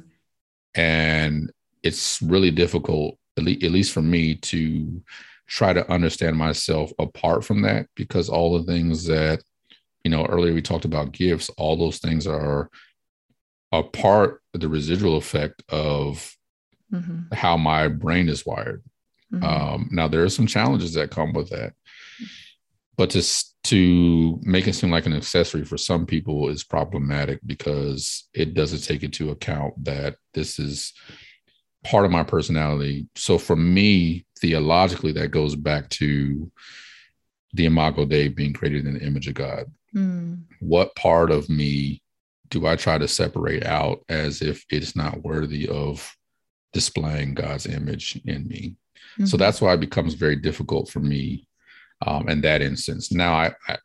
And 0.75 1.51
it's 1.81 2.21
really 2.21 2.51
difficult, 2.51 3.17
at, 3.35 3.43
le- 3.43 3.51
at 3.51 3.71
least 3.71 3.93
for 3.93 4.03
me, 4.03 4.35
to 4.35 5.01
try 5.47 5.73
to 5.73 5.91
understand 5.91 6.37
myself 6.37 6.91
apart 6.99 7.43
from 7.43 7.63
that 7.63 7.87
because 7.95 8.29
all 8.29 8.59
the 8.59 8.71
things 8.71 9.05
that, 9.05 9.41
you 10.05 10.11
know, 10.11 10.23
earlier 10.27 10.53
we 10.53 10.61
talked 10.61 10.85
about 10.85 11.11
gifts, 11.13 11.49
all 11.57 11.75
those 11.75 11.97
things 11.97 12.27
are 12.27 12.69
a 13.71 13.81
part 13.81 14.39
of 14.53 14.59
the 14.61 14.69
residual 14.69 15.17
effect 15.17 15.63
of 15.69 16.31
mm-hmm. 16.93 17.33
how 17.33 17.57
my 17.57 17.87
brain 17.87 18.29
is 18.29 18.45
wired. 18.45 18.83
Mm-hmm. 19.33 19.43
Um, 19.43 19.89
now, 19.91 20.07
there 20.07 20.23
are 20.23 20.29
some 20.29 20.45
challenges 20.45 20.93
that 20.93 21.09
come 21.09 21.33
with 21.33 21.49
that. 21.49 21.73
But 22.97 23.09
to 23.09 23.23
to 23.63 24.39
make 24.43 24.67
it 24.67 24.73
seem 24.73 24.91
like 24.91 25.07
an 25.07 25.15
accessory 25.15 25.65
for 25.65 25.75
some 25.75 26.05
people 26.05 26.49
is 26.49 26.63
problematic 26.63 27.39
because 27.43 28.29
it 28.31 28.53
doesn't 28.53 28.83
take 28.83 29.01
into 29.01 29.31
account 29.31 29.73
that 29.83 30.17
this 30.35 30.59
is 30.59 30.93
part 31.83 32.05
of 32.05 32.11
my 32.11 32.21
personality. 32.21 33.07
So 33.15 33.39
for 33.39 33.55
me, 33.55 34.27
theologically, 34.39 35.13
that 35.13 35.31
goes 35.31 35.55
back 35.55 35.89
to 35.89 36.51
the 37.53 37.65
Imago 37.65 38.05
Dei 38.05 38.27
being 38.27 38.53
created 38.53 38.85
in 38.85 38.93
the 38.93 39.03
image 39.03 39.27
of 39.27 39.33
God. 39.33 39.65
Mm. 39.95 40.43
What 40.59 40.95
part 40.95 41.31
of 41.31 41.49
me 41.49 42.01
do 42.49 42.67
I 42.67 42.75
try 42.75 42.97
to 42.97 43.07
separate 43.07 43.65
out 43.65 44.03
as 44.09 44.41
if 44.41 44.65
it's 44.69 44.95
not 44.95 45.23
worthy 45.23 45.67
of 45.67 46.15
displaying 46.73 47.33
God's 47.33 47.65
image 47.65 48.19
in 48.25 48.47
me? 48.47 48.75
Mm-hmm. 49.13 49.25
So 49.25 49.37
that's 49.37 49.61
why 49.61 49.73
it 49.73 49.79
becomes 49.79 50.13
very 50.13 50.35
difficult 50.35 50.89
for 50.89 50.99
me 50.99 51.47
um, 52.05 52.27
in 52.29 52.41
that 52.41 52.61
instance. 52.61 53.11
Now, 53.11 53.33
I, 53.33 53.53
I, 53.67 53.77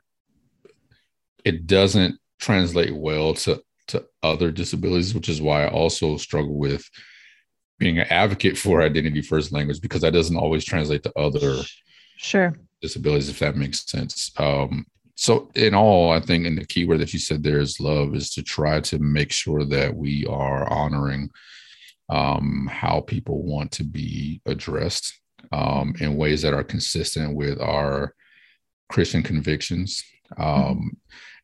it 1.44 1.66
doesn't 1.66 2.18
translate 2.38 2.94
well 2.94 3.34
to 3.34 3.62
to 3.88 4.06
other 4.22 4.52
disabilities, 4.52 5.14
which 5.14 5.28
is 5.28 5.42
why 5.42 5.64
I 5.64 5.68
also 5.68 6.16
struggle 6.16 6.56
with 6.56 6.88
being 7.78 7.98
an 7.98 8.06
advocate 8.08 8.56
for 8.56 8.82
identity 8.82 9.20
first 9.20 9.50
language 9.50 9.80
because 9.80 10.02
that 10.02 10.12
doesn't 10.12 10.36
always 10.36 10.64
translate 10.64 11.02
to 11.02 11.18
other 11.18 11.62
sure 12.16 12.54
disabilities, 12.80 13.28
if 13.28 13.40
that 13.40 13.56
makes 13.56 13.90
sense. 13.90 14.30
Um, 14.36 14.86
so, 15.20 15.50
in 15.54 15.74
all, 15.74 16.12
I 16.12 16.20
think, 16.20 16.46
and 16.46 16.56
the 16.56 16.64
key 16.64 16.86
word 16.86 17.00
that 17.00 17.12
you 17.12 17.18
said 17.18 17.42
there 17.42 17.60
is 17.60 17.78
love, 17.78 18.14
is 18.14 18.30
to 18.30 18.42
try 18.42 18.80
to 18.80 18.98
make 18.98 19.30
sure 19.30 19.66
that 19.66 19.94
we 19.94 20.24
are 20.24 20.66
honoring 20.72 21.28
um, 22.08 22.66
how 22.72 23.00
people 23.00 23.42
want 23.42 23.70
to 23.72 23.84
be 23.84 24.40
addressed 24.46 25.20
um, 25.52 25.94
in 26.00 26.16
ways 26.16 26.40
that 26.40 26.54
are 26.54 26.64
consistent 26.64 27.36
with 27.36 27.60
our 27.60 28.14
Christian 28.90 29.22
convictions. 29.22 30.02
Um, 30.38 30.46
mm-hmm. 30.46 30.88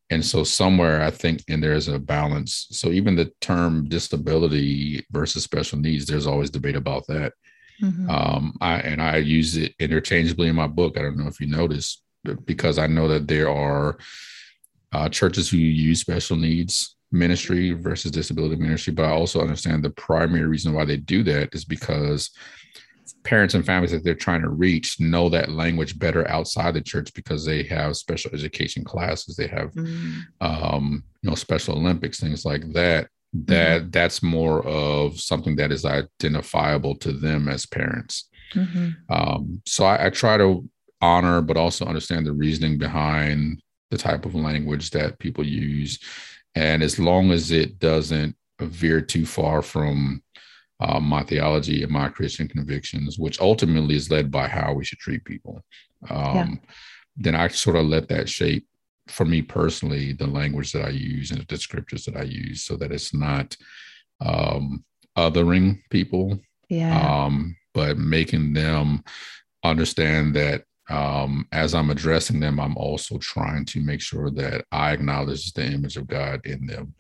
And 0.09 0.25
so, 0.25 0.43
somewhere 0.43 1.03
I 1.03 1.11
think, 1.11 1.45
and 1.47 1.63
there's 1.63 1.89
a 1.89 1.99
balance. 1.99 2.69
So, 2.71 2.89
even 2.93 3.15
the 3.15 3.31
term 3.43 3.91
disability 3.91 5.05
versus 5.11 5.45
special 5.45 5.79
needs, 5.79 6.07
there's 6.07 6.27
always 6.27 6.49
debate 6.49 6.77
about 6.77 7.07
that. 7.09 7.35
Mm-hmm. 7.83 8.09
Um, 8.09 8.57
I, 8.59 8.79
and 8.79 9.03
I 9.03 9.19
use 9.19 9.59
it 9.59 9.75
interchangeably 9.79 10.49
in 10.49 10.57
my 10.57 10.67
book. 10.67 10.97
I 10.97 11.03
don't 11.03 11.19
know 11.19 11.29
if 11.29 11.43
you 11.43 11.47
noticed, 11.47 12.03
because 12.47 12.79
I 12.79 12.87
know 12.87 13.09
that 13.09 13.29
there 13.29 13.51
are 13.51 13.99
uh, 14.93 15.09
churches 15.09 15.49
who 15.51 15.59
use 15.59 16.01
special 16.01 16.37
needs 16.37 16.97
ministry 17.13 17.73
versus 17.73 18.11
disability 18.11 18.57
ministry, 18.57 18.93
but 18.93 19.05
I 19.05 19.11
also 19.11 19.41
understand 19.41 19.85
the 19.85 19.91
primary 19.91 20.47
reason 20.47 20.73
why 20.73 20.85
they 20.85 20.97
do 20.97 21.23
that 21.25 21.55
is 21.55 21.65
because 21.65 22.31
parents 23.27 23.55
and 23.55 23.67
families 23.67 23.91
that 23.91 24.05
they're 24.05 24.15
trying 24.15 24.43
to 24.43 24.49
reach 24.49 25.01
know 25.01 25.29
that 25.29 25.51
language 25.51 25.99
better 25.99 26.29
outside 26.31 26.75
the 26.75 26.81
church 26.81 27.13
because 27.15 27.45
they 27.45 27.63
have 27.65 27.97
special 27.97 28.31
education 28.33 28.85
classes 28.85 29.35
they 29.35 29.49
have 29.49 29.73
mm-hmm. 29.73 30.21
um, 30.41 31.03
you 31.23 31.29
know 31.29 31.35
special 31.35 31.77
olympics 31.77 32.21
things 32.21 32.45
like 32.45 32.73
that 32.73 33.09
that 33.33 33.81
mm-hmm. 33.81 33.91
that's 33.91 34.23
more 34.23 34.65
of 34.65 35.21
something 35.21 35.57
that 35.57 35.73
is 35.73 35.85
identifiable 35.85 36.95
to 36.95 37.13
them 37.13 37.49
as 37.49 37.67
parents 37.67 38.29
mm-hmm. 38.55 38.91
um, 39.13 39.61
so 39.67 39.85
I, 39.85 40.07
I 40.07 40.11
try 40.11 40.37
to 40.37 40.69
honor 41.01 41.41
but 41.41 41.57
also 41.57 41.85
understand 41.85 42.27
the 42.27 42.33
reasoning 42.33 42.79
behind 42.79 43.61
the 43.91 43.99
type 43.99 44.25
of 44.25 44.35
language 44.35 44.91
that 44.91 45.19
people 45.19 45.45
use 45.45 45.99
and 46.55 46.83
as 46.83 46.99
long 46.99 47.31
as 47.31 47.51
it 47.51 47.79
doesn't 47.79 48.35
veer 48.61 49.01
too 49.01 49.27
far 49.27 49.63
from 49.63 50.23
uh, 50.81 51.01
my 51.01 51.23
theology 51.23 51.83
and 51.83 51.93
my 51.93 52.09
Christian 52.09 52.49
convictions, 52.49 53.19
which 53.19 53.41
ultimately 53.41 53.95
is 53.97 54.11
led 54.11 54.31
by 54.31 54.49
how 54.49 54.73
we 54.73 54.85
should 54.85 54.99
treat 54.99 55.25
people. 55.25 55.63
Um, 56.11 56.35
yeah. 56.35 56.55
Then 57.17 57.35
I 57.35 57.49
sort 57.49 57.77
of 57.77 57.87
let 57.87 58.09
that 58.09 58.29
shape, 58.29 58.67
for 59.09 59.25
me 59.25 59.41
personally, 59.41 60.13
the 60.13 60.27
language 60.27 60.73
that 60.73 60.85
I 60.85 60.91
use 60.91 61.31
and 61.31 61.47
the 61.47 61.57
scriptures 61.57 62.05
that 62.05 62.17
I 62.17 62.23
use, 62.23 62.65
so 62.65 62.77
that 62.77 62.93
it's 62.93 63.15
not 63.15 63.57
um, 64.21 64.85
othering 65.17 65.81
people, 65.91 66.39
yeah. 66.69 67.25
um, 67.25 67.57
but 67.73 67.97
making 67.97 68.53
them 68.53 69.03
understand 69.65 70.35
that 70.37 70.65
um, 70.89 71.47
as 71.53 71.75
I'm 71.75 71.91
addressing 71.91 72.41
them, 72.41 72.61
I'm 72.61 72.77
also 72.77 73.19
trying 73.19 73.65
to 73.67 73.81
make 73.81 74.01
sure 74.01 74.31
that 74.31 74.65
I 74.71 74.93
acknowledge 74.93 75.53
the 75.53 75.65
image 75.65 75.97
of 75.97 76.07
God 76.07 76.45
in 76.47 76.67
them 76.67 76.95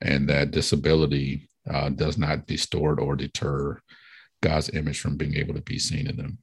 and 0.00 0.28
that 0.28 0.50
disability 0.50 1.48
uh, 1.68 1.90
does 1.90 2.18
not 2.18 2.46
distort 2.46 2.98
or 2.98 3.16
deter 3.16 3.80
God's 4.42 4.70
image 4.70 5.00
from 5.00 5.16
being 5.16 5.36
able 5.36 5.54
to 5.54 5.62
be 5.62 5.78
seen 5.78 6.06
in 6.06 6.16
them. 6.16 6.38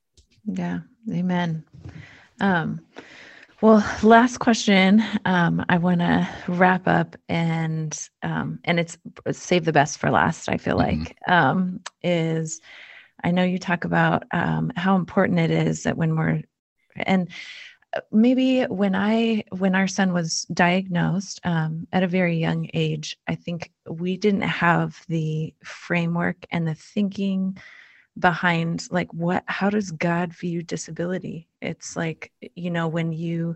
Yeah, 0.46 0.80
amen. 1.12 1.64
Um, 2.40 2.82
well, 3.62 3.84
last 4.04 4.38
question. 4.38 5.04
Um, 5.26 5.66
I 5.68 5.80
want 5.80 6.02
to 6.02 6.30
wrap 6.48 6.88
up 6.88 7.16
and 7.28 7.98
um, 8.22 8.60
and 8.66 8.80
it's 8.80 9.00
save 9.32 9.66
the 9.66 9.74
best 9.74 9.98
for 9.98 10.12
last. 10.12 10.48
I 10.48 10.58
feel 10.58 10.78
mm-hmm. 10.78 11.02
like 11.02 11.18
um, 11.28 11.82
is 12.04 12.62
I 13.24 13.32
know 13.32 13.44
you 13.44 13.58
talk 13.58 13.84
about 13.84 14.24
um, 14.32 14.72
how 14.76 14.96
important 14.96 15.40
it 15.40 15.50
is 15.50 15.84
that 15.84 15.98
when 15.98 16.16
we're 16.16 16.44
and 17.00 17.30
maybe 18.12 18.64
when 18.64 18.96
i 18.96 19.44
when 19.52 19.76
our 19.76 19.88
son 19.88 20.14
was 20.14 20.44
diagnosed 20.54 21.40
um, 21.44 21.88
at 21.92 22.04
a 22.04 22.08
very 22.08 22.38
young 22.38 22.70
age 22.74 23.18
i 23.28 23.36
think 23.36 23.72
we 23.90 24.18
didn't 24.18 24.42
have 24.42 25.04
the 25.08 25.54
framework 25.64 26.46
and 26.52 26.68
the 26.68 26.76
thinking 26.76 27.58
behind 28.20 28.88
like 28.92 29.12
what 29.14 29.44
how 29.48 29.70
does 29.70 29.92
god 29.92 30.34
view 30.34 30.62
disability 30.62 31.48
it's 31.62 31.96
like 31.96 32.32
you 32.56 32.72
know 32.72 32.88
when 32.88 33.12
you 33.12 33.56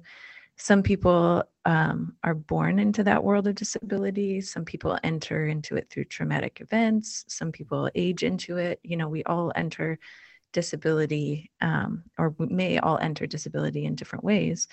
some 0.62 0.84
people 0.84 1.44
um, 1.66 2.16
are 2.24 2.36
born 2.36 2.78
into 2.78 3.04
that 3.04 3.24
world 3.24 3.48
of 3.48 3.56
disability. 3.56 4.42
Some 4.42 4.64
people 4.64 4.98
enter 5.04 5.48
into 5.48 5.76
it 5.76 5.89
through 5.89 6.06
traumatic 6.06 6.60
events. 6.62 7.26
Some 7.28 7.52
people 7.52 7.89
age 7.96 8.24
into 8.24 8.58
it. 8.58 8.80
You 8.84 8.98
know, 8.98 9.10
we 9.10 9.24
all 9.24 9.52
enter 9.56 9.98
disability, 10.52 11.52
um, 11.62 12.04
or 12.18 12.36
we 12.38 12.47
may 12.47 12.80
all 12.80 12.97
enter 12.97 13.26
disability 13.26 13.86
in 13.86 13.95
different 13.95 14.24
ways. 14.24 14.68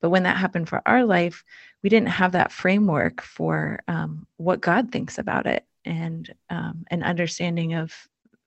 But 0.00 0.10
when 0.10 0.24
that 0.24 0.36
happened 0.36 0.68
for 0.68 0.82
our 0.86 1.04
life, 1.04 1.44
we 1.82 1.88
didn't 1.88 2.08
have 2.08 2.32
that 2.32 2.52
framework 2.52 3.22
for 3.22 3.80
um, 3.88 4.26
what 4.36 4.60
God 4.60 4.90
thinks 4.90 5.18
about 5.18 5.46
it 5.46 5.64
and 5.84 6.32
um, 6.50 6.84
an 6.90 7.02
understanding 7.02 7.74
of 7.74 7.94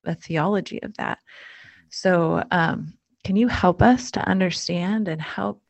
a 0.06 0.16
theology 0.16 0.82
of 0.84 0.96
that. 0.98 1.20
So, 1.90 2.44
um, 2.52 2.94
can 3.24 3.36
you 3.36 3.48
help 3.48 3.82
us 3.82 4.12
to 4.12 4.20
understand 4.28 5.08
and 5.08 5.20
help 5.20 5.64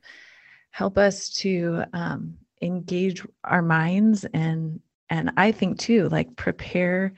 help 0.72 0.98
us 0.98 1.30
to 1.30 1.84
um, 1.94 2.38
engage 2.62 3.26
our 3.46 3.62
minds 3.62 4.26
and 4.34 4.82
and 5.10 5.32
I 5.38 5.52
think 5.52 5.80
too, 5.80 6.10
like 6.10 6.36
prepare. 6.36 7.14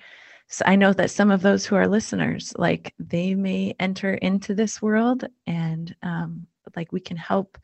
So 0.47 0.63
I 0.65 0.75
know 0.75 0.93
that 0.93 1.11
some 1.11 1.29
of 1.29 1.41
those 1.41 1.65
who 1.65 1.75
are 1.75 1.87
listeners, 1.87 2.53
like 2.57 2.93
they 2.99 3.35
may 3.35 3.75
enter 3.79 4.13
into 4.13 4.55
this 4.55 4.81
world, 4.81 5.25
and 5.45 5.93
um, 6.03 6.47
like 6.75 6.91
we 6.93 7.01
can 7.01 7.17
help 7.17 7.57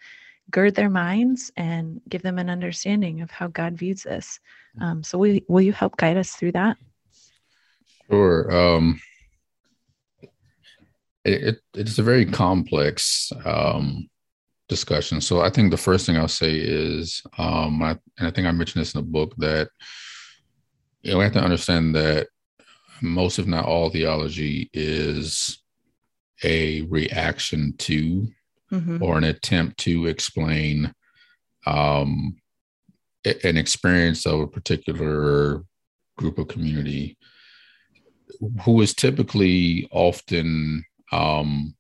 gird 0.52 0.76
their 0.76 0.90
minds 0.90 1.52
and 1.56 2.02
give 2.10 2.22
them 2.22 2.38
an 2.38 2.50
understanding 2.50 3.22
of 3.22 3.32
how 3.32 3.48
God 3.48 3.78
views 3.78 4.04
this. 4.04 4.40
Um, 4.82 5.02
so, 5.02 5.18
will, 5.18 5.40
will 5.48 5.62
you 5.62 5.72
help 5.72 5.96
guide 5.96 6.18
us 6.18 6.32
through 6.32 6.52
that? 6.54 6.78
Sure. 8.10 8.54
Um, 8.54 9.00
it, 11.24 11.62
it's 11.74 12.00
a 12.00 12.04
very 12.04 12.26
complex 12.26 13.32
um, 13.46 14.10
discussion. 14.68 15.22
So 15.22 15.42
I 15.42 15.50
think 15.50 15.72
the 15.72 15.78
first 15.78 16.06
thing 16.06 16.18
I'll 16.18 16.28
say 16.28 16.56
is, 16.56 17.22
um, 17.38 17.82
I, 17.82 17.92
and 18.18 18.28
I 18.28 18.32
think 18.32 18.48
I 18.48 18.52
mentioned 18.52 18.82
this 18.82 18.94
in 18.94 19.00
the 19.00 19.08
book 19.08 19.34
that 19.38 19.70
you 21.02 21.12
know 21.12 21.18
we 21.20 21.24
have 21.24 21.34
to 21.34 21.44
understand 21.44 21.96
that 21.96 22.28
most, 23.04 23.38
if 23.38 23.46
not 23.46 23.66
all, 23.66 23.90
theology 23.90 24.70
is 24.74 25.60
a 26.44 26.82
reaction 26.84 27.74
to 27.78 28.28
mm-hmm. 28.72 29.04
or 29.04 29.18
an 29.18 29.26
attempt 29.26 29.78
to 29.80 30.08
explain 30.08 30.94
um, 31.66 32.36
an 33.26 33.58
experience 33.58 34.26
of 34.26 34.40
a 34.40 34.48
particular 34.48 35.64
group 36.18 36.38
of 36.38 36.48
community 36.48 37.18
who 38.64 38.82
is 38.82 38.94
typically 38.94 39.88
often 39.92 40.84
um, 41.12 41.76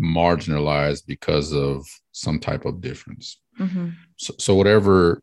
marginalized 0.00 1.06
because 1.06 1.52
of 1.52 1.86
some 2.12 2.38
type 2.38 2.64
of 2.64 2.80
difference. 2.80 3.40
Mm-hmm. 3.58 3.90
So, 4.16 4.34
so, 4.38 4.54
whatever 4.54 5.20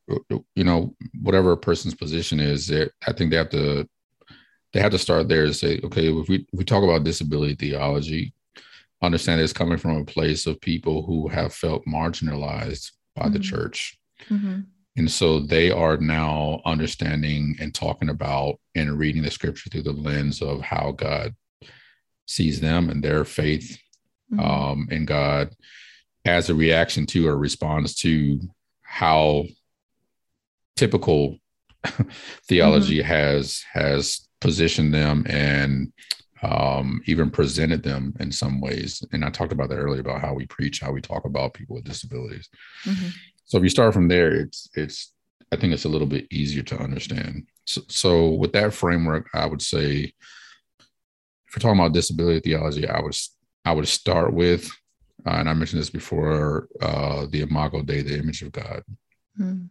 you 0.56 0.64
know, 0.64 0.94
whatever 1.22 1.54
a 1.54 1.58
person's 1.58 1.94
position 1.94 2.40
is, 2.40 2.72
I 2.72 3.14
think 3.14 3.32
they 3.32 3.38
have 3.38 3.50
to 3.52 3.88
they 4.76 4.82
have 4.82 4.92
to 4.92 5.00
start 5.00 5.30
there 5.30 5.46
to 5.46 5.54
say, 5.54 5.80
okay, 5.86 6.10
if 6.10 6.28
we 6.28 6.40
if 6.40 6.60
we 6.60 6.66
talk 6.66 6.84
about 6.84 7.06
disability 7.06 7.56
theology, 7.56 8.34
understand 9.02 9.40
it's 9.40 9.54
coming 9.54 9.78
from 9.78 9.96
a 9.96 10.04
place 10.04 10.48
of 10.48 10.60
people 10.60 11.02
who 11.04 11.30
have 11.30 11.54
felt 11.54 11.86
marginalized 11.86 12.92
by 13.16 13.24
mm-hmm. 13.24 13.34
the 13.34 13.40
church. 13.40 13.98
Mm-hmm. 14.30 14.60
And 14.98 15.10
so 15.10 15.40
they 15.40 15.72
are 15.72 15.96
now 15.96 16.60
understanding 16.66 17.56
and 17.62 17.74
talking 17.74 18.10
about 18.10 18.60
and 18.76 19.00
reading 19.00 19.22
the 19.22 19.32
scripture 19.32 19.70
through 19.70 19.84
the 19.84 19.94
lens 19.94 20.42
of 20.42 20.60
how 20.60 20.92
God 20.92 21.34
sees 22.28 22.60
them 22.60 22.90
and 22.90 23.02
their 23.02 23.24
faith 23.24 23.80
mm-hmm. 24.30 24.42
um, 24.42 24.90
in 24.92 25.06
God 25.06 25.56
as 26.26 26.50
a 26.50 26.56
reaction 26.56 27.06
to 27.06 27.30
or 27.30 27.38
response 27.38 27.96
to 28.02 28.42
how 28.82 29.46
typical 30.76 31.38
theology 32.50 32.98
mm-hmm. 32.98 33.08
has 33.08 33.64
has 33.72 34.25
positioned 34.46 34.94
them 34.94 35.26
and 35.28 35.92
um, 36.44 37.02
even 37.06 37.32
presented 37.32 37.82
them 37.82 38.14
in 38.20 38.32
some 38.32 38.62
ways. 38.62 39.04
And 39.12 39.26
I 39.26 39.30
talked 39.32 39.52
about 39.52 39.70
that 39.70 39.78
earlier 39.78 40.02
about 40.02 40.22
how 40.22 40.34
we 40.36 40.46
preach, 40.46 40.80
how 40.80 40.92
we 40.92 41.02
talk 41.02 41.26
about 41.26 41.56
people 41.56 41.76
with 41.76 41.86
disabilities. 41.86 42.48
Mm-hmm. 42.86 43.08
So 43.46 43.58
if 43.58 43.64
you 43.64 43.70
start 43.70 43.94
from 43.94 44.08
there, 44.08 44.32
it's 44.32 44.70
it's 44.76 45.14
I 45.52 45.56
think 45.56 45.74
it's 45.74 45.86
a 45.86 45.90
little 45.90 46.08
bit 46.08 46.28
easier 46.32 46.64
to 46.64 46.78
understand. 46.78 47.48
So, 47.66 47.82
so 47.88 48.30
with 48.42 48.54
that 48.54 48.74
framework, 48.74 49.30
I 49.34 49.46
would 49.48 49.62
say 49.62 50.14
if 51.48 51.52
we're 51.52 51.62
talking 51.62 51.80
about 51.80 51.94
disability 51.94 52.42
theology, 52.42 52.88
I 52.88 53.02
would 53.02 53.16
I 53.66 53.72
would 53.72 53.88
start 53.88 54.32
with, 54.34 54.70
uh, 55.26 55.38
and 55.40 55.50
I 55.50 55.54
mentioned 55.56 55.82
this 55.82 55.90
before, 55.90 56.68
uh, 56.82 57.26
the 57.32 57.42
Imago 57.42 57.82
Dei, 57.82 58.04
the 58.04 58.20
image 58.20 58.44
of 58.44 58.52
God. 58.52 58.84
Mm. 59.40 59.70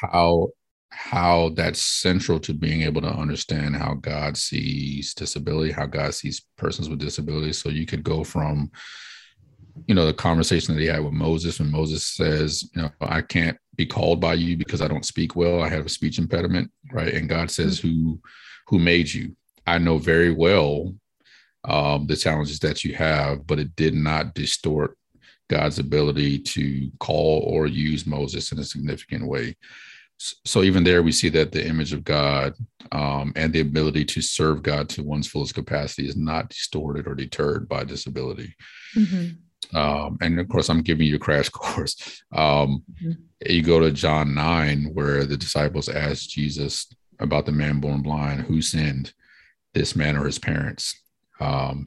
How 0.00 0.48
how 0.90 1.50
that's 1.50 1.80
central 1.80 2.38
to 2.40 2.52
being 2.52 2.82
able 2.82 3.00
to 3.00 3.08
understand 3.08 3.76
how 3.76 3.94
God 3.94 4.36
sees 4.36 5.14
disability, 5.14 5.72
how 5.72 5.86
God 5.86 6.14
sees 6.14 6.42
persons 6.56 6.88
with 6.88 6.98
disabilities. 6.98 7.58
So 7.58 7.68
you 7.68 7.86
could 7.86 8.02
go 8.02 8.24
from, 8.24 8.70
you 9.86 9.94
know, 9.94 10.06
the 10.06 10.12
conversation 10.12 10.74
that 10.74 10.80
he 10.80 10.88
had 10.88 11.04
with 11.04 11.12
Moses 11.12 11.58
when 11.58 11.70
Moses 11.70 12.04
says, 12.04 12.68
you 12.74 12.82
know, 12.82 12.90
I 13.00 13.22
can't 13.22 13.56
be 13.76 13.86
called 13.86 14.20
by 14.20 14.34
you 14.34 14.56
because 14.56 14.82
I 14.82 14.88
don't 14.88 15.06
speak 15.06 15.36
well. 15.36 15.62
I 15.62 15.68
have 15.68 15.86
a 15.86 15.90
speech 15.90 16.18
impediment, 16.18 16.70
right? 16.92 17.14
And 17.14 17.28
God 17.28 17.50
says, 17.50 17.80
mm. 17.80 17.82
Who 17.82 18.20
who 18.66 18.78
made 18.78 19.12
you? 19.12 19.34
I 19.66 19.78
know 19.78 19.98
very 19.98 20.32
well 20.32 20.94
um, 21.64 22.06
the 22.06 22.16
challenges 22.16 22.60
that 22.60 22.84
you 22.84 22.94
have, 22.94 23.46
but 23.46 23.58
it 23.58 23.74
did 23.76 23.94
not 23.94 24.34
distort 24.34 24.96
God's 25.48 25.80
ability 25.80 26.38
to 26.38 26.90
call 27.00 27.40
or 27.40 27.66
use 27.66 28.06
Moses 28.06 28.52
in 28.52 28.58
a 28.60 28.64
significant 28.64 29.26
way. 29.26 29.56
So 30.44 30.62
even 30.62 30.84
there, 30.84 31.02
we 31.02 31.12
see 31.12 31.30
that 31.30 31.50
the 31.50 31.66
image 31.66 31.92
of 31.92 32.04
God 32.04 32.54
um, 32.92 33.32
and 33.36 33.52
the 33.52 33.60
ability 33.60 34.04
to 34.06 34.20
serve 34.20 34.62
God 34.62 34.88
to 34.90 35.02
one's 35.02 35.26
fullest 35.26 35.54
capacity 35.54 36.06
is 36.06 36.16
not 36.16 36.50
distorted 36.50 37.06
or 37.06 37.14
deterred 37.14 37.68
by 37.68 37.84
disability. 37.84 38.54
Mm-hmm. 38.96 39.76
Um, 39.76 40.18
and 40.20 40.38
of 40.38 40.48
course, 40.48 40.68
I'm 40.68 40.82
giving 40.82 41.06
you 41.06 41.16
a 41.16 41.18
crash 41.18 41.48
course. 41.50 42.22
Um, 42.32 42.84
mm-hmm. 43.02 43.12
You 43.46 43.62
go 43.62 43.80
to 43.80 43.90
John 43.90 44.34
9, 44.34 44.90
where 44.92 45.24
the 45.24 45.36
disciples 45.36 45.88
ask 45.88 46.28
Jesus 46.28 46.86
about 47.18 47.46
the 47.46 47.52
man 47.52 47.80
born 47.80 48.02
blind, 48.02 48.42
who 48.42 48.60
sinned, 48.60 49.14
this 49.72 49.96
man 49.96 50.16
or 50.16 50.26
his 50.26 50.38
parents? 50.38 51.00
um, 51.40 51.86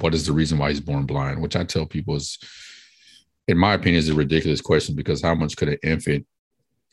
what 0.00 0.14
is 0.14 0.26
the 0.26 0.32
reason 0.32 0.58
why 0.58 0.70
he's 0.70 0.80
born 0.80 1.06
blind? 1.06 1.40
Which 1.40 1.56
I 1.56 1.64
tell 1.64 1.86
people 1.86 2.16
is, 2.16 2.38
in 3.46 3.56
my 3.56 3.74
opinion, 3.74 3.98
is 3.98 4.08
a 4.08 4.14
ridiculous 4.14 4.60
question 4.60 4.94
because 4.94 5.22
how 5.22 5.34
much 5.34 5.56
could 5.56 5.68
an 5.68 5.78
infant 5.82 6.26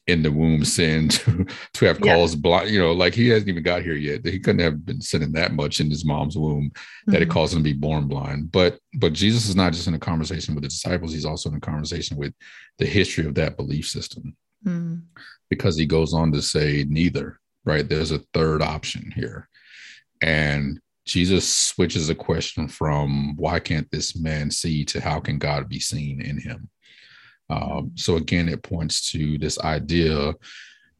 in 0.07 0.21
the 0.21 0.31
womb 0.31 0.63
sin 0.63 1.09
to, 1.09 1.45
to 1.73 1.85
have 1.85 1.99
yeah. 2.03 2.15
caused 2.15 2.41
blind? 2.41 2.69
You 2.69 2.79
know, 2.79 2.91
like 2.91 3.13
he 3.13 3.29
hasn't 3.29 3.49
even 3.49 3.63
got 3.63 3.83
here 3.83 3.95
yet. 3.95 4.25
He 4.25 4.39
couldn't 4.39 4.61
have 4.61 4.85
been 4.85 5.01
sinning 5.01 5.31
that 5.33 5.53
much 5.53 5.79
in 5.79 5.89
his 5.89 6.05
mom's 6.05 6.37
womb 6.37 6.71
that 7.07 7.13
mm-hmm. 7.13 7.23
it 7.23 7.29
caused 7.29 7.53
him 7.53 7.59
to 7.59 7.63
be 7.63 7.73
born 7.73 8.07
blind. 8.07 8.51
But 8.51 8.79
but 8.95 9.13
Jesus 9.13 9.47
is 9.47 9.55
not 9.55 9.73
just 9.73 9.87
in 9.87 9.93
a 9.93 9.99
conversation 9.99 10.55
with 10.55 10.63
the 10.63 10.69
disciples; 10.69 11.13
he's 11.13 11.25
also 11.25 11.49
in 11.49 11.55
a 11.55 11.61
conversation 11.61 12.17
with 12.17 12.33
the 12.77 12.85
history 12.85 13.25
of 13.25 13.35
that 13.35 13.57
belief 13.57 13.87
system. 13.87 14.35
Mm-hmm. 14.65 14.95
Because 15.49 15.77
he 15.77 15.85
goes 15.85 16.13
on 16.13 16.31
to 16.31 16.41
say 16.41 16.85
neither. 16.87 17.39
Right? 17.63 17.87
There's 17.87 18.11
a 18.11 18.19
third 18.33 18.61
option 18.61 19.11
here, 19.15 19.49
and 20.21 20.79
Jesus 21.05 21.47
switches 21.47 22.07
the 22.07 22.15
question 22.15 22.67
from 22.67 23.35
why 23.37 23.59
can't 23.59 23.89
this 23.91 24.15
man 24.15 24.49
see 24.49 24.83
to 24.85 24.99
how 24.99 25.19
can 25.19 25.37
God 25.37 25.69
be 25.69 25.79
seen 25.79 26.19
in 26.19 26.39
him? 26.39 26.69
Um, 27.49 27.91
so 27.95 28.15
again, 28.15 28.49
it 28.49 28.63
points 28.63 29.11
to 29.11 29.37
this 29.37 29.59
idea 29.59 30.33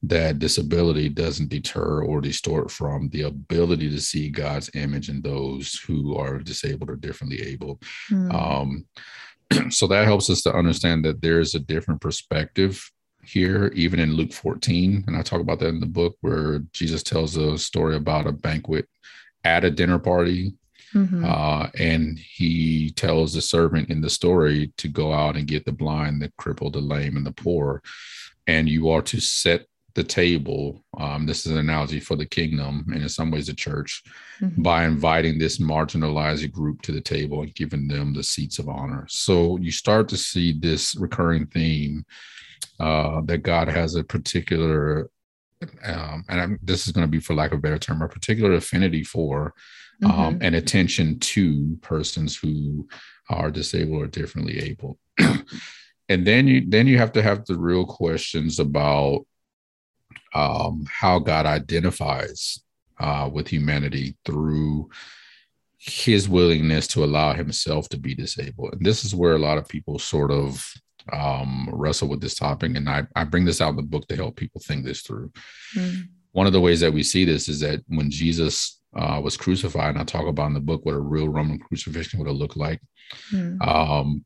that 0.04 0.40
disability 0.40 1.10
doesn't 1.10 1.50
deter 1.50 2.04
or 2.04 2.22
distort 2.22 2.70
from 2.70 3.10
the 3.10 3.24
ability 3.24 3.90
to 3.90 4.00
see 4.00 4.30
God's 4.30 4.70
image 4.76 5.10
in 5.10 5.22
those 5.22 5.80
who 5.80 6.16
are 6.16 6.38
disabled 6.40 6.90
or 6.90 6.96
differently 6.96 7.42
able. 7.42 7.80
Mm. 8.12 8.34
Um, 8.34 8.86
so 9.72 9.88
that 9.88 10.06
helps 10.06 10.30
us 10.30 10.42
to 10.44 10.54
understand 10.54 11.06
that 11.06 11.22
there's 11.22 11.56
a 11.56 11.60
different 11.60 12.02
perspective 12.02 12.92
here, 13.24 13.72
even 13.76 14.00
in 14.00 14.14
Luke 14.14 14.34
14. 14.34 15.06
And 15.08 15.18
I 15.18 15.22
talk 15.22 15.42
about 15.42 15.60
that 15.60 15.70
in 15.70 15.80
the 15.80 15.86
book 15.86 16.16
where 16.22 16.60
Jesus 16.72 17.02
tells 17.02 17.36
a 17.38 17.58
story 17.58 17.96
about 17.96 18.28
a 18.28 18.32
banquet 18.32 18.88
at 19.44 19.66
a 19.66 19.72
dinner 19.72 20.00
party. 20.00 20.54
Mm-hmm. 20.96 21.26
Uh, 21.26 21.68
and 21.78 22.18
he 22.18 22.92
tells 22.92 23.34
the 23.34 23.42
servant 23.42 23.90
in 23.90 24.02
the 24.02 24.10
story 24.10 24.72
to 24.78 24.88
go 24.88 25.14
out 25.14 25.36
and 25.36 25.48
get 25.48 25.66
the 25.66 25.72
blind, 25.72 26.22
the 26.22 26.32
crippled, 26.38 26.74
the 26.74 26.80
lame, 26.80 27.18
and 27.18 27.26
the 27.26 27.34
poor. 27.34 27.84
And 28.48 28.70
you 28.70 28.90
are 28.90 29.02
to 29.04 29.20
set 29.20 29.66
the 29.96 30.04
table. 30.04 30.84
Um, 30.98 31.26
this 31.26 31.46
is 31.46 31.54
an 31.54 31.58
analogy 31.58 32.00
for 32.00 32.16
the 32.16 32.26
kingdom 32.26 32.86
and 32.94 33.02
in 33.02 33.10
some 33.10 33.32
ways 33.32 33.48
the 33.48 33.54
church 33.54 34.04
mm-hmm. 34.42 34.62
by 34.62 34.86
inviting 34.86 35.40
this 35.40 35.58
marginalized 35.58 36.52
group 36.52 36.82
to 36.84 36.92
the 36.92 37.02
table 37.02 37.42
and 37.42 37.56
giving 37.56 37.88
them 37.88 38.14
the 38.14 38.24
seats 38.24 38.60
of 38.60 38.70
honor. 38.70 39.06
So 39.10 39.58
you 39.58 39.72
start 39.72 40.10
to 40.10 40.18
see 40.18 40.52
this 40.52 40.96
recurring 40.96 41.48
theme 41.48 42.06
uh, 42.80 43.22
that 43.22 43.40
God 43.40 43.70
has 43.70 43.96
a 43.96 44.04
particular 44.04 45.10
um, 45.84 46.26
and 46.30 46.42
I'm, 46.42 46.60
this 46.62 46.88
is 46.88 46.94
going 46.94 47.08
to 47.08 47.12
be, 47.12 47.20
for 47.20 47.34
lack 47.34 47.52
of 47.52 47.60
a 47.60 47.62
better 47.62 47.78
term, 47.78 48.02
a 48.02 48.08
particular 48.08 48.54
affinity 48.54 49.04
for 49.04 49.54
um, 50.04 50.12
mm-hmm. 50.12 50.38
and 50.42 50.56
attention 50.56 51.20
to 51.20 51.78
persons 51.82 52.38
who 52.38 52.88
are 53.30 53.52
disabled 53.52 54.02
or 54.02 54.08
differently 54.08 54.60
able. 54.60 55.00
and 56.10 56.28
then 56.28 56.48
you 56.48 56.64
then 56.68 56.88
you 56.88 56.98
have 56.98 57.14
to 57.14 57.22
have 57.22 57.46
the 57.46 57.58
real 57.58 57.86
questions 57.86 58.60
about 58.60 59.26
um, 60.34 60.86
how 60.90 61.20
God 61.20 61.46
identifies 61.46 62.60
uh, 63.00 63.30
with 63.32 63.48
humanity 63.48 64.18
through 64.26 64.90
his 65.78 66.28
willingness 66.28 66.88
to 66.88 67.04
allow 67.04 67.34
himself 67.34 67.88
to 67.90 67.98
be 67.98 68.16
disabled. 68.16 68.74
And 68.74 68.86
this 68.86 69.06
is 69.06 69.14
where 69.14 69.36
a 69.36 69.40
lot 69.40 69.58
of 69.58 69.68
people 69.68 70.00
sort 70.00 70.32
of 70.32 70.66
um, 71.14 71.70
wrestle 71.72 72.08
with 72.08 72.22
this 72.22 72.36
topic. 72.36 72.76
And 72.76 72.90
I, 72.90 73.06
I 73.16 73.24
bring 73.24 73.46
this 73.46 73.62
out 73.62 73.70
in 73.70 73.76
the 73.76 73.82
book 73.84 74.08
to 74.08 74.16
help 74.16 74.36
people 74.36 74.62
think 74.62 74.86
this 74.86 75.02
through. 75.02 75.32
Mm. 75.76 76.10
One 76.32 76.48
of 76.48 76.54
the 76.54 76.62
ways 76.62 76.80
that 76.82 76.94
we 76.94 77.04
see 77.04 77.26
this 77.26 77.48
is 77.48 77.60
that 77.62 77.82
when 77.88 78.10
Jesus 78.10 78.82
uh, 78.96 79.22
was 79.24 79.38
crucified, 79.38 79.90
and 79.90 80.00
I 80.00 80.04
talk 80.04 80.28
about 80.28 80.48
in 80.48 80.54
the 80.54 80.60
book 80.60 80.86
what 80.86 80.96
a 80.96 81.00
real 81.00 81.30
Roman 81.30 81.60
crucifixion 81.60 82.20
would 82.20 82.28
have 82.28 82.38
looked 82.38 82.58
like. 82.58 82.82
Mm. 83.32 83.66
Um, 83.66 84.26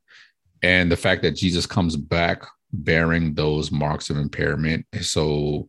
and 0.62 0.90
the 0.90 0.96
fact 0.96 1.22
that 1.22 1.36
Jesus 1.36 1.66
comes 1.66 1.96
back 1.96 2.42
bearing 2.72 3.34
those 3.34 3.72
marks 3.72 4.10
of 4.10 4.16
impairment. 4.16 4.86
So 5.00 5.68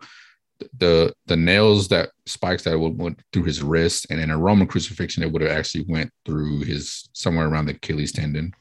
the 0.78 1.14
the 1.26 1.36
nails 1.36 1.88
that 1.88 2.09
spikes 2.26 2.64
that 2.64 2.78
would 2.78 2.97
went 2.97 3.22
through 3.34 3.43
his 3.43 3.64
wrist, 3.64 4.07
and 4.09 4.20
in 4.20 4.30
a 4.30 4.38
Roman 4.38 4.68
crucifixion, 4.68 5.24
it 5.24 5.32
would 5.32 5.41
have 5.41 5.51
actually 5.51 5.86
went 5.88 6.12
through 6.26 6.62
his 6.62 7.09
somewhere 7.14 7.47
around 7.47 7.66
the 7.66 7.74
Achilles 7.74 8.12
tendon. 8.12 8.53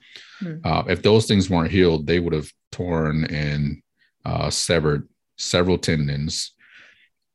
Mm. 0.43 0.65
Uh, 0.65 0.85
if 0.89 1.03
those 1.03 1.27
things 1.27 1.51
weren't 1.51 1.71
healed, 1.71 2.07
they 2.07 2.19
would 2.19 2.33
have 2.33 2.51
torn 2.73 3.25
and 3.25 3.83
uh, 4.25 4.51
severed 4.51 5.09
several 5.37 5.79
tendons, 5.79 6.53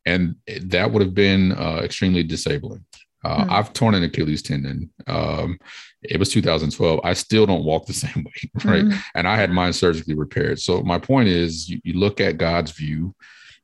and 0.06 0.36
that 0.64 0.92
would 0.92 1.02
have 1.02 1.16
been 1.16 1.52
uh, 1.54 1.82
extremely 1.84 2.24
disabling. 2.24 2.86
Mm. 3.24 3.50
I've 3.50 3.74
torn 3.74 3.96
an 3.96 4.04
Achilles 4.04 4.44
tendon. 4.44 4.92
Um, 5.08 5.58
it 6.04 6.20
was 6.20 6.30
2012. 6.30 7.00
I 7.04 7.14
still 7.14 7.46
don't 7.46 7.64
walk 7.64 7.86
the 7.86 7.94
same 8.06 8.24
way, 8.24 8.52
right? 8.64 8.86
Mm. 8.86 8.98
And 9.16 9.28
I 9.28 9.36
had 9.36 9.52
mine 9.52 9.74
surgically 9.74 10.16
repaired. 10.16 10.60
So 10.60 10.82
my 10.82 11.00
point 11.00 11.30
is, 11.30 11.68
you, 11.70 11.82
you 11.84 11.94
look 11.94 12.22
at 12.22 12.38
God's 12.38 12.72
view 12.72 13.16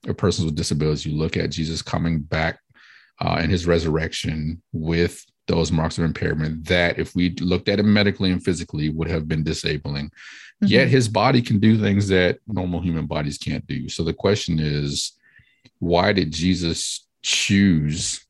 of 0.07 0.17
persons 0.17 0.45
with 0.45 0.55
disabilities. 0.55 1.05
You 1.05 1.15
look 1.15 1.37
at 1.37 1.51
Jesus 1.51 1.81
coming 1.81 2.21
back 2.21 2.59
uh, 3.19 3.37
and 3.39 3.51
his 3.51 3.67
resurrection 3.67 4.61
with 4.73 5.23
those 5.51 5.71
marks 5.71 5.97
of 5.97 6.05
impairment 6.05 6.65
that, 6.65 6.97
if 6.97 7.15
we 7.15 7.31
looked 7.51 7.69
at 7.69 7.79
him 7.79 7.93
medically 7.93 8.31
and 8.31 8.43
physically, 8.43 8.89
would 8.89 9.09
have 9.09 9.27
been 9.27 9.43
disabling. 9.43 10.07
Mm-hmm. 10.07 10.67
Yet 10.67 10.87
his 10.87 11.07
body 11.07 11.41
can 11.41 11.59
do 11.59 11.77
things 11.77 12.07
that 12.07 12.39
normal 12.47 12.81
human 12.81 13.05
bodies 13.05 13.37
can't 13.37 13.65
do. 13.67 13.89
So 13.89 14.03
the 14.03 14.13
question 14.13 14.59
is, 14.59 15.13
why 15.79 16.13
did 16.13 16.31
Jesus 16.31 17.07
choose 17.21 18.25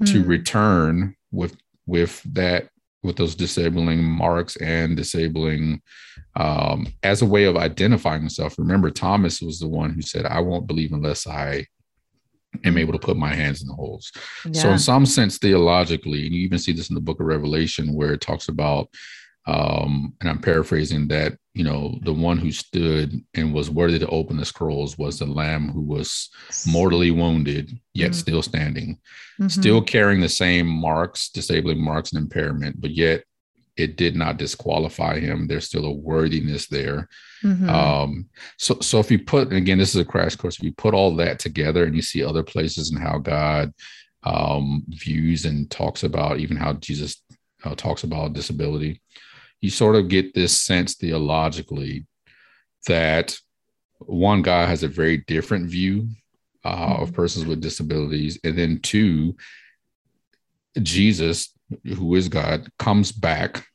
mm. 0.00 0.12
to 0.12 0.24
return 0.24 1.16
with 1.30 1.56
with 1.86 2.22
that 2.34 2.68
with 3.02 3.16
those 3.16 3.34
disabling 3.34 4.02
marks 4.02 4.56
and 4.56 4.96
disabling 4.96 5.82
um, 6.36 6.86
as 7.02 7.20
a 7.20 7.26
way 7.26 7.44
of 7.44 7.56
identifying 7.56 8.22
himself. 8.22 8.58
Remember, 8.58 8.90
Thomas 8.90 9.42
was 9.42 9.58
the 9.58 9.68
one 9.68 9.90
who 9.90 10.00
said, 10.00 10.24
I 10.24 10.40
won't 10.40 10.66
believe 10.66 10.92
unless 10.92 11.26
I 11.26 11.66
am 12.64 12.78
able 12.78 12.92
to 12.92 12.98
put 12.98 13.16
my 13.16 13.34
hands 13.34 13.62
in 13.62 13.68
the 13.68 13.74
holes. 13.74 14.12
Yeah. 14.44 14.62
So, 14.62 14.70
in 14.70 14.78
some 14.78 15.06
sense, 15.06 15.38
theologically, 15.38 16.26
and 16.26 16.34
you 16.34 16.42
even 16.42 16.58
see 16.58 16.72
this 16.72 16.88
in 16.88 16.94
the 16.94 17.00
book 17.00 17.20
of 17.20 17.26
Revelation 17.26 17.94
where 17.94 18.12
it 18.12 18.20
talks 18.20 18.48
about 18.48 18.88
um, 19.46 20.14
and 20.20 20.30
I'm 20.30 20.40
paraphrasing 20.40 21.08
that, 21.08 21.36
you 21.52 21.64
know, 21.64 21.98
the 22.02 22.12
one 22.12 22.38
who 22.38 22.50
stood 22.50 23.20
and 23.34 23.52
was 23.52 23.70
worthy 23.70 23.98
to 23.98 24.08
open 24.08 24.38
the 24.38 24.44
scrolls 24.44 24.96
was 24.96 25.18
the 25.18 25.26
lamb 25.26 25.70
who 25.70 25.82
was 25.82 26.30
mortally 26.66 27.10
wounded, 27.10 27.78
yet 27.92 28.12
mm-hmm. 28.12 28.18
still 28.18 28.42
standing, 28.42 28.98
mm-hmm. 29.38 29.48
still 29.48 29.82
carrying 29.82 30.20
the 30.20 30.28
same 30.28 30.66
marks, 30.66 31.28
disabling 31.28 31.82
marks 31.82 32.12
and 32.12 32.22
impairment, 32.22 32.80
but 32.80 32.92
yet 32.92 33.24
it 33.76 33.96
did 33.96 34.14
not 34.14 34.36
disqualify 34.36 35.18
him. 35.18 35.46
There's 35.46 35.66
still 35.66 35.86
a 35.86 35.92
worthiness 35.92 36.68
there. 36.68 37.08
Mm-hmm. 37.42 37.68
Um, 37.68 38.28
so, 38.56 38.78
so 38.80 39.00
if 39.00 39.10
you 39.10 39.18
put, 39.18 39.52
again, 39.52 39.78
this 39.78 39.94
is 39.94 40.00
a 40.00 40.04
crash 40.04 40.36
course. 40.36 40.56
If 40.56 40.62
you 40.62 40.72
put 40.72 40.94
all 40.94 41.14
that 41.16 41.38
together 41.38 41.84
and 41.84 41.94
you 41.94 42.02
see 42.02 42.22
other 42.22 42.42
places 42.42 42.90
and 42.90 43.02
how 43.02 43.18
God 43.18 43.74
um, 44.22 44.84
views 44.88 45.44
and 45.44 45.70
talks 45.70 46.04
about, 46.04 46.38
even 46.38 46.56
how 46.56 46.74
Jesus 46.74 47.22
uh, 47.64 47.74
talks 47.74 48.04
about 48.04 48.32
disability, 48.32 49.02
you 49.60 49.70
sort 49.70 49.96
of 49.96 50.08
get 50.08 50.34
this 50.34 50.58
sense 50.58 50.94
theologically 50.94 52.06
that 52.86 53.36
one 53.98 54.42
guy 54.42 54.66
has 54.66 54.82
a 54.82 54.88
very 54.88 55.18
different 55.18 55.66
view 55.66 56.08
uh, 56.64 56.76
mm-hmm. 56.76 57.02
of 57.02 57.12
persons 57.12 57.44
with 57.46 57.60
disabilities, 57.60 58.38
and 58.44 58.56
then 58.56 58.80
two, 58.80 59.36
Jesus, 60.82 61.53
who 61.84 62.14
is 62.14 62.28
God, 62.28 62.68
comes 62.78 63.12
back 63.12 63.66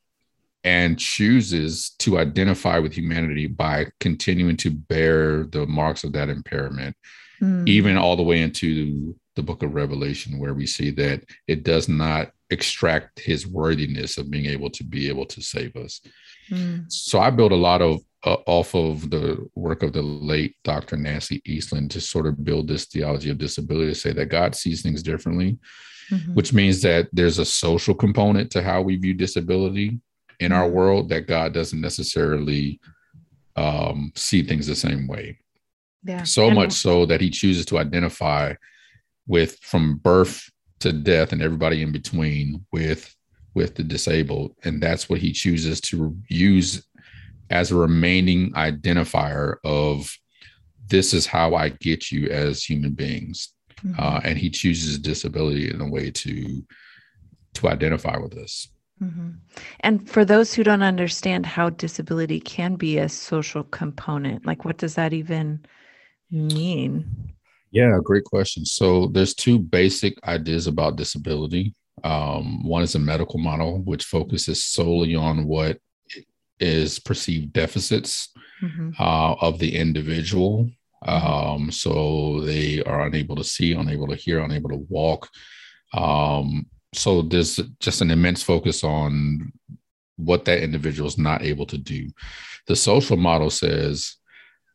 and 0.63 0.99
chooses 0.99 1.91
to 1.99 2.19
identify 2.19 2.79
with 2.79 2.93
humanity 2.93 3.47
by 3.47 3.87
continuing 3.99 4.57
to 4.57 4.71
bear 4.71 5.45
the 5.45 5.65
marks 5.65 6.03
of 6.03 6.11
that 6.13 6.29
impairment, 6.29 6.95
mm. 7.41 7.67
even 7.67 7.97
all 7.97 8.15
the 8.15 8.23
way 8.23 8.41
into 8.41 9.15
the 9.35 9.43
book 9.43 9.63
of 9.63 9.73
Revelation, 9.73 10.37
where 10.37 10.53
we 10.53 10.65
see 10.65 10.91
that 10.91 11.23
it 11.47 11.63
does 11.63 11.87
not 11.87 12.31
extract 12.49 13.19
his 13.19 13.47
worthiness 13.47 14.17
of 14.17 14.29
being 14.29 14.47
able 14.47 14.69
to 14.71 14.83
be 14.83 15.07
able 15.07 15.25
to 15.27 15.41
save 15.41 15.75
us. 15.75 16.01
Mm. 16.49 16.91
So 16.91 17.19
I 17.19 17.29
built 17.29 17.51
a 17.51 17.55
lot 17.55 17.81
of 17.81 18.01
uh, 18.25 18.37
off 18.47 18.75
of 18.75 19.09
the 19.09 19.47
work 19.55 19.81
of 19.81 19.93
the 19.93 20.01
late 20.01 20.55
Dr. 20.63 20.97
Nancy 20.97 21.41
Eiesland 21.47 21.89
to 21.91 22.01
sort 22.01 22.27
of 22.27 22.43
build 22.43 22.67
this 22.67 22.85
theology 22.85 23.29
of 23.29 23.37
disability 23.37 23.91
to 23.91 23.95
say 23.95 24.11
that 24.11 24.25
God 24.25 24.55
sees 24.55 24.81
things 24.81 25.01
differently, 25.01 25.57
mm-hmm. 26.09 26.33
which 26.33 26.53
means 26.53 26.81
that 26.81 27.07
there's 27.11 27.39
a 27.39 27.45
social 27.45 27.93
component 27.93 28.51
to 28.51 28.61
how 28.61 28.81
we 28.81 28.95
view 28.95 29.13
disability 29.13 29.99
in 30.39 30.51
our 30.51 30.65
mm-hmm. 30.65 30.75
world 30.75 31.09
that 31.09 31.27
God 31.27 31.53
doesn't 31.53 31.81
necessarily 31.81 32.79
um, 33.55 34.11
see 34.15 34.43
things 34.43 34.67
the 34.67 34.75
same 34.75 35.07
way. 35.07 35.37
Yeah. 36.03 36.23
So 36.23 36.49
much 36.49 36.71
so 36.71 37.05
that 37.07 37.19
he 37.19 37.29
chooses 37.29 37.65
to 37.67 37.77
identify 37.77 38.53
with 39.27 39.57
from 39.59 39.97
birth 39.97 40.49
to 40.79 40.93
death 40.93 41.31
and 41.31 41.41
everybody 41.41 41.81
in 41.81 41.91
between 41.91 42.65
with 42.71 43.15
with 43.53 43.75
the 43.75 43.83
disabled 43.83 44.55
and 44.63 44.81
that's 44.81 45.09
what 45.09 45.19
he 45.19 45.31
chooses 45.31 45.81
to 45.81 46.15
use 46.29 46.87
as 47.49 47.71
a 47.71 47.75
remaining 47.75 48.51
identifier 48.53 49.57
of 49.63 50.09
this 50.87 51.13
is 51.13 51.25
how 51.25 51.55
i 51.55 51.69
get 51.69 52.11
you 52.11 52.27
as 52.29 52.63
human 52.63 52.93
beings 52.93 53.53
mm-hmm. 53.83 53.99
uh, 53.99 54.19
and 54.23 54.37
he 54.37 54.49
chooses 54.49 54.99
disability 54.99 55.69
in 55.69 55.81
a 55.81 55.89
way 55.89 56.11
to 56.11 56.63
to 57.53 57.67
identify 57.67 58.17
with 58.17 58.37
us 58.37 58.67
mm-hmm. 59.01 59.29
and 59.81 60.09
for 60.09 60.23
those 60.23 60.53
who 60.53 60.63
don't 60.63 60.83
understand 60.83 61.45
how 61.45 61.69
disability 61.69 62.39
can 62.39 62.75
be 62.75 62.97
a 62.97 63.09
social 63.09 63.63
component 63.63 64.45
like 64.45 64.65
what 64.65 64.77
does 64.77 64.95
that 64.95 65.13
even 65.13 65.59
mean 66.31 67.29
yeah, 67.71 67.99
great 68.03 68.23
question. 68.23 68.65
So 68.65 69.07
there's 69.07 69.33
two 69.33 69.59
basic 69.59 70.15
ideas 70.27 70.67
about 70.67 70.95
disability. 70.95 71.75
Um, 72.03 72.63
one 72.67 72.83
is 72.83 72.95
a 72.95 72.99
medical 72.99 73.39
model, 73.39 73.79
which 73.83 74.05
focuses 74.05 74.63
solely 74.63 75.15
on 75.15 75.45
what 75.45 75.79
is 76.59 76.99
perceived 76.99 77.53
deficits 77.53 78.29
mm-hmm. 78.61 78.91
uh, 78.99 79.33
of 79.33 79.59
the 79.59 79.75
individual. 79.75 80.69
Um, 81.01 81.71
so 81.71 82.41
they 82.41 82.83
are 82.83 83.05
unable 83.05 83.35
to 83.37 83.43
see, 83.43 83.73
unable 83.73 84.07
to 84.07 84.15
hear, 84.15 84.39
unable 84.39 84.69
to 84.69 84.85
walk. 84.89 85.29
Um, 85.93 86.65
so 86.93 87.21
there's 87.21 87.59
just 87.79 88.01
an 88.01 88.11
immense 88.11 88.43
focus 88.43 88.83
on 88.83 89.51
what 90.17 90.45
that 90.45 90.61
individual 90.61 91.07
is 91.07 91.17
not 91.17 91.41
able 91.41 91.65
to 91.67 91.77
do. 91.77 92.09
The 92.67 92.75
social 92.75 93.17
model 93.17 93.49
says 93.49 94.17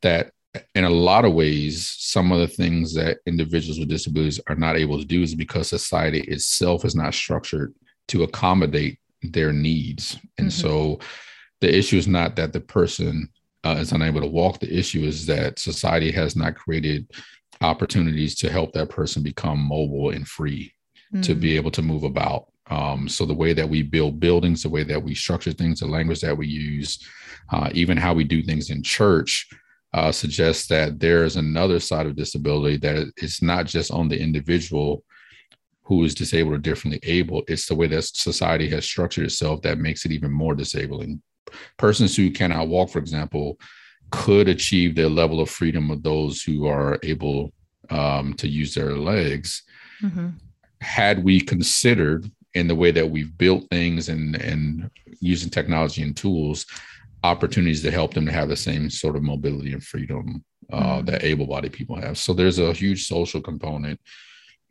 that 0.02 0.30
in 0.74 0.84
a 0.84 0.90
lot 0.90 1.24
of 1.24 1.34
ways, 1.34 1.94
some 1.98 2.32
of 2.32 2.38
the 2.38 2.46
things 2.46 2.94
that 2.94 3.18
individuals 3.26 3.78
with 3.78 3.88
disabilities 3.88 4.40
are 4.46 4.54
not 4.54 4.76
able 4.76 4.98
to 4.98 5.04
do 5.04 5.22
is 5.22 5.34
because 5.34 5.68
society 5.68 6.20
itself 6.22 6.84
is 6.84 6.94
not 6.94 7.14
structured 7.14 7.74
to 8.08 8.22
accommodate 8.22 8.98
their 9.22 9.52
needs. 9.52 10.18
And 10.38 10.48
mm-hmm. 10.48 10.60
so 10.60 11.00
the 11.60 11.76
issue 11.76 11.96
is 11.96 12.06
not 12.06 12.36
that 12.36 12.52
the 12.52 12.60
person 12.60 13.28
uh, 13.64 13.76
is 13.78 13.92
unable 13.92 14.20
to 14.20 14.26
walk, 14.26 14.60
the 14.60 14.78
issue 14.78 15.02
is 15.02 15.26
that 15.26 15.58
society 15.58 16.10
has 16.12 16.36
not 16.36 16.54
created 16.54 17.10
opportunities 17.60 18.34
to 18.36 18.50
help 18.50 18.72
that 18.72 18.90
person 18.90 19.22
become 19.22 19.58
mobile 19.58 20.10
and 20.10 20.28
free 20.28 20.74
mm-hmm. 21.12 21.22
to 21.22 21.34
be 21.34 21.52
mm. 21.52 21.56
able 21.56 21.70
to 21.70 21.82
move 21.82 22.04
about. 22.04 22.46
Um, 22.70 23.08
so 23.08 23.26
the 23.26 23.34
way 23.34 23.52
that 23.52 23.68
we 23.68 23.82
build 23.82 24.20
buildings, 24.20 24.62
the 24.62 24.70
way 24.70 24.84
that 24.84 25.02
we 25.02 25.14
structure 25.14 25.52
things, 25.52 25.80
the 25.80 25.86
language 25.86 26.20
that 26.20 26.36
we 26.36 26.46
use, 26.46 26.98
uh, 27.52 27.70
even 27.72 27.96
how 27.96 28.14
we 28.14 28.24
do 28.24 28.42
things 28.42 28.70
in 28.70 28.82
church 28.82 29.48
uh, 29.92 30.10
suggests 30.10 30.66
that 30.68 30.98
there 30.98 31.24
is 31.24 31.36
another 31.36 31.78
side 31.78 32.06
of 32.06 32.16
disability 32.16 32.76
that 32.78 33.12
it's 33.16 33.42
not 33.42 33.66
just 33.66 33.90
on 33.90 34.08
the 34.08 34.18
individual 34.18 35.04
who 35.82 36.02
is 36.04 36.14
disabled 36.14 36.54
or 36.54 36.58
differently 36.58 36.98
able. 37.02 37.42
It's 37.46 37.66
the 37.66 37.74
way 37.74 37.86
that 37.88 38.04
society 38.04 38.68
has 38.70 38.84
structured 38.84 39.26
itself 39.26 39.60
that 39.62 39.78
makes 39.78 40.06
it 40.06 40.12
even 40.12 40.32
more 40.32 40.54
disabling. 40.54 41.22
Persons 41.76 42.16
who 42.16 42.30
cannot 42.30 42.68
walk, 42.68 42.90
for 42.90 42.98
example, 42.98 43.58
could 44.10 44.48
achieve 44.48 44.94
the 44.94 45.08
level 45.08 45.40
of 45.40 45.50
freedom 45.50 45.90
of 45.90 46.02
those 46.02 46.42
who 46.42 46.66
are 46.66 46.98
able 47.02 47.52
um, 47.90 48.34
to 48.34 48.48
use 48.48 48.74
their 48.74 48.96
legs 48.96 49.62
mm-hmm. 50.02 50.28
had 50.80 51.22
we 51.22 51.40
considered 51.40 52.30
in 52.54 52.68
the 52.68 52.74
way 52.74 52.90
that 52.90 53.10
we've 53.10 53.36
built 53.36 53.68
things 53.70 54.08
and 54.08 54.36
and 54.36 54.90
using 55.20 55.50
technology 55.50 56.02
and 56.02 56.16
tools 56.16 56.66
opportunities 57.24 57.82
to 57.82 57.90
help 57.90 58.12
them 58.14 58.26
to 58.26 58.32
have 58.32 58.48
the 58.48 58.56
same 58.56 58.90
sort 58.90 59.16
of 59.16 59.22
mobility 59.22 59.72
and 59.72 59.82
freedom 59.82 60.44
uh, 60.72 60.96
mm-hmm. 60.96 61.06
that 61.06 61.24
able-bodied 61.24 61.72
people 61.72 61.96
have. 61.96 62.18
So 62.18 62.32
there's 62.34 62.58
a 62.58 62.72
huge 62.72 63.06
social 63.06 63.40
component 63.40 63.98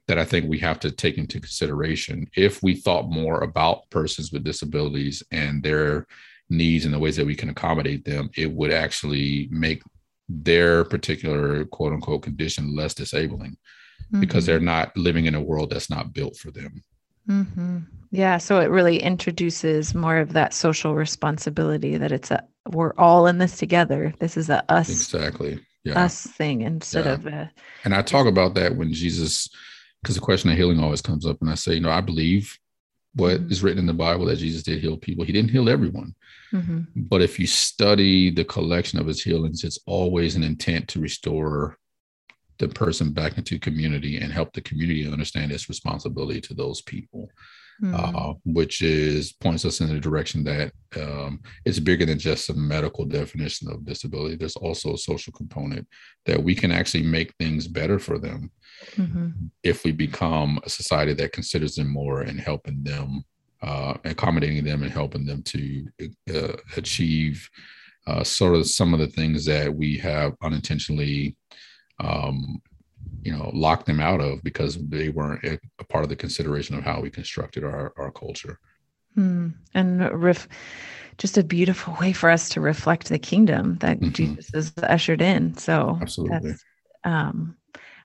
that 0.07 0.19
I 0.19 0.25
think 0.25 0.47
we 0.47 0.59
have 0.59 0.79
to 0.81 0.91
take 0.91 1.17
into 1.17 1.39
consideration. 1.39 2.27
If 2.35 2.61
we 2.61 2.75
thought 2.75 3.09
more 3.09 3.41
about 3.41 3.89
persons 3.89 4.31
with 4.31 4.43
disabilities 4.43 5.23
and 5.31 5.63
their 5.63 6.05
needs 6.49 6.85
and 6.85 6.93
the 6.93 6.99
ways 6.99 7.15
that 7.15 7.25
we 7.25 7.35
can 7.35 7.49
accommodate 7.49 8.05
them, 8.05 8.29
it 8.35 8.51
would 8.51 8.71
actually 8.71 9.47
make 9.51 9.81
their 10.29 10.83
particular 10.85 11.65
quote 11.65 11.93
unquote 11.93 12.23
condition 12.23 12.75
less 12.75 12.93
disabling 12.93 13.51
mm-hmm. 13.51 14.19
because 14.19 14.45
they're 14.45 14.59
not 14.59 14.95
living 14.97 15.25
in 15.25 15.35
a 15.35 15.41
world 15.41 15.69
that's 15.69 15.89
not 15.89 16.13
built 16.13 16.37
for 16.37 16.51
them. 16.51 16.83
Mm-hmm. 17.29 17.79
Yeah. 18.11 18.37
So 18.37 18.59
it 18.59 18.69
really 18.69 18.97
introduces 18.97 19.95
more 19.95 20.17
of 20.17 20.33
that 20.33 20.53
social 20.53 20.93
responsibility 20.93 21.97
that 21.97 22.11
it's 22.11 22.31
a, 22.31 22.43
we're 22.69 22.93
all 22.97 23.27
in 23.27 23.37
this 23.37 23.57
together. 23.57 24.13
This 24.19 24.37
is 24.37 24.49
a 24.49 24.63
us. 24.71 24.89
Exactly. 24.89 25.59
Yeah. 25.83 26.03
Us 26.03 26.25
thing 26.25 26.61
instead 26.61 27.05
yeah. 27.05 27.13
of 27.13 27.25
a. 27.25 27.51
And 27.83 27.93
I 27.93 28.01
talk 28.01 28.27
about 28.27 28.55
that 28.55 28.75
when 28.75 28.93
Jesus, 28.93 29.49
because 30.01 30.15
the 30.15 30.21
question 30.21 30.49
of 30.49 30.57
healing 30.57 30.79
always 30.79 31.01
comes 31.01 31.25
up. 31.25 31.37
And 31.41 31.49
I 31.49 31.55
say, 31.55 31.73
you 31.73 31.81
know, 31.81 31.89
I 31.89 32.01
believe 32.01 32.57
what 33.15 33.39
mm-hmm. 33.39 33.51
is 33.51 33.63
written 33.63 33.79
in 33.79 33.85
the 33.85 33.93
Bible 33.93 34.25
that 34.25 34.37
Jesus 34.37 34.63
did 34.63 34.81
heal 34.81 34.97
people. 34.97 35.23
He 35.23 35.33
didn't 35.33 35.51
heal 35.51 35.69
everyone. 35.69 36.15
Mm-hmm. 36.51 36.81
But 36.95 37.21
if 37.21 37.39
you 37.39 37.47
study 37.47 38.29
the 38.29 38.45
collection 38.45 38.99
of 38.99 39.07
his 39.07 39.23
healings, 39.23 39.63
it's 39.63 39.79
always 39.85 40.35
an 40.35 40.43
intent 40.43 40.87
to 40.89 40.99
restore 40.99 41.77
the 42.59 42.67
person 42.67 43.11
back 43.11 43.37
into 43.37 43.59
community 43.59 44.17
and 44.17 44.31
help 44.31 44.53
the 44.53 44.61
community 44.61 45.07
understand 45.11 45.51
its 45.51 45.69
responsibility 45.69 46.41
to 46.41 46.53
those 46.53 46.81
people. 46.81 47.29
Mm-hmm. 47.81 48.15
Uh, 48.15 48.33
which 48.45 48.81
is 48.83 49.33
points 49.33 49.65
us 49.65 49.81
in 49.81 49.89
the 49.89 49.99
direction 49.99 50.43
that 50.43 50.71
um, 50.95 51.41
it's 51.65 51.79
bigger 51.79 52.05
than 52.05 52.19
just 52.19 52.49
a 52.49 52.53
medical 52.53 53.03
definition 53.03 53.67
of 53.67 53.83
disability. 53.83 54.35
There's 54.35 54.55
also 54.55 54.93
a 54.93 54.97
social 54.97 55.33
component 55.33 55.87
that 56.25 56.41
we 56.41 56.53
can 56.53 56.71
actually 56.71 57.03
make 57.03 57.33
things 57.39 57.67
better 57.67 57.97
for 57.97 58.19
them 58.19 58.51
mm-hmm. 58.91 59.29
if 59.63 59.83
we 59.83 59.91
become 59.91 60.59
a 60.63 60.69
society 60.69 61.13
that 61.15 61.33
considers 61.33 61.75
them 61.75 61.87
more 61.87 62.21
and 62.21 62.39
helping 62.39 62.83
them 62.83 63.25
uh, 63.63 63.95
accommodating 64.03 64.63
them 64.63 64.83
and 64.83 64.91
helping 64.91 65.25
them 65.25 65.41
to 65.43 65.87
uh, 66.33 66.55
achieve 66.77 67.49
uh, 68.07 68.23
sort 68.23 68.55
of 68.55 68.67
some 68.67 68.93
of 68.93 68.99
the 68.99 69.07
things 69.07 69.45
that 69.45 69.73
we 69.73 69.97
have 69.97 70.33
unintentionally, 70.41 71.35
um, 71.99 72.61
you 73.23 73.31
know, 73.31 73.49
locked 73.53 73.85
them 73.85 73.99
out 73.99 74.21
of 74.21 74.43
because 74.43 74.77
they 74.87 75.09
weren't 75.09 75.43
a, 75.43 75.59
a, 75.79 75.83
part 75.83 76.03
of 76.03 76.09
the 76.09 76.15
consideration 76.15 76.77
of 76.77 76.83
how 76.83 76.99
we 76.99 77.09
constructed 77.09 77.63
our, 77.63 77.93
our 77.97 78.11
culture. 78.11 78.59
Hmm. 79.15 79.49
And 79.73 80.11
ref- 80.11 80.47
just 81.17 81.37
a 81.37 81.43
beautiful 81.43 81.95
way 81.99 82.13
for 82.13 82.29
us 82.29 82.49
to 82.49 82.61
reflect 82.61 83.09
the 83.09 83.19
kingdom 83.19 83.77
that 83.77 83.99
mm-hmm. 83.99 84.11
Jesus 84.11 84.49
has 84.53 84.73
ushered 84.83 85.21
in. 85.21 85.55
So 85.57 85.97
absolutely. 86.01 86.53
Um, 87.03 87.55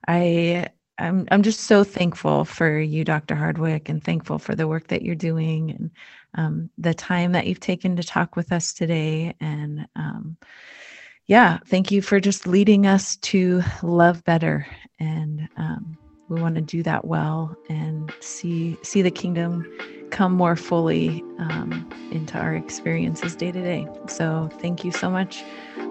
I 0.07 0.69
I'm 0.99 1.27
I'm 1.31 1.43
just 1.43 1.61
so 1.61 1.85
thankful 1.85 2.45
for 2.45 2.79
you, 2.79 3.05
Dr. 3.05 3.35
Hardwick, 3.35 3.89
and 3.89 4.03
thankful 4.03 4.39
for 4.39 4.55
the 4.55 4.69
work 4.69 4.89
that 4.89 5.03
you're 5.03 5.15
doing 5.15 5.71
and 5.71 5.91
um, 6.35 6.71
the 6.77 6.95
time 6.95 7.33
that 7.33 7.47
you've 7.47 7.61
taken 7.61 7.97
to 7.97 8.03
talk 8.03 8.37
with 8.37 8.53
us 8.53 8.73
today. 8.73 9.35
And 9.41 9.87
um, 9.95 10.37
yeah, 11.29 11.59
thank 11.67 11.93
you 11.93 12.01
for 12.01 12.19
just 12.21 12.47
leading 12.47 12.87
us 12.87 13.17
to 13.17 13.63
love 13.83 14.25
better. 14.25 14.67
And 14.99 15.47
um, 15.59 15.97
we 16.29 16.41
want 16.41 16.55
to 16.57 16.63
do 16.63 16.83
that 16.83 17.05
well 17.05 17.55
and 17.69 18.13
see 18.21 18.77
see 18.83 19.03
the 19.03 19.11
kingdom 19.11 19.71
come 20.11 20.33
more 20.33 20.57
fully 20.57 21.23
um, 21.39 21.89
into 22.11 22.39
our 22.39 22.55
experiences 22.55 23.37
day 23.37 23.53
to 23.53 23.61
day. 23.61 23.87
So 24.09 24.49
thank 24.59 24.85
you 24.85 24.91
so 24.91 25.11
much 25.11 25.45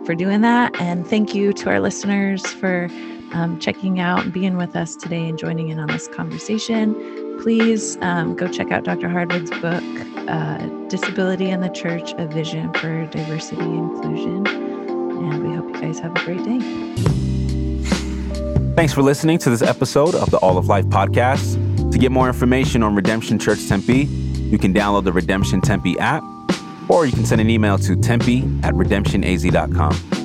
for 0.06 0.16
doing 0.16 0.42
that, 0.42 0.76
and 0.82 1.08
thank 1.08 1.36
you 1.36 1.54
to 1.54 1.70
our 1.70 1.80
listeners 1.80 2.46
for 2.54 2.90
um, 3.34 3.60
checking 3.60 4.00
out 4.00 4.24
and 4.24 4.34
being 4.34 4.58
with 4.58 4.76
us 4.76 4.96
today 4.96 5.28
and 5.28 5.38
joining 5.38 5.70
in 5.70 5.78
on 5.80 5.88
this 5.88 6.08
conversation. 6.08 6.96
Please 7.42 7.98
um, 8.02 8.36
go 8.36 8.48
check 8.48 8.72
out 8.72 8.84
Dr. 8.84 9.08
Hardwick's 9.08 9.52
book, 9.62 10.28
uh, 10.28 10.66
Disability 10.88 11.52
in 11.52 11.62
the 11.62 11.70
Church 11.70 12.14
A 12.18 12.26
Vision 12.26 12.74
for 12.74 13.06
Diversity 13.08 13.62
and 13.62 13.92
Inclusion. 13.92 14.67
And 15.32 15.44
we 15.44 15.56
hope 15.56 15.68
you 15.68 15.82
guys 15.82 16.00
have 16.00 16.16
a 16.16 16.26
great 16.26 16.44
day. 16.44 16.60
Thanks 18.76 18.94
for 18.94 19.02
listening 19.02 19.38
to 19.40 19.50
this 19.50 19.62
episode 19.62 20.16
of 20.16 20.30
the 20.30 20.38
All 20.38 20.58
of 20.58 20.68
Life 20.68 20.86
podcast. 20.86 21.92
To 21.92 21.98
get 21.98 22.12
more 22.12 22.28
information 22.28 22.84
on 22.84 22.96
Redemption 22.96 23.40
Church 23.40 23.68
Tempe, 23.68 24.04
you 24.04 24.58
can 24.58 24.74
download 24.74 25.04
the 25.04 25.12
Redemption 25.14 25.62
Tempe 25.62 25.98
app, 26.00 26.24
or 26.90 27.06
you 27.06 27.12
can 27.12 27.26
send 27.26 27.42
an 27.42 27.50
email 27.50 27.78
to 27.80 27.96
tempe 27.96 28.44
at 28.64 28.74
redemptionaz.com. 28.74 30.17